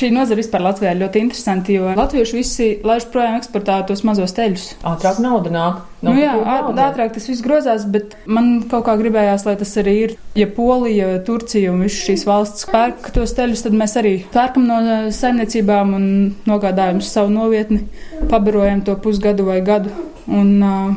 Šī 0.00 0.08
nozara 0.14 0.38
vispār 0.38 0.62
Latvijā 0.64 0.94
ir 0.94 1.00
ļoti 1.02 1.20
interesanti, 1.24 1.74
jo 1.76 1.90
latvieši 1.98 2.36
visi 2.36 2.68
laiž 2.86 3.08
projām 3.12 3.36
eksportā 3.36 3.80
tos 3.88 4.02
mazos 4.06 4.32
teļus. 4.36 4.66
Ātrāk 4.86 5.18
nauda 5.22 5.52
nāk. 5.52 5.82
Nu, 6.00 6.14
jā, 6.16 6.32
ātrāk 6.40 7.12
tas 7.16 7.26
viss 7.28 7.44
grozās, 7.44 7.84
bet 7.90 8.14
man 8.24 8.62
kaut 8.70 8.86
kā 8.86 8.94
gribējās, 9.00 9.44
lai 9.44 9.56
tas 9.60 9.74
arī 9.82 9.96
ir. 10.06 10.14
Ja 10.38 10.48
Polija, 10.56 11.10
Turcija 11.26 11.74
un 11.74 11.84
visas 11.84 12.00
šīs 12.06 12.24
valsts 12.28 12.70
pērk 12.70 13.10
tos 13.16 13.34
teļus, 13.36 13.66
tad 13.66 13.76
mēs 13.76 13.98
arī 14.00 14.14
pērkam 14.32 14.64
no 14.70 14.80
eh, 14.80 15.10
saimniecībām 15.14 15.94
un 15.98 16.08
nogādājam 16.48 17.02
uz 17.02 17.12
savu 17.12 17.34
novietni, 17.34 17.84
pabarojam 18.32 18.84
to 18.86 18.96
pusgadu 19.04 19.50
vai 19.50 19.60
gadu 19.66 19.92
un 20.30 20.56
uh, 20.62 20.92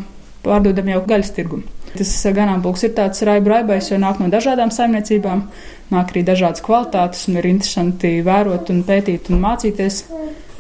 pārdodam 0.46 0.94
jau 0.94 1.04
gaļas 1.10 1.34
tirgumu. 1.36 1.68
Tas 1.94 2.12
ganāmpulks 2.34 2.88
ir 2.88 2.94
tāds 2.98 3.22
raibrais, 3.28 3.92
jo 3.92 4.00
nāk 4.02 4.18
no 4.22 4.30
dažādām 4.34 4.72
saimniecībām, 4.74 5.44
nāk 5.94 6.14
arī 6.14 6.24
dažādas 6.26 6.64
kvalitātes, 6.66 7.28
un 7.30 7.38
ir 7.38 7.50
interesanti 7.52 8.16
vērot, 8.26 8.72
un 8.74 8.82
pētīt 8.88 9.30
un 9.30 9.44
mācīties, 9.44 10.00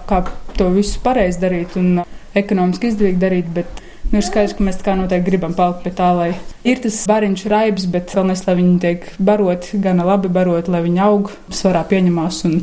kā 0.09 0.19
to 0.57 0.69
visu 0.75 1.01
pareizi 1.01 1.41
darīt 1.41 1.77
un 1.79 2.03
ekonomiski 2.37 2.91
izdevīgi 2.91 3.21
darīt. 3.21 3.49
Bet 3.55 3.81
nu, 4.11 4.19
ir 4.19 4.27
skaidrs, 4.27 4.53
ka 4.57 4.67
mēs 4.67 4.77
tā 4.81 4.89
kā 4.89 4.97
noteikti 4.99 5.31
gribam 5.31 5.55
palikt 5.57 5.87
pie 5.87 5.93
tā, 5.97 6.11
lai 6.17 6.29
ir 6.69 6.83
tas 6.83 6.99
bariņš 7.09 7.47
raibs, 7.53 7.87
bet 7.93 8.13
galvenais, 8.13 8.45
lai 8.45 8.57
viņi 8.59 8.75
tiek 8.83 9.07
baroti, 9.17 9.79
gan 9.81 10.03
labi 10.05 10.29
baroti, 10.33 10.73
lai 10.73 10.83
viņi 10.85 11.01
aug, 11.07 11.33
svarā 11.49 11.81
pieņemās 11.89 12.43
un 12.49 12.61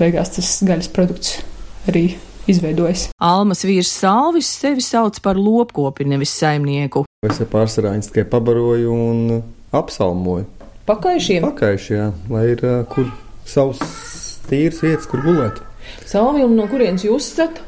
beigās 0.00 0.34
tas 0.34 0.56
gaļas 0.66 0.90
produkts 0.96 1.38
arī 1.90 2.08
izveidojas. 2.48 3.08
Almas 3.20 3.64
vīrs 3.66 3.92
Salvis 4.00 4.48
sevi 4.60 4.84
sauc 4.84 5.20
par 5.24 5.40
lopkopi, 5.40 6.06
nevis 6.08 6.32
saimnieku. 6.38 7.04
Es 7.26 7.40
ar 7.42 7.50
pārsvarā 7.52 7.94
viņus 7.96 8.12
tikai 8.12 8.24
pabaroju 8.32 8.94
un 8.94 9.40
apsalmoju. 9.76 10.46
Pakaišiem. 10.88 11.44
Pakaiši, 11.44 11.92
jā, 11.94 12.06
lai 12.32 12.46
ir 12.54 12.62
uh, 12.64 12.80
kur 12.90 13.10
savs 13.46 13.82
tīrs 14.48 14.80
vietas, 14.82 15.08
kur 15.10 15.22
gulēt. 15.26 15.60
Salvim, 16.08 16.56
no 16.56 16.66
kurienes 16.70 17.04
jūs 17.06 17.32
esat? 17.34 17.60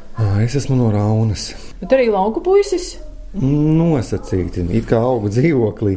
Es 0.43 0.55
esmu 0.59 0.77
no 0.77 0.91
Raunas. 0.93 1.51
Bet 1.81 1.93
arī 1.95 2.09
lauku 2.13 2.43
puisis. 2.45 2.95
Nosacīti, 3.33 4.65
it 4.77 4.85
kā 4.89 4.99
augu 5.01 5.31
dzīvoklī, 5.33 5.95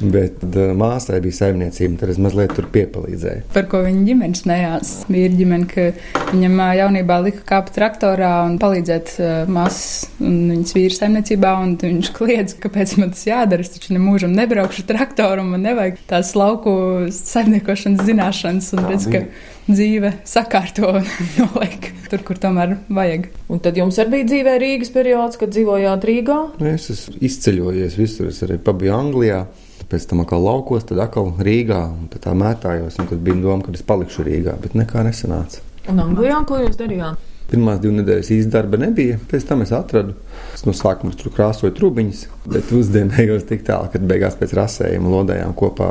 bet 0.00 0.44
uh, 0.46 0.70
māsai 0.78 1.20
bija 1.24 1.40
saimniecība, 1.40 1.98
tad 2.02 2.12
es 2.14 2.20
mazliet 2.22 2.54
tur 2.56 2.68
piepalīdzēju. 2.74 3.48
par 3.54 3.68
ko 3.70 3.82
viņa 3.86 4.04
ģimene 4.08 4.38
smējās. 4.38 4.92
Mīra 5.12 5.34
ģimene, 5.38 5.68
ka 5.70 5.88
viņam 6.32 6.62
jaunībā 6.78 7.18
lika 7.24 7.44
kāpt 7.48 7.74
traktorā 7.76 8.32
un 8.46 8.58
palīdzēt 8.62 9.14
māsas 9.50 10.08
un 10.22 10.38
viņas 10.52 10.74
vīra 10.76 10.96
saimniecībā, 10.96 11.52
un 11.64 11.76
viņš 11.80 12.10
kliedz, 12.16 12.56
kāpēc 12.62 12.96
man 13.00 13.12
tas 13.14 13.26
jādara. 13.28 13.64
Es 13.64 13.74
taču 13.74 13.94
nemūžam 13.96 14.34
nebraukšu 14.36 14.84
ar 14.84 14.90
traktoru, 14.92 15.46
man 15.48 15.64
nevajag 15.66 16.00
tās 16.10 16.34
lauku 16.38 16.72
saimniekošanas 17.14 18.04
zināšanas, 18.08 18.72
un 18.76 18.90
redz, 18.90 19.08
ka 19.12 19.24
dzīve 19.68 20.14
sakārto 20.28 20.92
un 21.00 21.06
noliek 21.40 21.90
tur, 22.08 22.24
kur 22.26 22.40
tomēr 22.40 22.78
vajag. 22.92 23.30
Un 23.52 23.62
tad 23.64 23.78
jums 23.80 23.98
arī 24.00 24.18
bija 24.18 24.30
dzīvē 24.32 24.58
Rīgas 24.62 24.92
periods, 24.94 25.40
kad 25.40 25.52
dzīvojāt 25.54 26.06
Rīgā. 26.08 26.40
Nu, 26.60 26.74
Es 26.78 26.90
esmu 26.92 27.18
izceļojies 27.24 27.96
visur, 27.98 28.28
es 28.32 28.42
arī 28.46 28.58
pabiju 28.62 28.94
Anglijā. 28.96 29.42
Pēc 29.88 30.04
tam 30.10 30.20
atkal 30.20 30.42
laukos, 30.44 30.84
tad 30.88 31.00
atkal 31.00 31.30
Rīgā. 31.40 31.80
Tad 32.12 32.26
tā 32.26 32.34
mētājos, 32.36 32.98
un 33.00 33.08
tad 33.08 33.22
bija 33.24 33.38
doma, 33.40 33.64
ka 33.64 33.72
es 33.72 33.84
palikšu 33.88 34.26
Rīgā, 34.26 34.58
bet 34.60 34.76
nekā 34.76 35.04
nesanāca. 35.06 35.62
Un 35.88 36.02
Anglijā, 36.04 36.42
ko 36.48 36.60
jūs 36.60 36.76
darījāt? 36.76 37.24
Pirmās 37.48 37.80
divas 37.80 38.02
nedēļas 38.02 38.30
īstenībā 38.34 38.80
nebija. 38.82 39.16
Pēc 39.30 39.46
tam 39.48 39.64
es 39.64 39.72
atradu, 39.72 40.12
es 40.52 40.66
no 40.68 40.74
sākuma 40.76 41.16
tur 41.16 41.32
krāsoju 41.32 41.72
trūkumus, 41.78 42.26
bet 42.44 42.68
uzdienējos 42.76 43.48
tik 43.48 43.64
tālu, 43.64 43.88
ka 43.88 44.02
beigās 44.04 44.36
pēc 44.36 44.52
rasējuma 44.58 45.14
lodējām 45.14 45.56
kopā 45.56 45.90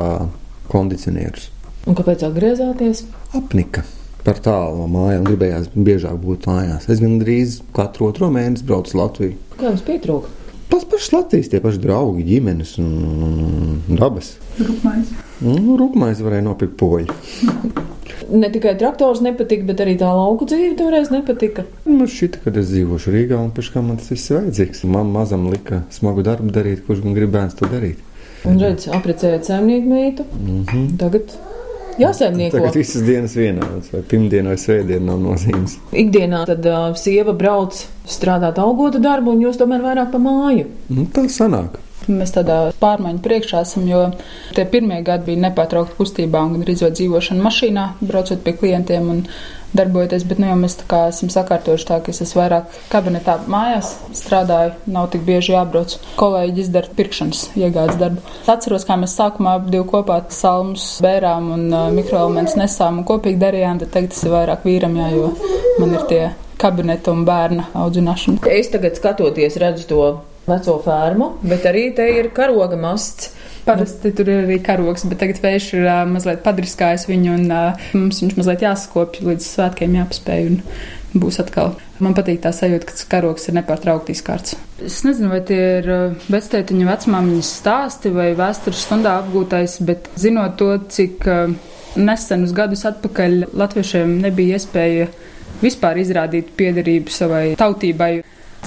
kondicionierus. 0.70 1.50
Un 1.90 1.98
kāpēc 1.98 2.28
atgriezāties? 2.28 3.08
Apnika 3.38 3.82
par 4.28 4.42
tālu 4.44 4.82
no 4.82 4.90
mājām, 4.92 5.26
gribējās 5.26 5.70
biežāk 5.74 6.18
būt 6.22 6.50
mājās. 6.52 6.90
Es 6.92 7.02
gandrīz 7.02 7.62
katru 7.74 8.12
otro 8.12 8.30
mēnesi 8.34 8.68
braucu 8.68 8.92
uz 8.92 9.00
Latviju. 9.00 9.38
Kā 9.56 9.72
jums 9.72 9.86
pietrūka? 9.88 10.34
Pats 10.68 10.88
pašs 10.92 11.12
Latvijas, 11.14 11.50
tie 11.52 11.62
paši 11.64 11.80
draugi, 11.80 12.26
ģimenes 12.28 12.74
un, 12.84 12.90
un, 13.28 13.38
un 13.88 14.00
dabas. 14.00 14.34
Rūpmais. 14.60 15.14
Nu, 15.46 15.78
Rūpmais 15.80 16.20
varēja 16.24 16.46
nopirkt 16.48 16.76
poļu. 16.80 17.14
Ne 18.28 18.50
tikai 18.52 18.74
traktors 18.80 19.22
nepatika, 19.24 19.64
bet 19.70 19.84
arī 19.84 19.94
tā 20.00 20.10
lauku 20.12 20.48
dzīve 20.50 20.74
toreiz 20.80 21.12
nepatika. 21.14 21.64
Man 21.88 22.10
šķita, 22.12 22.42
ka 22.44 22.52
es 22.60 22.72
dzīvošu 22.74 23.14
Rīgā 23.14 23.40
un 23.40 23.54
pēc 23.56 23.72
tam 23.76 23.88
man 23.92 24.02
tas 24.02 24.12
viss 24.12 24.32
ir 24.32 24.42
vajadzīgs. 24.42 24.84
Man 24.92 25.14
mazam 25.14 25.48
lika 25.54 25.86
smagu 25.96 26.26
darbu 26.28 26.52
darīt, 26.56 26.84
kurš 26.88 27.06
gan 27.06 27.16
gribēs 27.16 27.56
to 27.60 27.70
darīt. 27.72 28.04
Un 28.48 28.60
redz, 28.62 28.90
aprecējot 28.94 29.48
saimnieku 29.48 29.92
meitu. 29.92 30.26
Mm 30.42 30.66
-hmm. 30.66 30.90
Tagad 31.00 31.32
jāsaimnieko. 32.02 32.58
Tagad 32.58 32.78
visas 32.80 33.04
dienas 33.08 33.36
vienādas, 33.38 33.90
vai 33.94 34.04
pirmdiena 34.12 34.54
vai 34.54 34.62
svētdiena 34.62 35.12
nav 35.12 35.20
nozīmes. 35.24 35.78
Ikdienā 36.06 36.44
tad 36.50 36.70
uh, 36.70 36.88
sieva 37.00 37.36
brauc 37.38 37.80
strādāt 38.08 38.62
algotu 38.62 39.02
darbu, 39.04 39.34
un 39.36 39.44
jūs 39.48 39.60
tomēr 39.60 39.84
vairāk 39.86 40.14
pa 40.14 40.22
māju. 40.22 40.70
Nu, 40.94 41.08
tā 41.14 41.28
sanāk. 41.32 41.80
Mēs 42.08 42.32
tādā 42.32 42.70
pārmaiņu 42.80 43.20
priekšā 43.24 43.62
esam, 43.66 43.84
jo 43.90 44.06
tie 44.56 44.64
pirmie 44.70 45.02
gadi 45.04 45.34
bija 45.34 45.48
nepārtraukti 45.50 45.98
kustībā 45.98 46.40
un 46.46 46.54
gandrīz 46.56 46.86
vai 46.86 46.94
dzīvošana 46.96 47.44
mašīnā, 47.44 47.88
braucot 48.00 48.46
pie 48.46 48.54
klientiem 48.62 49.10
un 49.12 49.26
darbojoties. 49.78 50.26
Bet 50.28 50.42
nu, 50.42 50.50
mēs 50.60 50.78
esam 50.82 51.32
sakārtojuši 51.34 51.88
tā, 51.90 52.00
ka 52.04 52.14
es 52.14 52.22
esmu 52.26 52.42
vairāk 52.42 52.78
kabinetā 52.92 53.38
mājās 53.50 53.94
strādāju, 54.18 54.76
nav 54.94 55.12
tik 55.14 55.26
bieži 55.28 55.54
jābrauc. 55.56 55.98
Kolēģi 56.20 56.64
izdara 56.66 56.94
pirkšanas 56.98 57.44
iegādes 57.60 58.00
darbu. 58.02 58.24
Atceros, 58.52 58.88
kā 58.88 58.98
mēs 59.00 59.16
sākumā 59.20 59.58
divi 59.68 59.86
kopā 59.92 60.20
salmus 60.34 60.90
bērām 61.04 61.52
un 61.56 61.68
uh, 61.72 61.88
mikroelementus 61.94 62.58
nesām 62.60 63.02
un 63.02 63.08
kopīgi 63.08 63.40
darījām, 63.42 63.82
tad 63.84 63.94
tagad 63.96 64.14
tas 64.16 64.26
ir 64.26 64.36
vairāk 64.36 64.68
vīram, 64.68 64.98
jā, 65.00 65.12
jo 65.16 65.32
man 65.82 65.96
ir 65.98 66.10
tie 66.10 66.24
kabineta 66.58 67.14
un 67.14 67.24
bērna 67.28 67.70
audzināšana. 67.78 68.42
Es 68.52 68.72
tagad 68.74 68.98
skatoties, 68.98 69.60
redzu 69.62 69.88
to 69.92 70.02
veco 70.48 70.78
fermu, 70.84 71.34
bet 71.46 71.68
arī 71.70 71.90
te 71.96 72.08
ir 72.18 72.32
karoga 72.36 72.80
masts. 72.80 73.34
Parasti 73.68 74.14
tur 74.16 74.30
ir 74.32 74.46
arī 74.46 74.62
karogs, 74.64 75.04
bet 75.10 75.20
tagad 75.24 75.42
vējš 75.44 75.72
ir 75.76 75.88
uh, 75.88 76.04
mazliet 76.10 76.44
padriskājis 76.46 77.08
viņu, 77.10 77.34
un 77.36 77.52
uh, 77.52 77.90
mums 77.98 78.22
viņš 78.24 78.38
mazliet 78.40 78.64
jāskopj 78.64 79.26
līdz 79.28 79.50
svētkiem 79.50 79.98
jāpaspēj, 80.00 80.48
un 80.54 81.20
būs 81.20 81.42
atkal. 81.44 81.76
Man 82.04 82.16
patīk 82.18 82.40
tā 82.44 82.54
sajūta, 82.56 82.88
ka 82.88 82.96
tas 82.96 83.08
karogs 83.12 83.48
ir 83.50 83.58
nepārtraukti 83.58 84.16
izkārts. 84.16 84.56
Es 84.86 85.02
nezinu, 85.04 85.32
vai 85.34 85.42
tie 85.46 85.62
ir 85.80 85.88
vectētiņa 86.30 86.90
vecmāmiņas 86.92 87.54
stāsti 87.62 88.12
vai 88.14 88.30
vēstures 88.38 88.84
stundā 88.86 89.18
apgūtais, 89.24 89.80
bet 89.88 90.12
zinot 90.20 90.60
to, 90.62 90.76
cik 90.94 91.26
nesenus 91.98 92.54
gadus 92.56 92.86
atpakaļ 92.88 93.48
latviešiem 93.58 94.20
nebija 94.22 94.60
iespēja 94.60 95.08
vispār 95.62 96.02
izrādīt 96.02 96.54
piederību 96.58 97.14
savai 97.14 97.46
tautībai. 97.60 98.12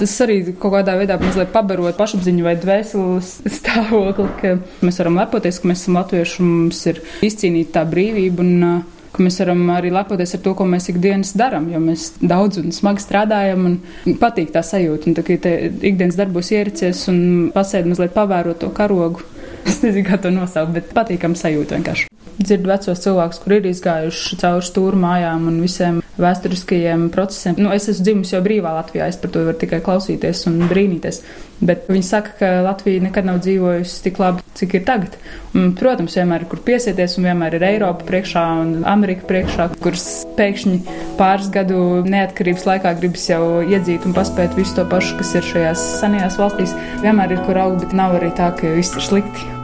Tas 0.01 0.15
arī 0.25 0.39
kaut 0.57 0.71
kādā 0.73 0.95
veidā 0.97 1.19
mazliet 1.21 1.51
pabarot 1.53 1.93
pašapziņu 1.99 2.45
vai 2.47 2.55
dvēseles 2.57 3.27
stāvokli, 3.59 4.29
ka 4.39 4.55
mēs 4.81 4.97
varam 4.97 5.19
lepoties, 5.21 5.59
ka 5.61 5.69
mēs 5.69 5.83
esam 5.83 5.99
latvieši 5.99 6.39
un 6.41 6.49
mums 6.55 6.79
ir 6.89 7.03
izcīnīta 7.27 7.75
tā 7.75 7.83
brīvība 7.91 8.41
un 8.41 8.65
uh, 8.65 8.79
ka 9.11 9.21
mēs 9.21 9.37
varam 9.43 9.61
arī 9.75 9.91
lepoties 9.93 10.33
ar 10.33 10.41
to, 10.41 10.53
ko 10.57 10.65
mēs 10.69 10.89
ikdienas 10.89 11.35
darām, 11.37 11.67
jo 11.71 11.81
mēs 11.83 12.07
daudz 12.17 12.61
un 12.61 12.73
smagi 12.75 13.03
strādājam 13.03 13.67
un 13.69 14.17
patīk 14.21 14.53
tā 14.55 14.63
sajūta. 14.65 15.11
Un 15.11 15.17
tā 15.19 15.25
kā 15.27 15.37
te 15.43 15.53
ikdienas 15.69 16.17
darbos 16.19 16.49
ieracies 16.55 17.03
un 17.11 17.21
pasēdi 17.53 17.91
mazliet 17.91 18.15
pavērot 18.17 18.61
to 18.63 18.71
karogu. 18.75 19.21
Es 19.69 19.83
nezinu, 19.83 20.07
kā 20.07 20.17
to 20.17 20.31
nosaukt, 20.33 20.71
bet 20.73 20.87
patīkam 20.97 21.35
sajūta 21.37 21.77
vienkārši. 21.77 22.07
Dzirdu 22.41 22.71
vecos 22.71 23.03
cilvēkus, 23.03 23.39
kur 23.43 23.53
ir 23.59 23.67
izgājuši 23.69 24.39
cauri 24.41 24.65
stūra 24.65 24.97
mājām 24.97 25.45
un 25.51 25.59
visiem 25.61 25.99
vēsturiskajiem 26.21 27.09
procesiem. 27.13 27.57
Nu, 27.61 27.71
es 27.75 27.87
esmu 27.91 28.07
dzimusi 28.07 28.35
jau 28.35 28.41
brīvā 28.45 28.73
Latvijā, 28.77 29.07
es 29.11 29.19
par 29.21 29.33
to 29.33 29.45
varu 29.47 29.59
tikai 29.61 29.81
klausīties 29.85 30.45
un 30.49 30.61
brīnīties. 30.69 31.21
Bet 31.61 31.85
viņi 31.91 32.05
saka, 32.07 32.33
ka 32.39 32.49
Latvija 32.65 33.03
nekad 33.05 33.27
nav 33.27 33.37
dzīvojusi 33.43 33.99
tik 34.07 34.17
labi, 34.21 34.41
cik 34.57 34.73
ir 34.79 34.85
tagad. 34.87 35.17
Un, 35.53 35.71
protams, 35.77 36.15
vienmēr 36.17 36.45
ir 36.45 36.49
kur 36.49 36.63
piesieties, 36.65 37.19
un 37.19 37.29
vienmēr 37.29 37.59
ir 37.59 37.67
Eiropa 37.67 38.07
priekšā 38.07 38.45
un 38.63 38.73
Amerika 38.89 39.27
priekšā, 39.29 39.69
kuras 39.83 40.07
pēkšņi 40.39 40.81
pāris 41.21 41.51
gadu 41.53 42.01
neatkarības 42.09 42.67
laikā 42.71 42.97
gribas 42.97 43.29
jau 43.29 43.43
iedzīt 43.61 44.09
un 44.09 44.17
paspēt 44.17 44.57
visu 44.57 44.79
to 44.79 44.89
pašu, 44.89 45.17
kas 45.21 45.37
ir 45.37 45.49
šajās 45.53 45.87
senajās 46.01 46.41
valstīs. 46.41 46.77
Vienmēr 47.05 47.37
ir 47.37 47.45
kur 47.45 47.61
augt, 47.61 47.85
bet 47.85 47.97
nav 47.97 48.17
arī 48.17 48.33
tā, 48.37 48.53
ka 48.57 48.77
viss 48.77 48.97
ir 48.97 49.11
slikti. 49.11 49.60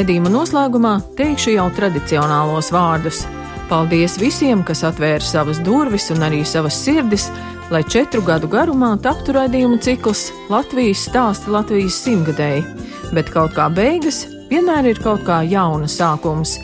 Raidījuma 0.00 0.30
noslēgumā 0.32 0.90
teikšu 1.12 1.52
jau 1.58 1.66
tradicionālos 1.76 2.70
vārdus. 2.72 3.18
Paldies 3.68 4.14
visiem, 4.16 4.62
kas 4.64 4.80
atvēra 4.88 5.20
savas 5.20 5.58
durvis 5.60 6.06
un 6.14 6.24
arī 6.24 6.38
savas 6.48 6.78
sirdis, 6.86 7.26
lai 7.68 7.82
četru 7.84 8.22
gadu 8.24 8.48
garumā 8.48 8.94
taptu 9.04 9.34
raidījumu 9.36 9.76
cikls 9.84 10.22
Latvijas 10.48 11.02
stāsti 11.10 11.52
Latvijas 11.52 11.98
simtgadēji. 12.00 12.62
Bet 13.12 13.28
kaut 13.34 13.52
kā 13.58 13.66
beigas 13.76 14.22
vienmēr 14.48 14.88
ir 14.94 15.02
kaut 15.04 15.26
kā 15.28 15.42
jauna 15.44 15.84
sākums. 15.84 16.56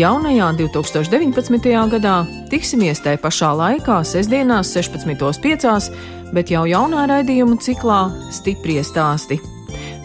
Jaunajā 0.00 0.48
2019. 0.62 1.68
gadā 1.92 2.16
tiksimies 2.48 3.04
tajā 3.04 3.20
pašā 3.20 3.52
laikā, 3.60 4.00
sestdienās, 4.14 4.72
16.5, 4.80 5.92
bet 6.32 6.56
jau 6.56 6.64
jaunā 6.72 7.04
raidījuma 7.12 7.60
ciklā 7.60 8.00
Stiprie 8.32 8.80
stāsti. 8.80 9.42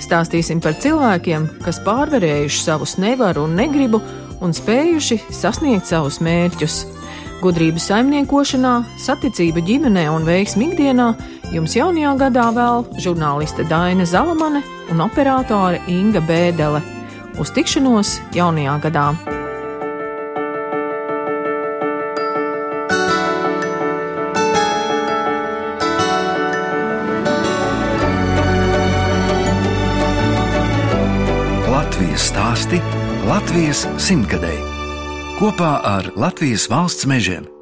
Stāstīsim 0.03 0.59
par 0.59 0.75
cilvēkiem, 0.83 1.45
kas 1.63 1.79
pārvarējuši 1.85 2.59
savus 2.65 2.97
nevaru 2.99 3.45
un 3.47 3.55
negribu 3.55 4.01
un 4.43 4.51
spējuši 4.55 5.21
sasniegt 5.31 5.87
savus 5.87 6.19
mērķus. 6.23 6.81
Gudrību 7.43 7.79
saimniekošanā, 7.83 8.73
saticība 9.03 9.63
ģimenē 9.67 10.05
un 10.11 10.27
veiksmi 10.27 10.69
ikdienā 10.71 11.09
jums 11.55 11.75
jaunajā 11.75 12.15
gadā 12.23 12.47
vēl 12.55 12.87
žurnāliste 13.03 13.67
Daina 13.69 14.07
Zalamane 14.07 14.63
un 14.91 15.05
operātore 15.07 15.83
Inga 15.91 16.23
Bēdele. 16.27 16.83
Uz 17.39 17.55
tikšanos 17.55 18.19
jaunajā 18.35 18.79
gadā! 18.87 19.07
Stāsti 32.73 33.27
Latvijas 33.29 33.83
simtgadēji 34.01 34.63
kopā 35.37 35.75
ar 35.85 36.09
Latvijas 36.17 36.65
valsts 36.71 37.05
mežiem. 37.05 37.52